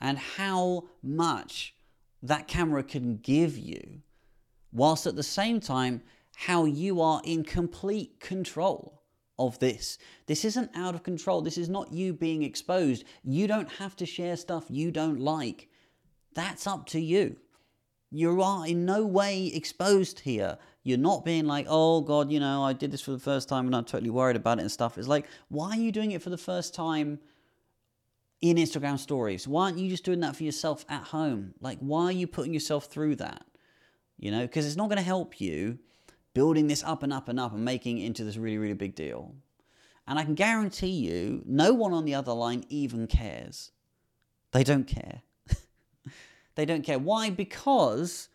and 0.00 0.18
how 0.18 0.88
much 1.02 1.74
that 2.22 2.48
camera 2.48 2.82
can 2.82 3.16
give 3.16 3.56
you 3.56 4.02
whilst 4.72 5.06
at 5.06 5.16
the 5.16 5.22
same 5.22 5.60
time 5.60 6.02
how 6.34 6.64
you 6.64 7.00
are 7.00 7.22
in 7.24 7.44
complete 7.44 8.18
control 8.20 9.02
of 9.38 9.58
this. 9.58 9.98
This 10.26 10.44
isn't 10.44 10.70
out 10.74 10.94
of 10.94 11.02
control. 11.02 11.40
This 11.40 11.58
is 11.58 11.68
not 11.68 11.92
you 11.92 12.12
being 12.12 12.42
exposed. 12.42 13.04
You 13.22 13.46
don't 13.46 13.70
have 13.72 13.96
to 13.96 14.06
share 14.06 14.36
stuff 14.36 14.64
you 14.68 14.90
don't 14.90 15.20
like. 15.20 15.68
That's 16.34 16.66
up 16.66 16.86
to 16.86 17.00
you. 17.00 17.36
You 18.14 18.42
are 18.42 18.66
in 18.66 18.84
no 18.84 19.06
way 19.06 19.46
exposed 19.46 20.20
here. 20.20 20.58
You're 20.82 20.98
not 20.98 21.24
being 21.24 21.46
like, 21.46 21.66
oh 21.68 22.02
God, 22.02 22.30
you 22.30 22.40
know, 22.40 22.62
I 22.62 22.74
did 22.74 22.90
this 22.90 23.00
for 23.00 23.12
the 23.12 23.18
first 23.18 23.48
time 23.48 23.64
and 23.64 23.74
I'm 23.74 23.86
totally 23.86 24.10
worried 24.10 24.36
about 24.36 24.58
it 24.58 24.62
and 24.62 24.70
stuff. 24.70 24.98
It's 24.98 25.08
like, 25.08 25.26
why 25.48 25.70
are 25.70 25.80
you 25.80 25.90
doing 25.90 26.10
it 26.10 26.22
for 26.22 26.28
the 26.28 26.36
first 26.36 26.74
time 26.74 27.20
in 28.42 28.58
Instagram 28.58 28.98
stories? 28.98 29.48
Why 29.48 29.64
aren't 29.64 29.78
you 29.78 29.88
just 29.88 30.04
doing 30.04 30.20
that 30.20 30.36
for 30.36 30.44
yourself 30.44 30.84
at 30.90 31.04
home? 31.04 31.54
Like, 31.60 31.78
why 31.78 32.04
are 32.04 32.12
you 32.12 32.26
putting 32.26 32.52
yourself 32.52 32.84
through 32.86 33.16
that? 33.16 33.46
You 34.18 34.30
know, 34.30 34.42
because 34.42 34.66
it's 34.66 34.76
not 34.76 34.88
going 34.88 34.98
to 34.98 35.02
help 35.02 35.40
you 35.40 35.78
building 36.34 36.66
this 36.66 36.84
up 36.84 37.02
and 37.02 37.14
up 37.14 37.28
and 37.28 37.40
up 37.40 37.54
and 37.54 37.64
making 37.64 37.96
it 37.96 38.04
into 38.04 38.24
this 38.24 38.36
really, 38.36 38.58
really 38.58 38.74
big 38.74 38.94
deal. 38.94 39.34
And 40.06 40.18
I 40.18 40.24
can 40.24 40.34
guarantee 40.34 40.88
you, 40.88 41.42
no 41.46 41.72
one 41.72 41.94
on 41.94 42.04
the 42.04 42.14
other 42.14 42.32
line 42.32 42.64
even 42.68 43.06
cares. 43.06 43.70
They 44.50 44.64
don't 44.64 44.86
care. 44.86 45.22
They 46.54 46.64
don't 46.64 46.82
care. 46.82 46.98
Why? 46.98 47.30
Because 47.30 48.28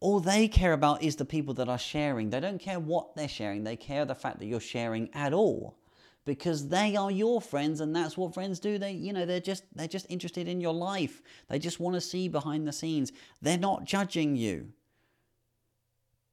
all 0.00 0.20
they 0.20 0.48
care 0.48 0.72
about 0.72 1.02
is 1.02 1.16
the 1.16 1.24
people 1.24 1.54
that 1.54 1.68
are 1.68 1.78
sharing. 1.78 2.30
They 2.30 2.40
don't 2.40 2.60
care 2.60 2.80
what 2.80 3.14
they're 3.14 3.28
sharing. 3.28 3.64
They 3.64 3.76
care 3.76 4.04
the 4.04 4.14
fact 4.14 4.40
that 4.40 4.46
you're 4.46 4.60
sharing 4.60 5.08
at 5.14 5.32
all. 5.32 5.76
Because 6.24 6.68
they 6.68 6.96
are 6.96 7.10
your 7.10 7.40
friends 7.40 7.80
and 7.80 7.94
that's 7.94 8.16
what 8.16 8.34
friends 8.34 8.60
do. 8.60 8.78
They 8.78 8.92
you 8.92 9.12
know, 9.12 9.26
they're 9.26 9.40
just 9.40 9.64
they're 9.74 9.88
just 9.88 10.06
interested 10.08 10.46
in 10.48 10.60
your 10.60 10.74
life. 10.74 11.22
They 11.48 11.58
just 11.58 11.80
want 11.80 11.94
to 11.94 12.00
see 12.00 12.28
behind 12.28 12.66
the 12.66 12.72
scenes. 12.72 13.12
They're 13.40 13.58
not 13.58 13.84
judging 13.84 14.36
you. 14.36 14.72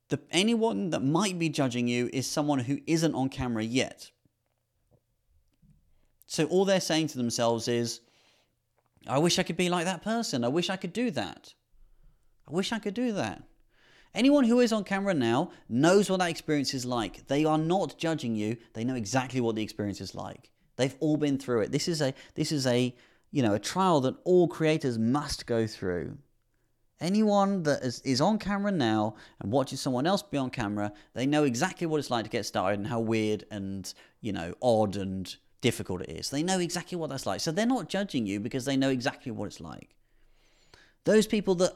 The, 0.10 0.19
anyone 0.32 0.89
that 0.89 1.04
might 1.04 1.38
be 1.38 1.49
judging 1.49 1.88
you 1.88 2.10
is 2.12 2.25
someone 2.25 2.60
who 2.60 2.80
isn't 2.88 3.13
on 3.13 3.30
camera 3.30 3.63
yet. 3.63 4.10
So 6.25 6.45
all 6.45 6.65
they're 6.65 6.82
saying 6.82 7.08
to 7.08 7.17
themselves 7.17 7.67
is, 7.67 8.02
I 9.08 9.20
wish 9.20 9.40
I 9.40 9.44
could 9.44 9.58
be 9.58 9.70
like 9.70 9.86
that 9.86 10.04
person. 10.04 10.44
I 10.44 10.50
wish 10.50 10.70
I 10.70 10.76
could 10.76 10.94
do 10.94 11.12
that. 11.12 11.54
I 12.48 12.52
wish 12.52 12.72
I 12.72 12.80
could 12.80 12.94
do 12.94 13.14
that. 13.14 13.44
Anyone 14.14 14.44
who 14.44 14.60
is 14.60 14.74
on 14.74 14.84
camera 14.84 15.14
now 15.14 15.52
knows 15.68 16.10
what 16.10 16.20
that 16.20 16.32
experience 16.32 16.74
is 16.74 16.86
like. 16.86 17.28
They 17.28 17.46
are 17.46 17.58
not 17.58 17.98
judging 17.98 18.36
you. 18.36 18.58
They 18.74 18.84
know 18.84 18.96
exactly 18.96 19.40
what 19.40 19.56
the 19.56 19.62
experience 19.62 20.02
is 20.02 20.16
like. 20.16 20.50
They've 20.78 20.96
all 21.00 21.18
been 21.18 21.38
through 21.38 21.62
it. 21.62 21.72
This 21.72 21.88
is 21.88 22.02
a 22.02 22.14
this 22.36 22.52
is 22.52 22.66
a 22.66 22.96
you 23.32 23.44
know 23.44 23.54
a 23.54 23.60
trial 23.60 24.02
that 24.02 24.16
all 24.24 24.48
creators 24.48 24.98
must 24.98 25.46
go 25.46 25.68
through. 25.68 26.18
Anyone 27.00 27.64
that 27.64 27.84
is, 27.84 28.02
is 28.02 28.20
on 28.20 28.40
camera 28.40 28.72
now 28.72 29.16
and 29.40 29.52
watches 29.52 29.80
someone 29.80 30.08
else 30.08 30.22
be 30.22 30.38
on 30.38 30.50
camera, 30.50 30.92
they 31.14 31.26
know 31.26 31.44
exactly 31.44 31.88
what 31.88 31.98
it's 31.98 32.10
like 32.10 32.26
to 32.26 32.30
get 32.30 32.46
started 32.46 32.80
and 32.80 32.88
how 32.88 33.00
weird 33.00 33.46
and 33.52 33.94
you 34.22 34.34
know 34.34 34.54
odd 34.62 34.96
and 34.96 35.36
difficult 35.62 36.02
it 36.02 36.10
is. 36.10 36.30
They 36.30 36.43
know 36.43 36.60
exactly 36.60 36.98
what 36.98 37.10
that's 37.10 37.26
like. 37.26 37.41
So 37.41 37.52
they're 37.52 37.65
not 37.65 37.89
judging 37.89 38.26
you 38.26 38.39
because 38.39 38.66
they 38.66 38.78
know 38.78 38.89
exactly 38.89 39.32
what 39.32 39.47
it's 39.47 39.60
like. 39.60 39.95
Those 41.05 41.28
people 41.28 41.55
that 41.55 41.74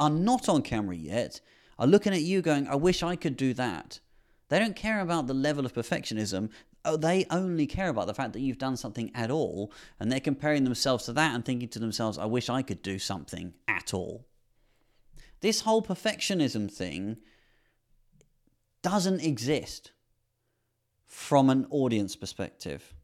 are 0.00 0.10
not 0.10 0.48
on 0.48 0.62
camera 0.62 0.96
yet 0.96 1.40
are 1.78 1.86
looking 1.86 2.12
at 2.12 2.22
you 2.22 2.42
going, 2.42 2.68
I 2.68 2.76
wish 2.76 3.02
I 3.02 3.16
could 3.16 3.36
do 3.36 3.54
that. 3.54 4.00
They 4.48 4.58
don't 4.58 4.76
care 4.76 5.00
about 5.00 5.26
the 5.26 5.34
level 5.34 5.64
of 5.64 5.72
perfectionism. 5.72 6.50
Oh, 6.84 6.96
they 6.96 7.24
only 7.30 7.66
care 7.66 7.88
about 7.88 8.06
the 8.06 8.14
fact 8.14 8.34
that 8.34 8.40
you've 8.40 8.58
done 8.58 8.76
something 8.76 9.10
at 9.14 9.30
all, 9.30 9.72
and 9.98 10.12
they're 10.12 10.20
comparing 10.20 10.64
themselves 10.64 11.06
to 11.06 11.14
that 11.14 11.34
and 11.34 11.44
thinking 11.44 11.68
to 11.70 11.78
themselves, 11.78 12.18
I 12.18 12.26
wish 12.26 12.50
I 12.50 12.62
could 12.62 12.82
do 12.82 12.98
something 12.98 13.54
at 13.66 13.94
all. 13.94 14.26
This 15.40 15.62
whole 15.62 15.82
perfectionism 15.82 16.70
thing 16.70 17.16
doesn't 18.82 19.20
exist. 19.20 19.92
From 21.06 21.50
an 21.50 21.66
audience 21.70 22.16
perspective, 22.16 22.94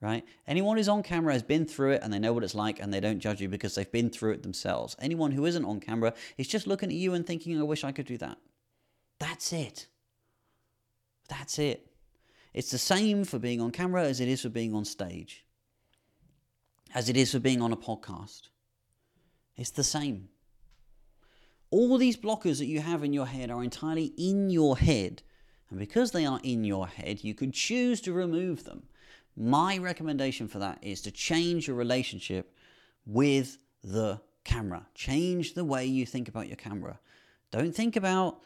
right? 0.00 0.24
Anyone 0.46 0.76
who's 0.76 0.88
on 0.88 1.02
camera 1.02 1.32
has 1.32 1.42
been 1.42 1.66
through 1.66 1.92
it 1.92 2.02
and 2.02 2.12
they 2.12 2.18
know 2.18 2.32
what 2.32 2.44
it's 2.44 2.54
like 2.54 2.80
and 2.80 2.92
they 2.92 3.00
don't 3.00 3.20
judge 3.20 3.40
you 3.40 3.48
because 3.48 3.74
they've 3.74 3.90
been 3.90 4.10
through 4.10 4.32
it 4.32 4.42
themselves. 4.42 4.96
Anyone 5.00 5.32
who 5.32 5.46
isn't 5.46 5.64
on 5.64 5.80
camera 5.80 6.14
is 6.36 6.48
just 6.48 6.66
looking 6.66 6.90
at 6.90 6.96
you 6.96 7.14
and 7.14 7.26
thinking, 7.26 7.58
I 7.58 7.62
wish 7.62 7.84
I 7.84 7.92
could 7.92 8.06
do 8.06 8.18
that. 8.18 8.38
That's 9.18 9.52
it. 9.52 9.86
That's 11.28 11.58
it. 11.58 11.90
It's 12.52 12.70
the 12.70 12.78
same 12.78 13.24
for 13.24 13.38
being 13.38 13.60
on 13.60 13.70
camera 13.72 14.04
as 14.04 14.20
it 14.20 14.28
is 14.28 14.42
for 14.42 14.48
being 14.48 14.74
on 14.74 14.84
stage, 14.84 15.44
as 16.94 17.08
it 17.08 17.16
is 17.16 17.32
for 17.32 17.40
being 17.40 17.60
on 17.60 17.72
a 17.72 17.76
podcast. 17.76 18.48
It's 19.56 19.70
the 19.70 19.84
same. 19.84 20.28
All 21.70 21.98
these 21.98 22.16
blockers 22.16 22.58
that 22.58 22.66
you 22.66 22.80
have 22.80 23.02
in 23.02 23.12
your 23.12 23.26
head 23.26 23.50
are 23.50 23.64
entirely 23.64 24.12
in 24.16 24.50
your 24.50 24.78
head. 24.78 25.22
And 25.74 25.80
because 25.80 26.12
they 26.12 26.24
are 26.24 26.38
in 26.44 26.62
your 26.62 26.86
head, 26.86 27.24
you 27.24 27.34
could 27.34 27.52
choose 27.52 28.00
to 28.02 28.12
remove 28.12 28.62
them. 28.62 28.84
My 29.36 29.76
recommendation 29.76 30.46
for 30.46 30.60
that 30.60 30.78
is 30.82 31.00
to 31.00 31.10
change 31.10 31.66
your 31.66 31.74
relationship 31.74 32.56
with 33.06 33.58
the 33.82 34.20
camera. 34.44 34.86
Change 34.94 35.54
the 35.54 35.64
way 35.64 35.84
you 35.84 36.06
think 36.06 36.28
about 36.28 36.46
your 36.46 36.54
camera. 36.54 37.00
Don't 37.50 37.74
think 37.74 37.96
about 37.96 38.38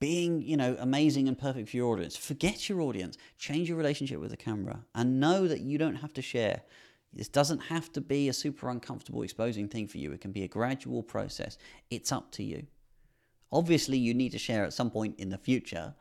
being, 0.00 0.42
you 0.42 0.56
know, 0.56 0.76
amazing 0.80 1.28
and 1.28 1.38
perfect 1.38 1.68
for 1.68 1.76
your 1.76 1.92
audience. 1.92 2.16
Forget 2.16 2.68
your 2.68 2.80
audience. 2.80 3.16
Change 3.38 3.68
your 3.68 3.78
relationship 3.78 4.18
with 4.18 4.32
the 4.32 4.36
camera 4.36 4.84
and 4.92 5.20
know 5.20 5.46
that 5.46 5.60
you 5.60 5.78
don't 5.78 5.94
have 5.94 6.12
to 6.14 6.20
share. 6.20 6.62
This 7.12 7.28
doesn't 7.28 7.60
have 7.60 7.92
to 7.92 8.00
be 8.00 8.28
a 8.28 8.32
super 8.32 8.68
uncomfortable 8.68 9.22
exposing 9.22 9.68
thing 9.68 9.86
for 9.86 9.98
you. 9.98 10.10
It 10.10 10.20
can 10.20 10.32
be 10.32 10.42
a 10.42 10.48
gradual 10.48 11.04
process. 11.04 11.58
It's 11.90 12.10
up 12.10 12.32
to 12.32 12.42
you. 12.42 12.66
Obviously, 13.52 13.98
you 13.98 14.14
need 14.14 14.32
to 14.32 14.38
share 14.38 14.64
at 14.64 14.72
some 14.72 14.90
point 14.90 15.20
in 15.20 15.28
the 15.28 15.38
future. 15.38 15.94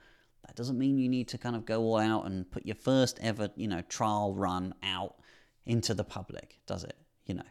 That 0.46 0.56
doesn't 0.56 0.78
mean 0.78 0.98
you 0.98 1.10
need 1.10 1.28
to 1.30 1.38
kind 1.38 1.56
of 1.56 1.66
go 1.66 1.82
all 1.82 1.98
out 1.98 2.26
and 2.26 2.50
put 2.50 2.66
your 2.66 2.76
first 2.76 3.20
ever, 3.22 3.50
you 3.56 3.68
know, 3.68 3.82
trial 3.82 4.34
run 4.34 4.74
out 4.84 5.16
into 5.66 5.94
the 5.94 6.04
public, 6.04 6.60
does 6.66 6.84
it? 6.84 6.98
You 7.26 7.36
know, 7.36 7.44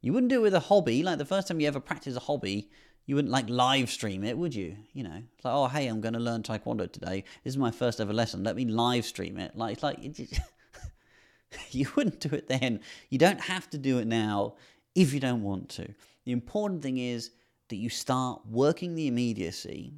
you 0.00 0.12
wouldn't 0.12 0.30
do 0.30 0.40
it 0.40 0.42
with 0.42 0.54
a 0.54 0.60
hobby. 0.60 1.02
Like 1.02 1.18
the 1.18 1.24
first 1.24 1.48
time 1.48 1.60
you 1.60 1.66
ever 1.66 1.80
practice 1.80 2.16
a 2.16 2.20
hobby, 2.20 2.70
you 3.06 3.14
wouldn't 3.14 3.32
like 3.32 3.48
live 3.48 3.90
stream 3.90 4.24
it, 4.24 4.36
would 4.36 4.54
you? 4.54 4.76
You 4.92 5.04
know, 5.04 5.22
it's 5.36 5.44
like, 5.44 5.54
oh, 5.54 5.68
hey, 5.68 5.86
I'm 5.86 6.00
going 6.00 6.14
to 6.14 6.20
learn 6.20 6.42
Taekwondo 6.42 6.90
today. 6.90 7.24
This 7.44 7.52
is 7.52 7.58
my 7.58 7.70
first 7.70 8.00
ever 8.00 8.12
lesson. 8.12 8.44
Let 8.44 8.56
me 8.56 8.64
live 8.64 9.04
stream 9.04 9.38
it. 9.38 9.56
Like, 9.56 9.74
it's 9.74 9.82
like, 9.82 10.04
it 10.04 10.14
just, 10.14 10.40
you 11.70 11.88
wouldn't 11.96 12.20
do 12.20 12.30
it 12.34 12.48
then. 12.48 12.80
You 13.10 13.18
don't 13.18 13.40
have 13.40 13.70
to 13.70 13.78
do 13.78 13.98
it 13.98 14.06
now 14.06 14.56
if 14.94 15.14
you 15.14 15.20
don't 15.20 15.42
want 15.42 15.68
to. 15.70 15.94
The 16.24 16.32
important 16.32 16.82
thing 16.82 16.98
is 16.98 17.30
that 17.68 17.76
you 17.76 17.88
start 17.88 18.42
working 18.48 18.94
the 18.94 19.06
immediacy, 19.06 19.94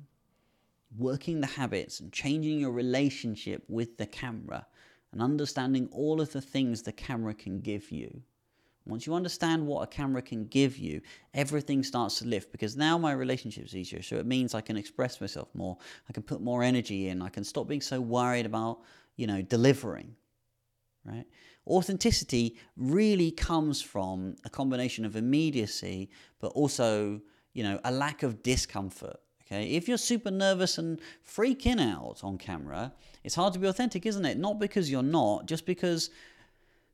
working 0.97 1.41
the 1.41 1.47
habits, 1.47 2.01
and 2.01 2.13
changing 2.13 2.61
your 2.61 2.73
relationship 2.73 3.63
with 3.69 3.97
the 3.99 4.07
camera 4.07 4.67
and 5.13 5.23
understanding 5.23 5.89
all 5.93 6.21
of 6.21 6.33
the 6.33 6.41
things 6.41 6.83
the 6.83 6.93
camera 6.93 7.35
can 7.35 7.61
give 7.61 7.91
you. 7.91 8.23
Once 8.87 9.07
you 9.07 9.15
understand 9.15 9.67
what 9.67 9.83
a 9.83 9.87
camera 9.87 10.23
can 10.23 10.47
give 10.47 10.79
you, 10.79 11.01
everything 11.35 11.83
starts 11.83 12.19
to 12.19 12.27
lift 12.27 12.51
because 12.51 12.75
now 12.75 12.97
my 12.97 13.13
relationship 13.13 13.65
is 13.67 13.77
easier. 13.77 14.01
So 14.01 14.17
it 14.17 14.27
means 14.27 14.55
I 14.55 14.63
can 14.63 14.79
express 14.79 15.21
myself 15.21 15.49
more. 15.55 15.77
I 16.09 16.13
can 16.15 16.23
put 16.23 16.41
more 16.41 16.63
energy 16.63 17.09
in. 17.09 17.21
I 17.21 17.29
can 17.29 17.45
stop 17.45 17.69
being 17.69 17.83
so 17.83 18.01
worried 18.01 18.47
about, 18.47 18.81
you 19.17 19.27
know, 19.27 19.43
delivering. 19.43 20.17
Right? 21.05 21.27
Authenticity 21.67 22.57
really 22.77 23.31
comes 23.31 23.83
from 23.83 24.37
a 24.45 24.51
combination 24.51 25.05
of 25.05 25.17
immediacy, 25.17 26.11
but 26.41 26.49
also, 26.49 27.21
you 27.53 27.63
know, 27.63 27.79
a 27.85 27.93
lack 27.93 28.23
of 28.23 28.43
discomfort. 28.43 29.21
Okay, 29.51 29.71
if 29.71 29.89
you're 29.89 29.97
super 29.97 30.31
nervous 30.31 30.77
and 30.77 31.01
freaking 31.27 31.81
out 31.81 32.21
on 32.23 32.37
camera, 32.37 32.93
it's 33.25 33.35
hard 33.35 33.55
to 33.55 33.59
be 33.59 33.67
authentic, 33.67 34.05
isn't 34.05 34.27
it? 34.27 34.39
Not 34.39 34.59
because 34.59 34.91
you're 34.91 35.03
not, 35.03 35.47
just 35.47 35.65
because 35.65 36.11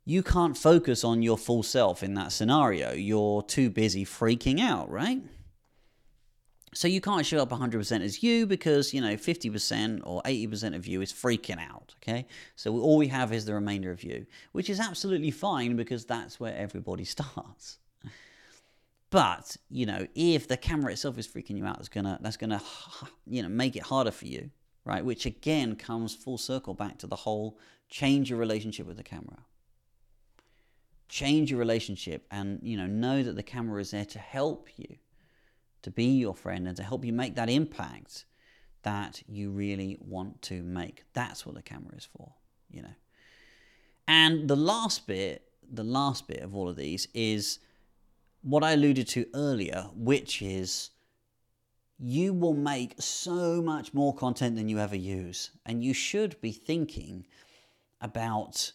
you 0.05 0.23
can't 0.23 0.57
focus 0.57 1.03
on 1.03 1.21
your 1.21 1.37
full 1.37 1.65
self 1.65 2.05
in 2.05 2.15
that 2.15 2.31
scenario. 2.31 2.93
You're 2.93 3.43
too 3.43 3.71
busy 3.71 4.05
freaking 4.05 4.61
out, 4.61 4.89
right? 4.89 5.21
So 6.75 6.89
you 6.89 7.01
can't 7.01 7.25
show 7.25 7.39
up 7.39 7.51
100% 7.51 8.01
as 8.03 8.23
you 8.23 8.47
because, 8.47 8.93
you 8.93 9.01
know, 9.01 9.15
50% 9.15 10.01
or 10.05 10.23
80% 10.23 10.75
of 10.75 10.87
you 10.87 11.01
is 11.03 11.13
freaking 11.13 11.61
out, 11.61 11.95
okay? 12.03 12.27
So 12.57 12.77
all 12.79 12.99
we 12.99 13.09
have 13.09 13.33
is 13.33 13.45
the 13.45 13.55
remainder 13.55 13.91
of 13.91 14.03
you, 14.03 14.27
which 14.53 14.69
is 14.69 14.81
absolutely 14.81 15.31
fine 15.31 15.77
because 15.77 16.05
that's 16.05 16.39
where 16.39 16.55
everybody 16.57 17.05
starts. 17.17 17.79
But, 19.15 19.57
you 19.71 19.87
know, 19.87 20.09
if 20.17 20.49
the 20.49 20.57
camera 20.57 20.91
itself 20.91 21.19
is 21.19 21.29
freaking 21.29 21.57
you 21.57 21.65
out, 21.65 21.89
going 21.89 22.03
to 22.03 22.19
that's 22.21 22.37
to 22.37 22.61
you 23.29 23.45
know, 23.45 23.49
make 23.49 23.77
it 23.77 23.85
harder 23.85 24.11
for 24.11 24.27
you, 24.27 24.51
right? 24.85 25.05
Which 25.05 25.25
again 25.25 25.77
comes 25.77 26.17
full 26.17 26.37
circle 26.37 26.75
back 26.75 26.99
to 26.99 27.07
the 27.07 27.15
whole 27.15 27.57
change 27.89 28.29
your 28.29 28.41
relationship 28.41 28.89
with 28.89 28.97
the 28.97 29.05
camera. 29.05 29.47
Change 31.09 31.49
your 31.49 31.61
relationship 31.61 32.27
and 32.33 32.59
you 32.65 32.77
know 32.77 32.89
know 32.89 33.23
that 33.23 33.37
the 33.37 33.45
camera 33.45 33.81
is 33.81 33.93
there 33.93 34.05
to 34.05 34.19
help 34.19 34.69
you 34.77 34.97
to 35.83 35.93
be 35.93 36.07
your 36.07 36.35
friend 36.35 36.67
and 36.67 36.77
to 36.77 36.83
help 36.83 37.05
you 37.05 37.13
make 37.13 37.37
that 37.37 37.49
impact 37.49 38.25
that 38.83 39.23
you 39.29 39.53
really 39.53 39.97
want 40.01 40.43
to 40.43 40.61
make. 40.65 41.05
That's 41.13 41.47
what 41.47 41.55
the 41.55 41.63
camera 41.63 41.95
is 41.97 42.05
for 42.05 42.33
you 42.69 42.83
know. 42.83 42.97
And 44.09 44.49
the 44.49 44.57
last 44.57 45.07
bit 45.07 45.45
the 45.71 45.85
last 45.85 46.27
bit 46.27 46.41
of 46.41 46.57
all 46.57 46.69
of 46.69 46.75
these 46.75 47.07
is 47.15 47.61
what 48.45 48.63
i 48.63 48.73
alluded 48.73 49.09
to 49.09 49.27
earlier 49.35 49.89
which 49.95 50.41
is 50.41 50.91
you 51.99 52.33
will 52.33 52.55
make 52.55 52.95
so 53.01 53.61
much 53.63 53.93
more 53.93 54.15
content 54.15 54.57
than 54.57 54.69
you 54.69 54.79
ever 54.79 54.97
use 54.97 55.51
and 55.67 55.83
you 55.83 55.93
should 55.93 56.41
be 56.41 56.53
thinking 56.53 57.27
about 58.01 58.73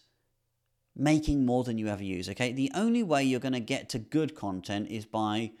making 0.96 1.46
more 1.46 1.64
than 1.64 1.78
you 1.78 1.88
ever 1.88 2.02
use. 2.02 2.28
Okay, 2.28 2.52
the 2.52 2.70
only 2.74 3.02
way 3.02 3.24
you're 3.24 3.40
going 3.40 3.52
to 3.52 3.60
get 3.60 3.88
to 3.90 3.98
good 3.98 4.34
content 4.34 4.88
is 4.90 5.06
by 5.06 5.52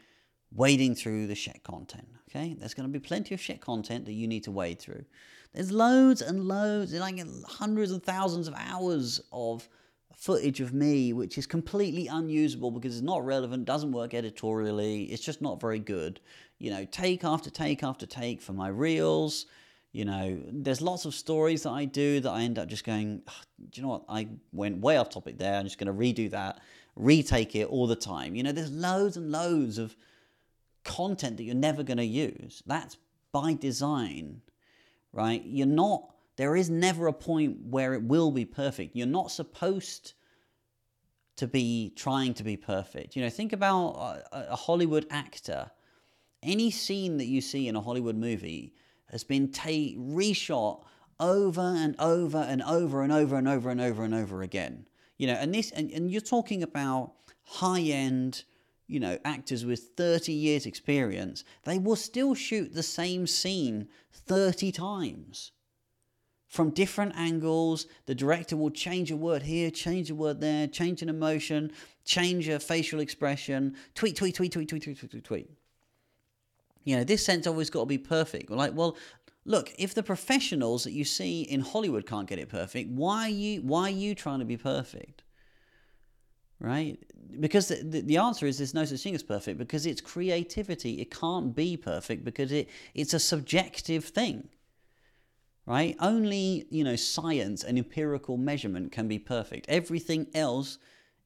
wading 0.52 0.94
through 0.94 1.26
the 1.26 1.34
shit 1.34 1.62
content. 1.62 2.08
Okay, 2.28 2.54
there's 2.58 2.74
going 2.74 2.88
to 2.88 2.92
be 2.92 3.04
plenty 3.04 3.34
of 3.34 3.40
shit 3.40 3.60
content 3.60 4.04
that 4.04 4.12
you 4.12 4.28
need 4.28 4.44
to 4.44 4.50
wade 4.50 4.78
through. 4.78 5.04
There's 5.52 5.72
loads 5.72 6.22
and 6.22 6.44
loads, 6.44 6.92
like 6.92 7.20
hundreds 7.46 7.90
and 7.90 8.02
thousands 8.02 8.46
of 8.46 8.54
hours 8.56 9.20
of 9.32 9.68
footage 10.16 10.60
of 10.60 10.72
me, 10.72 11.12
which 11.12 11.38
is 11.38 11.46
completely 11.46 12.06
unusable 12.06 12.70
because 12.70 12.96
it's 12.96 13.04
not 13.04 13.24
relevant, 13.24 13.64
doesn't 13.64 13.92
work 13.92 14.14
editorially, 14.14 15.04
it's 15.04 15.24
just 15.24 15.40
not 15.40 15.60
very 15.60 15.78
good. 15.78 16.20
You 16.58 16.70
know, 16.70 16.84
take 16.84 17.24
after 17.24 17.50
take 17.50 17.82
after 17.82 18.06
take 18.06 18.42
for 18.42 18.52
my 18.52 18.68
reels 18.68 19.46
you 19.92 20.04
know, 20.04 20.40
there's 20.46 20.80
lots 20.80 21.04
of 21.04 21.14
stories 21.14 21.64
that 21.64 21.70
I 21.70 21.84
do 21.84 22.20
that 22.20 22.30
I 22.30 22.42
end 22.42 22.58
up 22.58 22.68
just 22.68 22.84
going, 22.84 23.22
do 23.70 23.80
you 23.80 23.82
know 23.82 23.88
what? 23.88 24.04
I 24.08 24.28
went 24.52 24.78
way 24.78 24.96
off 24.96 25.10
topic 25.10 25.38
there. 25.38 25.58
I'm 25.58 25.64
just 25.64 25.78
going 25.78 25.86
to 25.88 25.92
redo 25.92 26.30
that, 26.30 26.60
retake 26.94 27.56
it 27.56 27.66
all 27.66 27.88
the 27.88 27.96
time. 27.96 28.36
You 28.36 28.44
know, 28.44 28.52
there's 28.52 28.70
loads 28.70 29.16
and 29.16 29.32
loads 29.32 29.78
of 29.78 29.96
content 30.84 31.38
that 31.38 31.42
you're 31.42 31.56
never 31.56 31.82
going 31.82 31.96
to 31.98 32.04
use. 32.04 32.62
That's 32.66 32.98
by 33.32 33.54
design, 33.54 34.42
right? 35.12 35.42
You're 35.44 35.66
not, 35.66 36.14
there 36.40 36.56
is 36.56 36.70
never 36.70 37.06
a 37.06 37.12
point 37.12 37.58
where 37.66 37.92
it 37.92 38.02
will 38.02 38.30
be 38.30 38.46
perfect. 38.46 38.96
You're 38.96 39.06
not 39.06 39.30
supposed 39.30 40.14
to 41.36 41.46
be 41.46 41.92
trying 41.96 42.32
to 42.32 42.42
be 42.42 42.56
perfect. 42.56 43.14
You 43.14 43.22
know, 43.22 43.28
think 43.28 43.52
about 43.52 44.22
a, 44.32 44.56
Hollywood 44.56 45.06
actor. 45.10 45.70
Any 46.42 46.70
scene 46.70 47.18
that 47.18 47.26
you 47.26 47.42
see 47.42 47.68
in 47.68 47.76
a 47.76 47.82
Hollywood 47.82 48.16
movie, 48.16 48.72
has 49.10 49.22
been 49.22 49.52
ta- 49.52 49.68
reshot 49.68 50.82
over 51.18 51.60
and 51.60 51.94
over 51.98 52.38
and 52.38 52.62
over 52.62 53.02
and 53.02 53.12
over 53.12 53.36
and 53.36 53.46
over 53.46 53.70
and 53.70 53.80
over 53.82 54.02
and 54.02 54.14
over 54.14 54.40
again. 54.40 54.86
You 55.18 55.26
know, 55.26 55.34
and 55.34 55.54
this 55.54 55.70
and, 55.72 55.90
and 55.90 56.10
you're 56.10 56.22
talking 56.22 56.62
about 56.62 57.12
high 57.44 57.82
end, 57.82 58.44
you 58.86 58.98
know, 58.98 59.18
actors 59.26 59.66
with 59.66 59.90
30 59.94 60.32
years 60.32 60.64
experience, 60.64 61.44
they 61.64 61.78
will 61.78 61.96
still 61.96 62.34
shoot 62.34 62.72
the 62.72 62.82
same 62.82 63.26
scene 63.26 63.88
30 64.10 64.72
times. 64.72 65.52
From 66.50 66.70
different 66.70 67.12
angles, 67.14 67.86
the 68.06 68.14
director 68.14 68.56
will 68.56 68.70
change 68.70 69.12
a 69.12 69.16
word 69.16 69.44
here, 69.44 69.70
change 69.70 70.10
a 70.10 70.16
word 70.16 70.40
there, 70.40 70.66
change 70.66 71.00
an 71.00 71.08
emotion, 71.08 71.70
change 72.04 72.48
a 72.48 72.58
facial 72.58 72.98
expression, 72.98 73.76
tweet, 73.94 74.16
tweet, 74.16 74.34
tweet, 74.34 74.50
tweet, 74.50 74.68
tweet, 74.68 74.82
tweet, 74.82 74.98
tweet, 74.98 75.10
tweet, 75.12 75.24
tweet. 75.24 75.50
You 76.82 76.96
know, 76.96 77.04
this 77.04 77.24
sense 77.24 77.46
always 77.46 77.70
got 77.70 77.82
to 77.82 77.86
be 77.86 77.98
perfect. 77.98 78.50
We're 78.50 78.56
like, 78.56 78.74
well, 78.74 78.96
look, 79.44 79.72
if 79.78 79.94
the 79.94 80.02
professionals 80.02 80.82
that 80.82 80.92
you 80.92 81.04
see 81.04 81.42
in 81.42 81.60
Hollywood 81.60 82.04
can't 82.04 82.26
get 82.26 82.40
it 82.40 82.48
perfect, 82.48 82.90
why 82.90 83.26
are 83.26 83.28
you 83.28 83.62
why 83.62 83.82
are 83.82 83.90
you 83.90 84.16
trying 84.16 84.40
to 84.40 84.44
be 84.44 84.56
perfect? 84.56 85.22
Right? 86.58 86.98
Because 87.38 87.68
the, 87.68 87.76
the, 87.76 88.00
the 88.00 88.16
answer 88.16 88.44
is 88.44 88.58
there's 88.58 88.74
no 88.74 88.84
such 88.84 89.00
thing 89.00 89.14
as 89.14 89.22
perfect 89.22 89.56
because 89.56 89.86
it's 89.86 90.00
creativity. 90.00 91.00
It 91.00 91.12
can't 91.12 91.54
be 91.54 91.76
perfect 91.76 92.24
because 92.24 92.50
it 92.50 92.68
it's 92.92 93.14
a 93.14 93.20
subjective 93.20 94.04
thing. 94.06 94.48
Right? 95.66 95.94
Only, 96.00 96.66
you 96.70 96.82
know, 96.82 96.96
science 96.96 97.62
and 97.62 97.78
empirical 97.78 98.36
measurement 98.36 98.92
can 98.92 99.06
be 99.06 99.18
perfect. 99.18 99.66
Everything 99.68 100.26
else 100.34 100.78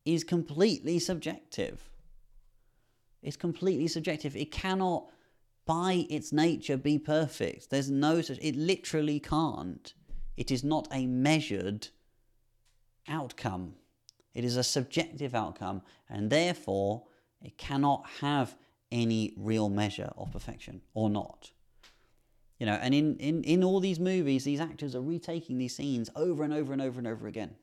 is 0.04 0.22
completely 0.22 0.98
subjective. 0.98 1.88
It's 3.22 3.36
completely 3.36 3.88
subjective. 3.88 4.36
It 4.36 4.52
cannot 4.52 5.10
by 5.66 6.06
its 6.10 6.30
nature 6.30 6.76
be 6.76 6.98
perfect. 6.98 7.70
There's 7.70 7.90
no 7.90 8.20
such, 8.20 8.38
it 8.42 8.54
literally 8.54 9.18
can't. 9.18 9.94
It 10.36 10.50
is 10.50 10.62
not 10.62 10.88
a 10.92 11.06
measured 11.06 11.88
outcome. 13.08 13.74
It 14.34 14.44
is 14.44 14.56
a 14.56 14.64
subjective 14.64 15.34
outcome, 15.34 15.82
and 16.10 16.28
therefore 16.28 17.04
it 17.40 17.56
cannot 17.56 18.04
have 18.20 18.56
any 18.90 19.32
real 19.36 19.68
measure 19.68 20.12
of 20.18 20.32
perfection 20.32 20.82
or 20.92 21.08
not. 21.08 21.50
You 22.58 22.66
know, 22.66 22.74
and 22.74 22.94
in, 22.94 23.16
in, 23.16 23.42
in 23.44 23.64
all 23.64 23.80
these 23.80 23.98
movies, 23.98 24.44
these 24.44 24.60
actors 24.60 24.94
are 24.94 25.00
retaking 25.00 25.58
these 25.58 25.76
scenes 25.76 26.08
over 26.14 26.44
and 26.44 26.52
over 26.52 26.72
and 26.72 26.80
over 26.80 26.98
and 26.98 27.08
over 27.08 27.26
again. 27.26 27.56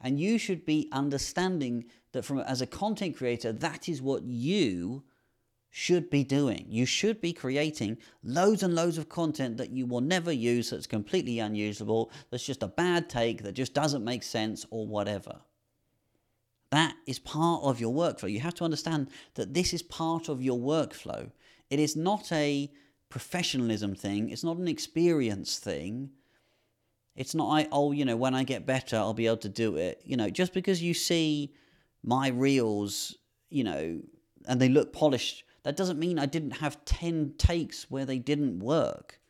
And 0.00 0.20
you 0.20 0.38
should 0.38 0.64
be 0.64 0.88
understanding 0.92 1.86
that 2.12 2.24
from 2.24 2.40
as 2.40 2.60
a 2.60 2.66
content 2.66 3.16
creator, 3.16 3.52
that 3.52 3.88
is 3.88 4.02
what 4.02 4.22
you 4.24 5.04
should 5.70 6.08
be 6.08 6.24
doing. 6.24 6.64
You 6.68 6.86
should 6.86 7.20
be 7.20 7.34
creating 7.34 7.98
loads 8.22 8.62
and 8.62 8.74
loads 8.74 8.96
of 8.96 9.10
content 9.10 9.58
that 9.58 9.70
you 9.70 9.84
will 9.84 10.00
never 10.00 10.32
use, 10.32 10.70
that's 10.70 10.86
completely 10.86 11.38
unusable, 11.38 12.10
that's 12.30 12.46
just 12.46 12.62
a 12.62 12.68
bad 12.68 13.10
take, 13.10 13.42
that 13.42 13.52
just 13.52 13.74
doesn't 13.74 14.04
make 14.04 14.22
sense, 14.22 14.64
or 14.70 14.86
whatever. 14.86 15.40
That 16.70 16.94
is 17.06 17.18
part 17.18 17.62
of 17.62 17.80
your 17.80 17.92
workflow. 17.92 18.30
You 18.30 18.40
have 18.40 18.54
to 18.54 18.64
understand 18.64 19.08
that 19.34 19.52
this 19.52 19.74
is 19.74 19.82
part 19.82 20.28
of 20.28 20.42
your 20.42 20.58
workflow. 20.58 21.30
It 21.68 21.78
is 21.78 21.94
not 21.94 22.32
a 22.32 22.72
professionalism 23.08 23.94
thing, 23.94 24.30
it's 24.30 24.44
not 24.44 24.56
an 24.56 24.68
experience 24.68 25.58
thing. 25.58 26.10
It's 27.14 27.34
not, 27.34 27.50
I, 27.50 27.68
oh, 27.72 27.92
you 27.92 28.04
know, 28.04 28.16
when 28.16 28.34
I 28.34 28.44
get 28.44 28.66
better, 28.66 28.96
I'll 28.96 29.14
be 29.14 29.26
able 29.26 29.38
to 29.38 29.48
do 29.48 29.76
it. 29.76 30.02
You 30.04 30.16
know, 30.16 30.28
just 30.28 30.52
because 30.52 30.82
you 30.82 30.92
see 30.92 31.54
my 32.02 32.28
reels, 32.28 33.16
you 33.48 33.64
know, 33.64 34.00
and 34.46 34.60
they 34.60 34.68
look 34.68 34.92
polished, 34.92 35.44
that 35.62 35.76
doesn't 35.76 35.98
mean 35.98 36.18
I 36.18 36.26
didn't 36.26 36.52
have 36.52 36.84
10 36.84 37.34
takes 37.38 37.90
where 37.90 38.04
they 38.04 38.18
didn't 38.18 38.60
work. 38.60 39.20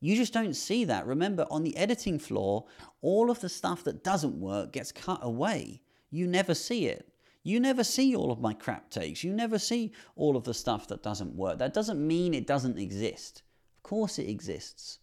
You 0.00 0.16
just 0.16 0.32
don't 0.32 0.54
see 0.54 0.84
that. 0.84 1.06
Remember, 1.06 1.46
on 1.50 1.64
the 1.64 1.76
editing 1.76 2.18
floor, 2.18 2.66
all 3.02 3.30
of 3.30 3.40
the 3.40 3.48
stuff 3.48 3.84
that 3.84 4.04
doesn't 4.04 4.40
work 4.40 4.72
gets 4.72 4.92
cut 4.92 5.20
away. 5.22 5.82
You 6.10 6.26
never 6.26 6.54
see 6.54 6.86
it. 6.86 7.12
You 7.48 7.60
never 7.60 7.82
see 7.82 8.14
all 8.14 8.30
of 8.30 8.42
my 8.42 8.52
crap 8.52 8.90
takes. 8.90 9.24
You 9.24 9.32
never 9.32 9.58
see 9.58 9.92
all 10.16 10.36
of 10.36 10.44
the 10.44 10.52
stuff 10.52 10.86
that 10.88 11.02
doesn't 11.02 11.34
work. 11.34 11.58
That 11.58 11.72
doesn't 11.72 12.06
mean 12.06 12.34
it 12.34 12.46
doesn't 12.46 12.78
exist. 12.78 13.42
Of 13.78 13.84
course, 13.84 14.18
it 14.18 14.28
exists. 14.28 14.98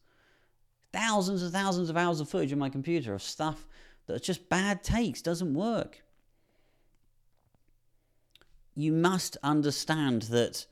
Thousands 0.94 1.42
and 1.42 1.52
thousands 1.52 1.90
of 1.90 1.98
hours 1.98 2.20
of 2.20 2.30
footage 2.30 2.54
on 2.54 2.60
my 2.60 2.70
computer 2.70 3.16
of 3.16 3.24
stuff 3.24 3.66
that's 4.06 4.28
just 4.28 4.48
bad 4.48 4.84
takes, 4.84 5.24
doesn't 5.24 5.56
work. 5.56 6.04
You 8.76 8.92
must 8.92 9.38
understand 9.42 10.24
that 10.24 10.68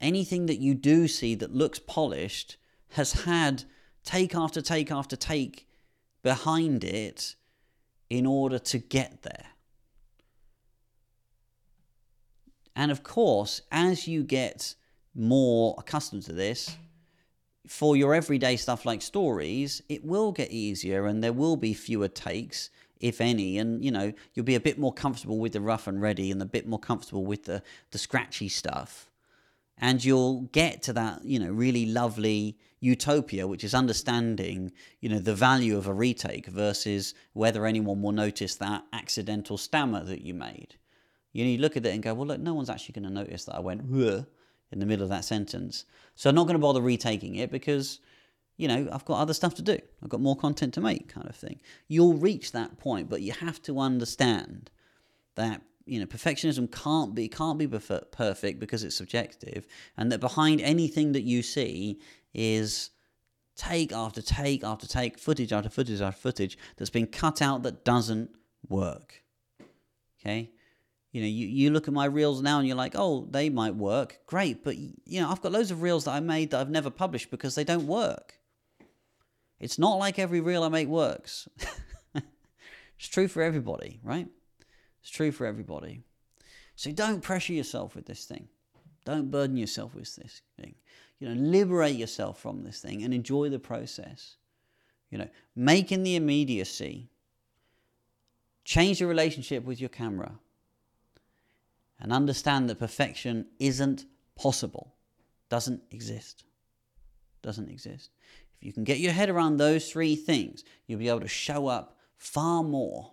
anything 0.00 0.46
that 0.46 0.60
you 0.60 0.74
do 0.74 1.06
see 1.08 1.34
that 1.34 1.54
looks 1.54 1.78
polished 1.78 2.56
has 2.92 3.24
had 3.24 3.64
take 4.02 4.34
after 4.34 4.62
take 4.62 4.90
after 4.90 5.14
take 5.14 5.68
behind 6.22 6.84
it 6.84 7.36
in 8.08 8.24
order 8.24 8.58
to 8.60 8.78
get 8.78 9.20
there. 9.20 9.57
And 12.78 12.92
of 12.92 13.02
course, 13.02 13.60
as 13.72 14.06
you 14.06 14.22
get 14.22 14.76
more 15.12 15.74
accustomed 15.78 16.22
to 16.26 16.32
this, 16.32 16.76
for 17.66 17.96
your 17.96 18.14
everyday 18.14 18.56
stuff 18.56 18.86
like 18.86 19.02
stories, 19.02 19.82
it 19.88 20.04
will 20.04 20.30
get 20.30 20.52
easier 20.52 21.06
and 21.06 21.22
there 21.22 21.32
will 21.32 21.56
be 21.56 21.74
fewer 21.74 22.06
takes, 22.06 22.70
if 23.00 23.20
any, 23.20 23.58
and 23.58 23.84
you 23.84 23.90
know, 23.90 24.12
you'll 24.32 24.46
be 24.46 24.54
a 24.54 24.60
bit 24.60 24.78
more 24.78 24.92
comfortable 24.92 25.40
with 25.40 25.54
the 25.54 25.60
rough 25.60 25.88
and 25.88 26.00
ready 26.00 26.30
and 26.30 26.40
a 26.40 26.46
bit 26.46 26.68
more 26.68 26.78
comfortable 26.78 27.26
with 27.26 27.46
the, 27.46 27.64
the 27.90 27.98
scratchy 27.98 28.48
stuff. 28.48 29.10
And 29.76 30.04
you'll 30.04 30.42
get 30.52 30.80
to 30.84 30.92
that, 30.92 31.24
you 31.24 31.40
know, 31.40 31.50
really 31.50 31.84
lovely 31.84 32.58
utopia, 32.78 33.48
which 33.48 33.64
is 33.64 33.74
understanding, 33.74 34.70
you 35.00 35.08
know, 35.08 35.18
the 35.18 35.34
value 35.34 35.76
of 35.76 35.88
a 35.88 35.92
retake 35.92 36.46
versus 36.46 37.14
whether 37.32 37.66
anyone 37.66 38.02
will 38.02 38.12
notice 38.12 38.54
that 38.54 38.84
accidental 38.92 39.58
stammer 39.58 40.04
that 40.04 40.22
you 40.22 40.32
made. 40.32 40.76
You, 41.32 41.44
know, 41.44 41.50
you 41.50 41.58
look 41.58 41.76
at 41.76 41.84
it 41.84 41.92
and 41.92 42.02
go, 42.02 42.14
well, 42.14 42.26
look, 42.26 42.40
no 42.40 42.54
one's 42.54 42.70
actually 42.70 42.94
going 43.00 43.08
to 43.08 43.14
notice 43.14 43.44
that 43.44 43.54
I 43.54 43.60
went 43.60 43.82
in 43.82 44.80
the 44.80 44.86
middle 44.86 45.02
of 45.02 45.10
that 45.10 45.24
sentence. 45.24 45.84
So 46.14 46.28
I'm 46.28 46.34
not 46.34 46.44
going 46.44 46.54
to 46.54 46.60
bother 46.60 46.80
retaking 46.80 47.36
it 47.36 47.50
because, 47.50 48.00
you 48.56 48.68
know, 48.68 48.88
I've 48.92 49.04
got 49.04 49.20
other 49.20 49.34
stuff 49.34 49.54
to 49.56 49.62
do. 49.62 49.78
I've 50.02 50.08
got 50.08 50.20
more 50.20 50.36
content 50.36 50.74
to 50.74 50.80
make, 50.80 51.08
kind 51.08 51.28
of 51.28 51.36
thing. 51.36 51.60
You'll 51.86 52.14
reach 52.14 52.52
that 52.52 52.78
point, 52.78 53.08
but 53.08 53.22
you 53.22 53.32
have 53.32 53.62
to 53.62 53.78
understand 53.78 54.70
that 55.36 55.62
you 55.88 55.98
know 55.98 56.06
perfectionism 56.06 56.70
can't 56.70 57.14
be 57.14 57.28
can't 57.28 57.58
be 57.58 57.66
perfect 57.66 58.60
because 58.60 58.84
it's 58.84 58.96
subjective, 58.96 59.66
and 59.96 60.12
that 60.12 60.20
behind 60.20 60.60
anything 60.60 61.12
that 61.12 61.22
you 61.22 61.42
see 61.42 61.98
is 62.34 62.90
take 63.56 63.92
after 63.92 64.20
take 64.20 64.62
after 64.62 64.86
take, 64.86 65.18
footage 65.18 65.52
after 65.52 65.70
footage 65.70 66.00
after 66.00 66.20
footage 66.20 66.58
that's 66.76 66.90
been 66.90 67.06
cut 67.06 67.40
out 67.40 67.62
that 67.62 67.84
doesn't 67.84 68.30
work. 68.68 69.22
Okay, 70.20 70.50
you 71.12 71.22
know, 71.22 71.26
you, 71.26 71.46
you 71.46 71.70
look 71.70 71.88
at 71.88 71.94
my 71.94 72.04
reels 72.04 72.42
now 72.42 72.58
and 72.58 72.66
you're 72.66 72.76
like, 72.76 72.94
oh, 72.94 73.26
they 73.30 73.48
might 73.48 73.74
work. 73.74 74.20
Great. 74.26 74.62
But, 74.62 74.76
you 74.76 75.20
know, 75.20 75.30
I've 75.30 75.40
got 75.40 75.52
loads 75.52 75.70
of 75.70 75.80
reels 75.80 76.04
that 76.04 76.12
I 76.12 76.20
made 76.20 76.50
that 76.50 76.60
I've 76.60 76.70
never 76.70 76.90
published 76.90 77.30
because 77.30 77.54
they 77.54 77.64
don't 77.64 77.86
work. 77.86 78.34
It's 79.58 79.78
not 79.78 79.98
like 79.98 80.18
every 80.18 80.40
reel 80.40 80.62
I 80.62 80.68
make 80.68 80.88
works. 80.88 81.48
it's 82.14 83.08
true 83.08 83.26
for 83.26 83.42
everybody, 83.42 84.00
right? 84.02 84.28
It's 85.00 85.10
true 85.10 85.32
for 85.32 85.46
everybody. 85.46 86.02
So 86.76 86.92
don't 86.92 87.22
pressure 87.22 87.54
yourself 87.54 87.96
with 87.96 88.06
this 88.06 88.24
thing. 88.26 88.48
Don't 89.04 89.30
burden 89.30 89.56
yourself 89.56 89.94
with 89.94 90.14
this 90.14 90.42
thing. 90.60 90.74
You 91.18 91.28
know, 91.28 91.40
liberate 91.40 91.96
yourself 91.96 92.38
from 92.38 92.62
this 92.62 92.80
thing 92.80 93.02
and 93.02 93.14
enjoy 93.14 93.48
the 93.48 93.58
process. 93.58 94.36
You 95.10 95.18
know, 95.18 95.28
making 95.56 96.02
the 96.02 96.16
immediacy, 96.16 97.08
change 98.64 98.98
the 98.98 99.06
relationship 99.06 99.64
with 99.64 99.80
your 99.80 99.88
camera 99.88 100.38
and 102.00 102.12
understand 102.12 102.68
that 102.68 102.78
perfection 102.78 103.46
isn't 103.58 104.06
possible, 104.36 104.94
doesn't 105.48 105.82
exist. 105.90 106.44
Doesn't 107.42 107.70
exist. 107.70 108.10
If 108.58 108.66
you 108.66 108.72
can 108.72 108.84
get 108.84 108.98
your 108.98 109.12
head 109.12 109.30
around 109.30 109.56
those 109.56 109.90
three 109.90 110.16
things, 110.16 110.64
you'll 110.86 110.98
be 110.98 111.08
able 111.08 111.20
to 111.20 111.28
show 111.28 111.66
up 111.66 111.98
far 112.16 112.62
more, 112.62 113.12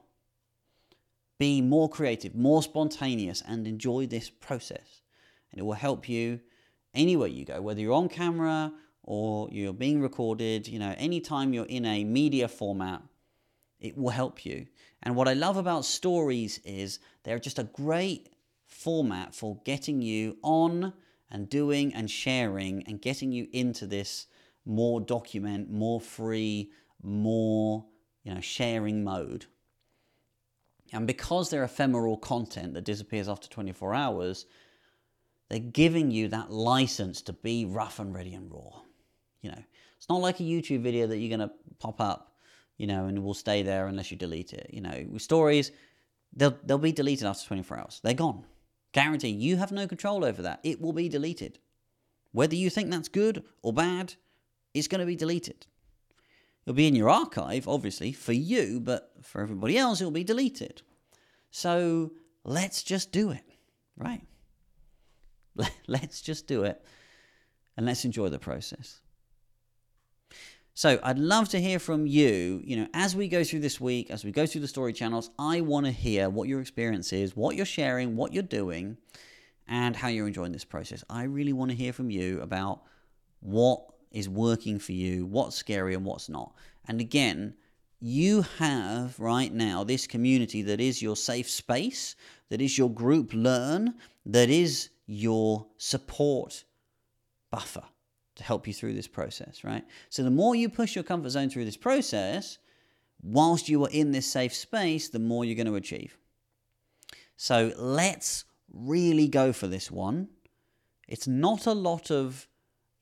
be 1.37 1.61
more 1.61 1.89
creative, 1.89 2.35
more 2.35 2.63
spontaneous, 2.63 3.43
and 3.47 3.67
enjoy 3.67 4.07
this 4.07 4.29
process. 4.29 5.01
And 5.51 5.59
it 5.59 5.63
will 5.63 5.73
help 5.73 6.09
you 6.09 6.39
anywhere 6.93 7.27
you 7.27 7.45
go, 7.45 7.61
whether 7.61 7.81
you're 7.81 7.93
on 7.93 8.09
camera 8.09 8.73
or 9.03 9.47
you're 9.51 9.73
being 9.73 10.01
recorded, 10.01 10.67
you 10.67 10.79
know, 10.79 10.95
anytime 10.97 11.53
you're 11.53 11.65
in 11.65 11.85
a 11.85 12.03
media 12.03 12.47
format, 12.47 13.01
it 13.79 13.95
will 13.95 14.09
help 14.09 14.45
you. 14.45 14.65
And 15.03 15.15
what 15.15 15.27
I 15.27 15.33
love 15.33 15.57
about 15.57 15.85
stories 15.85 16.59
is 16.63 16.99
they're 17.23 17.37
just 17.37 17.59
a 17.59 17.65
great 17.65 18.34
format 18.67 19.35
for 19.35 19.59
getting 19.65 20.01
you 20.01 20.37
on 20.41 20.93
and 21.29 21.49
doing 21.49 21.93
and 21.93 22.09
sharing 22.09 22.83
and 22.83 23.01
getting 23.01 23.31
you 23.31 23.47
into 23.51 23.85
this 23.85 24.27
more 24.65 24.99
document, 24.99 25.71
more 25.71 26.01
free, 26.01 26.71
more 27.01 27.85
you 28.23 28.33
know 28.33 28.41
sharing 28.41 29.03
mode. 29.03 29.45
And 30.93 31.07
because 31.07 31.49
they're 31.49 31.63
ephemeral 31.63 32.17
content 32.17 32.73
that 32.75 32.85
disappears 32.85 33.27
after 33.27 33.49
24 33.49 33.93
hours, 33.93 34.45
they're 35.49 35.59
giving 35.59 36.11
you 36.11 36.27
that 36.29 36.51
license 36.51 37.21
to 37.23 37.33
be 37.33 37.65
rough 37.65 37.99
and 37.99 38.13
ready 38.13 38.33
and 38.33 38.51
raw. 38.51 38.81
You 39.41 39.51
know, 39.51 39.63
it's 39.97 40.09
not 40.09 40.21
like 40.21 40.39
a 40.39 40.43
YouTube 40.43 40.81
video 40.81 41.07
that 41.07 41.17
you're 41.17 41.35
going 41.35 41.47
to 41.47 41.55
pop 41.79 41.99
up, 41.99 42.35
you 42.77 42.87
know, 42.87 43.05
and 43.05 43.23
will 43.23 43.33
stay 43.33 43.61
there 43.63 43.87
unless 43.87 44.11
you 44.11 44.17
delete 44.17 44.53
it. 44.53 44.69
You 44.71 44.81
know, 44.81 45.05
with 45.09 45.21
stories, 45.21 45.71
they'll 46.35 46.57
they'll 46.63 46.77
be 46.77 46.91
deleted 46.91 47.27
after 47.27 47.47
24 47.47 47.79
hours. 47.79 47.99
They're 48.03 48.13
gone. 48.13 48.45
Guarantee 48.95 49.27
you 49.27 49.57
have 49.57 49.73
no 49.73 49.89
control 49.89 50.23
over 50.23 50.41
that. 50.41 50.61
It 50.63 50.79
will 50.79 50.93
be 50.93 51.09
deleted. 51.09 51.59
Whether 52.31 52.55
you 52.55 52.69
think 52.69 52.89
that's 52.89 53.09
good 53.09 53.43
or 53.61 53.73
bad, 53.73 54.13
it's 54.73 54.87
going 54.87 55.01
to 55.01 55.05
be 55.05 55.17
deleted. 55.17 55.65
It'll 56.65 56.77
be 56.77 56.87
in 56.87 56.95
your 56.95 57.09
archive, 57.09 57.67
obviously, 57.67 58.13
for 58.13 58.31
you, 58.31 58.79
but 58.79 59.11
for 59.21 59.41
everybody 59.41 59.77
else, 59.77 59.99
it'll 59.99 60.11
be 60.11 60.23
deleted. 60.23 60.81
So 61.51 62.13
let's 62.45 62.83
just 62.83 63.11
do 63.11 63.31
it, 63.31 63.43
right? 63.97 64.21
Let's 65.87 66.21
just 66.21 66.47
do 66.47 66.63
it 66.63 66.81
and 67.75 67.85
let's 67.85 68.03
enjoy 68.05 68.29
the 68.29 68.39
process. 68.39 69.01
So 70.77 70.99
I'd 71.03 71.17
love 71.17 71.47
to 71.49 71.61
hear 71.61 71.79
from 71.79 72.05
you. 72.05 72.61
You 72.65 72.75
know, 72.75 72.87
as 72.93 73.15
we 73.15 73.29
go 73.29 73.45
through 73.45 73.61
this 73.61 73.79
week, 73.79 74.11
as 74.11 74.25
we 74.25 74.33
go 74.33 74.45
through 74.45 74.59
the 74.59 74.67
story 74.67 74.91
channels, 74.91 75.29
I 75.39 75.61
want 75.61 75.85
to 75.85 75.91
hear 75.93 76.29
what 76.29 76.49
your 76.49 76.59
experience 76.59 77.13
is, 77.13 77.33
what 77.33 77.55
you're 77.55 77.65
sharing, 77.65 78.17
what 78.17 78.33
you're 78.33 78.43
doing, 78.43 78.97
and 79.69 79.95
how 79.95 80.09
you're 80.09 80.27
enjoying 80.27 80.51
this 80.51 80.65
process. 80.65 81.01
I 81.09 81.23
really 81.23 81.53
want 81.53 81.71
to 81.71 81.77
hear 81.77 81.93
from 81.93 82.09
you 82.09 82.41
about 82.41 82.81
what 83.39 83.85
is 84.11 84.27
working 84.27 84.77
for 84.77 84.91
you, 84.91 85.25
what's 85.25 85.55
scary 85.55 85.93
and 85.93 86.03
what's 86.03 86.27
not. 86.27 86.53
And 86.89 86.99
again, 86.99 87.53
you 88.01 88.41
have 88.57 89.17
right 89.17 89.53
now 89.53 89.85
this 89.85 90.05
community 90.05 90.61
that 90.63 90.81
is 90.81 91.01
your 91.01 91.15
safe 91.15 91.49
space, 91.49 92.17
that 92.49 92.59
is 92.59 92.77
your 92.77 92.91
group 92.91 93.31
learn, 93.33 93.93
that 94.25 94.49
is 94.49 94.89
your 95.07 95.67
support 95.77 96.65
buffer 97.49 97.83
to 98.35 98.43
help 98.43 98.67
you 98.67 98.73
through 98.73 98.93
this 98.93 99.07
process, 99.07 99.63
right? 99.63 99.83
So 100.09 100.23
the 100.23 100.31
more 100.31 100.55
you 100.55 100.69
push 100.69 100.95
your 100.95 101.03
comfort 101.03 101.29
zone 101.29 101.49
through 101.49 101.65
this 101.65 101.77
process, 101.77 102.57
whilst 103.21 103.69
you 103.69 103.83
are 103.83 103.89
in 103.89 104.11
this 104.11 104.27
safe 104.27 104.53
space, 104.53 105.09
the 105.09 105.19
more 105.19 105.45
you're 105.45 105.55
going 105.55 105.67
to 105.67 105.75
achieve. 105.75 106.17
So 107.37 107.73
let's 107.77 108.45
really 108.71 109.27
go 109.27 109.53
for 109.53 109.67
this 109.67 109.89
one. 109.89 110.29
It's 111.07 111.27
not 111.27 111.65
a 111.65 111.73
lot 111.73 112.11
of 112.11 112.47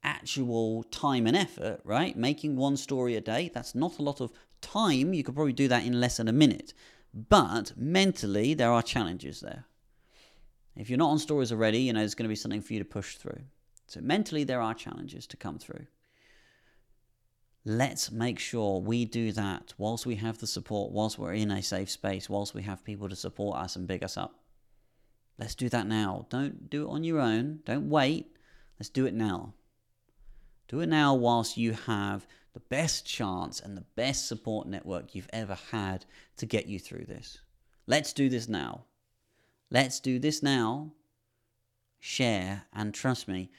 actual 0.04 0.84
time 0.84 1.26
and 1.26 1.38
effort, 1.38 1.82
right? 1.84 2.16
Making 2.16 2.56
one 2.56 2.78
story 2.78 3.16
a 3.16 3.22
day, 3.22 3.50
that's 3.54 3.74
not 3.74 4.00
a 4.00 4.04
lot 4.04 4.22
of 4.22 4.32
time. 4.62 5.14
You 5.14 5.24
could 5.24 5.36
probably 5.36 5.54
do 5.54 5.68
that 5.68 5.86
in 5.86 6.00
less 6.00 6.18
than 6.18 6.28
a 6.28 6.34
minute. 6.34 6.74
But 7.14 7.74
mentally, 7.78 8.54
there 8.54 8.72
are 8.72 8.82
challenges 8.82 9.40
there. 9.40 9.66
If 10.76 10.90
you're 10.90 10.98
not 10.98 11.12
on 11.12 11.20
stories 11.20 11.52
already, 11.52 11.80
you 11.80 11.94
know, 11.94 12.00
there's 12.00 12.16
going 12.16 12.26
to 12.26 12.30
be 12.30 12.36
something 12.36 12.62
for 12.62 12.74
you 12.74 12.80
to 12.80 12.86
push 12.86 13.16
through. 13.16 13.42
So 13.88 14.02
mentally, 14.02 14.44
there 14.44 14.62
are 14.62 14.74
challenges 14.74 15.28
to 15.28 15.38
come 15.38 15.60
through. 15.60 15.88
Let's 17.66 18.12
make 18.12 18.40
sure 18.40 18.82
we 18.82 19.06
do 19.06 19.32
that 19.32 19.74
whilst 19.78 20.06
we 20.06 20.16
have 20.16 20.40
the 20.40 20.48
support, 20.48 20.92
whilst 20.92 21.18
we're 21.18 21.34
in 21.34 21.52
a 21.52 21.64
safe 21.64 21.90
space, 21.90 22.30
whilst 22.30 22.54
we 22.54 22.64
have 22.64 22.84
people 22.84 23.08
to 23.08 23.16
support 23.16 23.58
us 23.58 23.76
and 23.76 23.88
big 23.88 24.04
us 24.04 24.18
up. 24.18 24.44
Let's 25.38 25.56
do 25.56 25.70
that 25.70 25.88
now. 25.88 26.28
Don't 26.30 26.70
do 26.70 26.86
it 26.88 26.92
on 26.92 27.04
your 27.04 27.20
own. 27.20 27.60
Don't 27.66 27.90
wait. 27.90 28.36
Let's 28.80 28.90
do 28.90 29.06
it 29.06 29.14
now. 29.14 29.54
Do 30.68 30.82
it 30.82 30.90
now 30.90 31.14
whilst 31.14 31.58
you 31.58 31.74
have 31.74 32.28
the 32.54 32.60
best 32.60 33.06
chance 33.06 33.60
and 33.60 33.76
the 33.76 33.86
best 33.96 34.28
support 34.28 34.68
network 34.68 35.16
you've 35.16 35.30
ever 35.34 35.58
had 35.72 36.06
to 36.38 36.46
get 36.46 36.68
you 36.68 36.80
through 36.80 37.06
this. 37.06 37.40
Let's 37.88 38.14
do 38.14 38.30
this 38.30 38.48
now. 38.48 38.86
Let's 39.72 40.00
do 40.00 40.20
this 40.20 40.44
now. 40.44 40.94
Share 42.00 42.66
and 42.74 42.94
trust 42.94 43.28
me, 43.28 43.50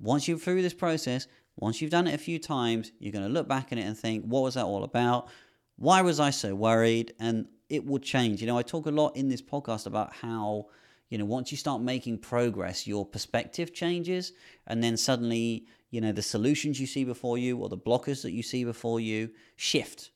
once 0.00 0.28
you're 0.28 0.38
through 0.38 0.62
this 0.62 0.74
process, 0.74 1.26
once 1.56 1.80
you've 1.80 1.90
done 1.90 2.06
it 2.06 2.14
a 2.14 2.18
few 2.18 2.38
times, 2.38 2.92
you're 2.98 3.12
going 3.12 3.26
to 3.26 3.32
look 3.32 3.48
back 3.48 3.72
at 3.72 3.78
it 3.78 3.82
and 3.82 3.96
think, 3.96 4.24
what 4.24 4.42
was 4.42 4.54
that 4.54 4.64
all 4.64 4.84
about? 4.84 5.28
Why 5.76 6.02
was 6.02 6.20
I 6.20 6.30
so 6.30 6.54
worried? 6.54 7.14
And 7.20 7.46
it 7.68 7.86
will 7.86 7.98
change. 7.98 8.40
You 8.40 8.46
know, 8.46 8.58
I 8.58 8.62
talk 8.62 8.86
a 8.86 8.90
lot 8.90 9.16
in 9.16 9.28
this 9.28 9.42
podcast 9.42 9.86
about 9.86 10.12
how, 10.12 10.66
you 11.10 11.18
know, 11.18 11.24
once 11.24 11.50
you 11.50 11.56
start 11.56 11.80
making 11.80 12.18
progress, 12.18 12.86
your 12.86 13.06
perspective 13.06 13.72
changes. 13.72 14.32
And 14.66 14.82
then 14.82 14.96
suddenly, 14.96 15.66
you 15.90 16.00
know, 16.00 16.12
the 16.12 16.22
solutions 16.22 16.80
you 16.80 16.86
see 16.86 17.04
before 17.04 17.38
you 17.38 17.58
or 17.58 17.68
the 17.68 17.78
blockers 17.78 18.22
that 18.22 18.32
you 18.32 18.42
see 18.42 18.64
before 18.64 19.00
you 19.00 19.30
shift. 19.56 20.10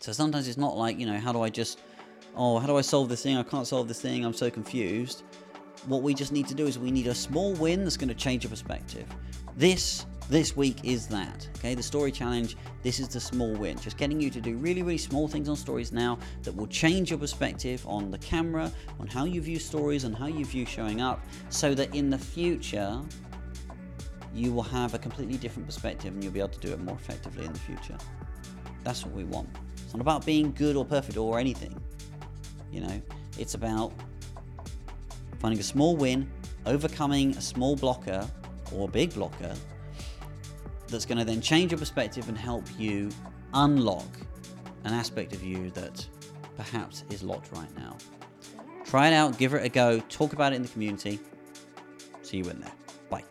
So 0.00 0.12
sometimes 0.12 0.48
it's 0.48 0.58
not 0.58 0.76
like, 0.76 0.98
you 0.98 1.06
know, 1.06 1.18
how 1.18 1.32
do 1.32 1.42
I 1.42 1.48
just, 1.48 1.80
oh, 2.36 2.58
how 2.58 2.66
do 2.66 2.76
I 2.76 2.82
solve 2.82 3.08
this 3.08 3.22
thing? 3.22 3.36
I 3.36 3.42
can't 3.42 3.66
solve 3.66 3.88
this 3.88 4.00
thing. 4.00 4.24
I'm 4.24 4.34
so 4.34 4.50
confused. 4.50 5.22
What 5.86 6.02
we 6.02 6.14
just 6.14 6.32
need 6.32 6.48
to 6.48 6.54
do 6.54 6.66
is 6.66 6.78
we 6.78 6.90
need 6.90 7.08
a 7.08 7.14
small 7.14 7.52
win 7.54 7.84
that's 7.84 7.98
going 7.98 8.08
to 8.08 8.14
change 8.14 8.44
your 8.44 8.50
perspective. 8.50 9.06
This 9.56 10.06
this 10.30 10.56
week 10.56 10.82
is 10.84 11.06
that. 11.08 11.46
Okay, 11.58 11.74
the 11.74 11.82
story 11.82 12.10
challenge. 12.10 12.56
This 12.82 12.98
is 12.98 13.08
the 13.08 13.20
small 13.20 13.52
win. 13.52 13.78
Just 13.78 13.98
getting 13.98 14.18
you 14.18 14.30
to 14.30 14.40
do 14.40 14.56
really, 14.56 14.82
really 14.82 14.96
small 14.96 15.28
things 15.28 15.50
on 15.50 15.56
stories 15.56 15.92
now 15.92 16.18
that 16.44 16.56
will 16.56 16.66
change 16.66 17.10
your 17.10 17.18
perspective 17.18 17.84
on 17.86 18.10
the 18.10 18.16
camera, 18.16 18.72
on 18.98 19.06
how 19.06 19.26
you 19.26 19.42
view 19.42 19.58
stories, 19.58 20.04
and 20.04 20.16
how 20.16 20.26
you 20.26 20.46
view 20.46 20.64
showing 20.64 21.02
up, 21.02 21.22
so 21.50 21.74
that 21.74 21.94
in 21.94 22.08
the 22.08 22.18
future 22.18 22.98
you 24.34 24.50
will 24.52 24.62
have 24.62 24.94
a 24.94 24.98
completely 24.98 25.36
different 25.36 25.66
perspective 25.66 26.12
and 26.12 26.24
you'll 26.24 26.32
be 26.32 26.40
able 26.40 26.48
to 26.48 26.60
do 26.60 26.72
it 26.72 26.80
more 26.80 26.96
effectively 26.96 27.44
in 27.44 27.52
the 27.52 27.58
future. 27.58 27.96
That's 28.82 29.04
what 29.04 29.14
we 29.14 29.24
want. 29.24 29.48
It's 29.76 29.92
not 29.92 30.00
about 30.00 30.24
being 30.24 30.52
good 30.52 30.74
or 30.74 30.86
perfect 30.86 31.18
or 31.18 31.38
anything. 31.38 31.78
You 32.72 32.80
know, 32.80 33.02
it's 33.38 33.54
about 33.54 33.92
finding 35.44 35.60
a 35.60 35.62
small 35.62 35.94
win, 35.94 36.26
overcoming 36.64 37.36
a 37.36 37.40
small 37.42 37.76
blocker 37.76 38.26
or 38.72 38.88
a 38.88 38.90
big 38.90 39.12
blocker 39.12 39.54
that's 40.88 41.04
going 41.04 41.18
to 41.18 41.24
then 41.24 41.38
change 41.38 41.70
your 41.70 41.78
perspective 41.78 42.30
and 42.30 42.38
help 42.38 42.64
you 42.78 43.10
unlock 43.52 44.06
an 44.84 44.94
aspect 44.94 45.34
of 45.34 45.44
you 45.44 45.68
that 45.72 46.08
perhaps 46.56 47.04
is 47.10 47.22
locked 47.22 47.52
right 47.52 47.68
now. 47.76 47.94
Try 48.86 49.08
it 49.08 49.12
out, 49.12 49.36
give 49.36 49.52
it 49.52 49.62
a 49.62 49.68
go, 49.68 50.00
talk 50.08 50.32
about 50.32 50.54
it 50.54 50.56
in 50.56 50.62
the 50.62 50.68
community. 50.68 51.20
See 52.22 52.38
you 52.38 52.48
in 52.48 52.58
there. 52.60 52.72
Bye. 53.10 53.24